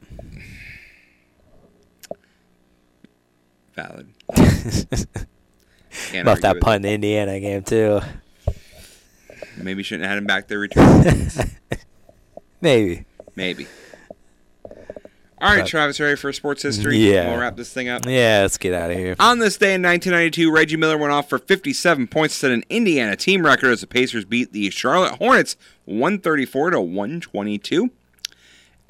[3.75, 4.07] valid.
[6.11, 8.01] Can't that pun, in the Indiana game too.
[9.57, 11.29] Maybe shouldn't have had him back there return.
[12.61, 13.05] Maybe.
[13.35, 13.67] Maybe.
[15.41, 16.97] All right, But- Travis, ready for sports history?
[16.97, 17.31] Yeah.
[17.31, 18.05] We'll wrap this thing up.
[18.05, 19.15] Yeah, let's get out of here.
[19.19, 23.15] On this day in 1992, Reggie Miller went off for 57 points, set an Indiana
[23.15, 27.89] team record as the Pacers beat the Charlotte Hornets 134 to 122.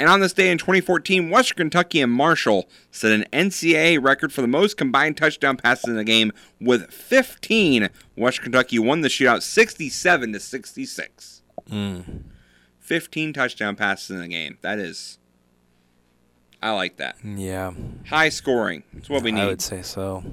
[0.01, 4.41] And on this day in 2014, Western Kentucky and Marshall set an NCAA record for
[4.41, 7.87] the most combined touchdown passes in a game with 15.
[8.15, 11.43] Western Kentucky won the shootout 67 to 66.
[11.69, 12.23] Mm.
[12.79, 14.57] 15 touchdown passes in a game.
[14.61, 15.19] That is
[16.63, 17.17] I like that.
[17.23, 17.73] Yeah.
[18.07, 18.81] High scoring.
[18.93, 19.41] That's what we need.
[19.41, 20.23] I would say so.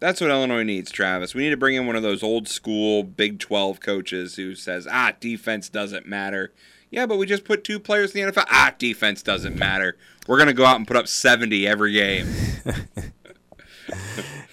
[0.00, 1.34] That's what Illinois needs, Travis.
[1.34, 4.86] We need to bring in one of those old school Big 12 coaches who says,
[4.90, 6.52] ah, defense doesn't matter.
[6.90, 8.46] Yeah, but we just put two players in the NFL.
[8.50, 9.96] Ah, defense doesn't matter.
[10.26, 12.26] We're going to go out and put up 70 every game.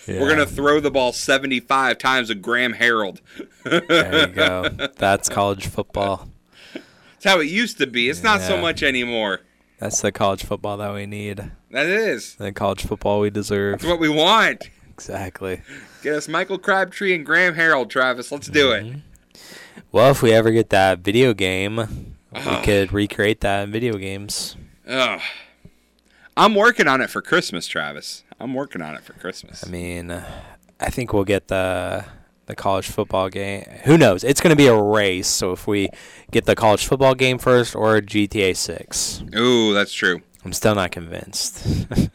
[0.07, 3.19] We're going to throw the ball 75 times with Graham Harrell.
[3.63, 4.69] There you go.
[4.97, 6.29] That's college football.
[6.73, 8.09] That's how it used to be.
[8.09, 9.41] It's not so much anymore.
[9.79, 11.51] That's the college football that we need.
[11.71, 12.35] That is.
[12.35, 13.75] The college football we deserve.
[13.75, 14.69] It's what we want.
[14.91, 15.61] Exactly.
[16.03, 18.31] Get us Michael Crabtree and Graham Harrell, Travis.
[18.31, 18.95] Let's do it.
[19.91, 22.04] Well, if we ever get that video game,
[22.35, 22.61] we uh-huh.
[22.63, 24.57] could recreate that in video games.
[24.87, 25.21] Ugh.
[26.35, 28.23] I'm working on it for Christmas, Travis.
[28.39, 29.65] I'm working on it for Christmas.
[29.65, 32.03] I mean, I think we'll get the
[32.47, 33.63] the college football game.
[33.85, 34.23] Who knows?
[34.23, 35.27] It's going to be a race.
[35.27, 35.89] So if we
[36.29, 39.23] get the college football game first or GTA 6.
[39.35, 40.21] Ooh, that's true.
[40.43, 41.65] I'm still not convinced.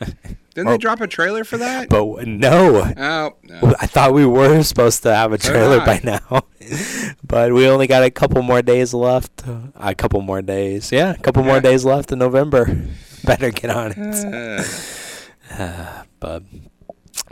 [0.55, 1.89] Didn't they drop a trailer for that?
[1.89, 2.93] But no.
[2.97, 3.75] Oh, no.
[3.81, 6.45] I thought we were supposed to have a trailer by now.
[7.27, 9.45] but we only got a couple more days left.
[9.77, 10.91] A couple more days.
[10.91, 12.67] Yeah, a couple more days left in November.
[13.25, 14.67] Better get on it.
[15.59, 16.45] Uh, but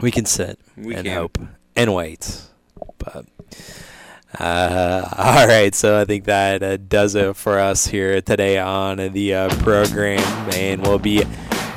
[0.01, 1.15] we can sit We and can.
[1.15, 1.37] hope
[1.77, 2.41] and wait.
[2.97, 3.25] But
[4.37, 8.97] uh, all right, so I think that uh, does it for us here today on
[8.97, 10.19] the uh, program,
[10.53, 11.23] and we'll be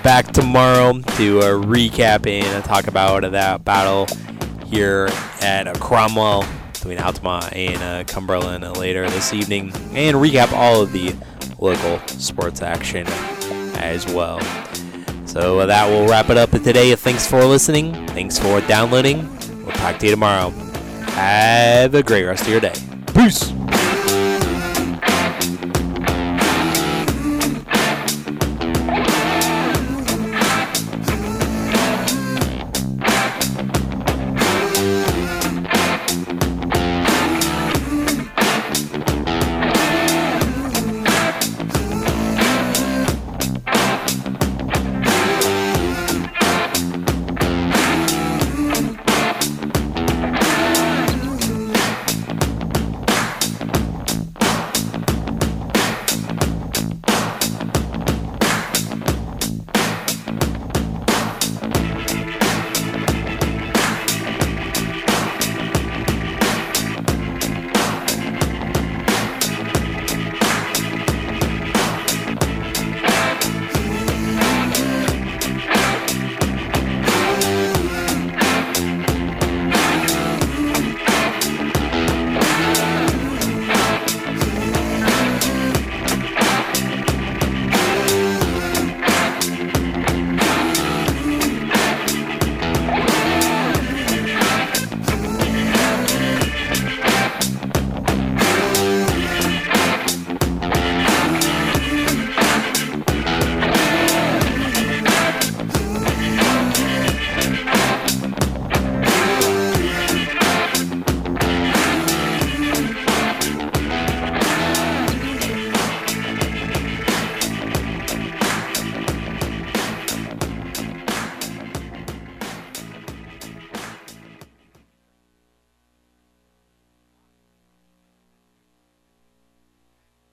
[0.02, 4.06] back tomorrow to uh, recap and talk about that battle
[4.66, 5.08] here
[5.40, 11.14] at Cromwell between Altamont and uh, Cumberland later this evening, and recap all of the
[11.58, 13.06] local sports action
[13.78, 14.40] as well.
[15.26, 16.94] So uh, that will wrap it up for today.
[16.96, 17.94] Thanks for listening.
[18.08, 19.28] Thanks for downloading.
[19.64, 20.50] We'll talk to you tomorrow.
[21.12, 22.74] Have a great rest of your day.
[23.14, 23.52] Peace.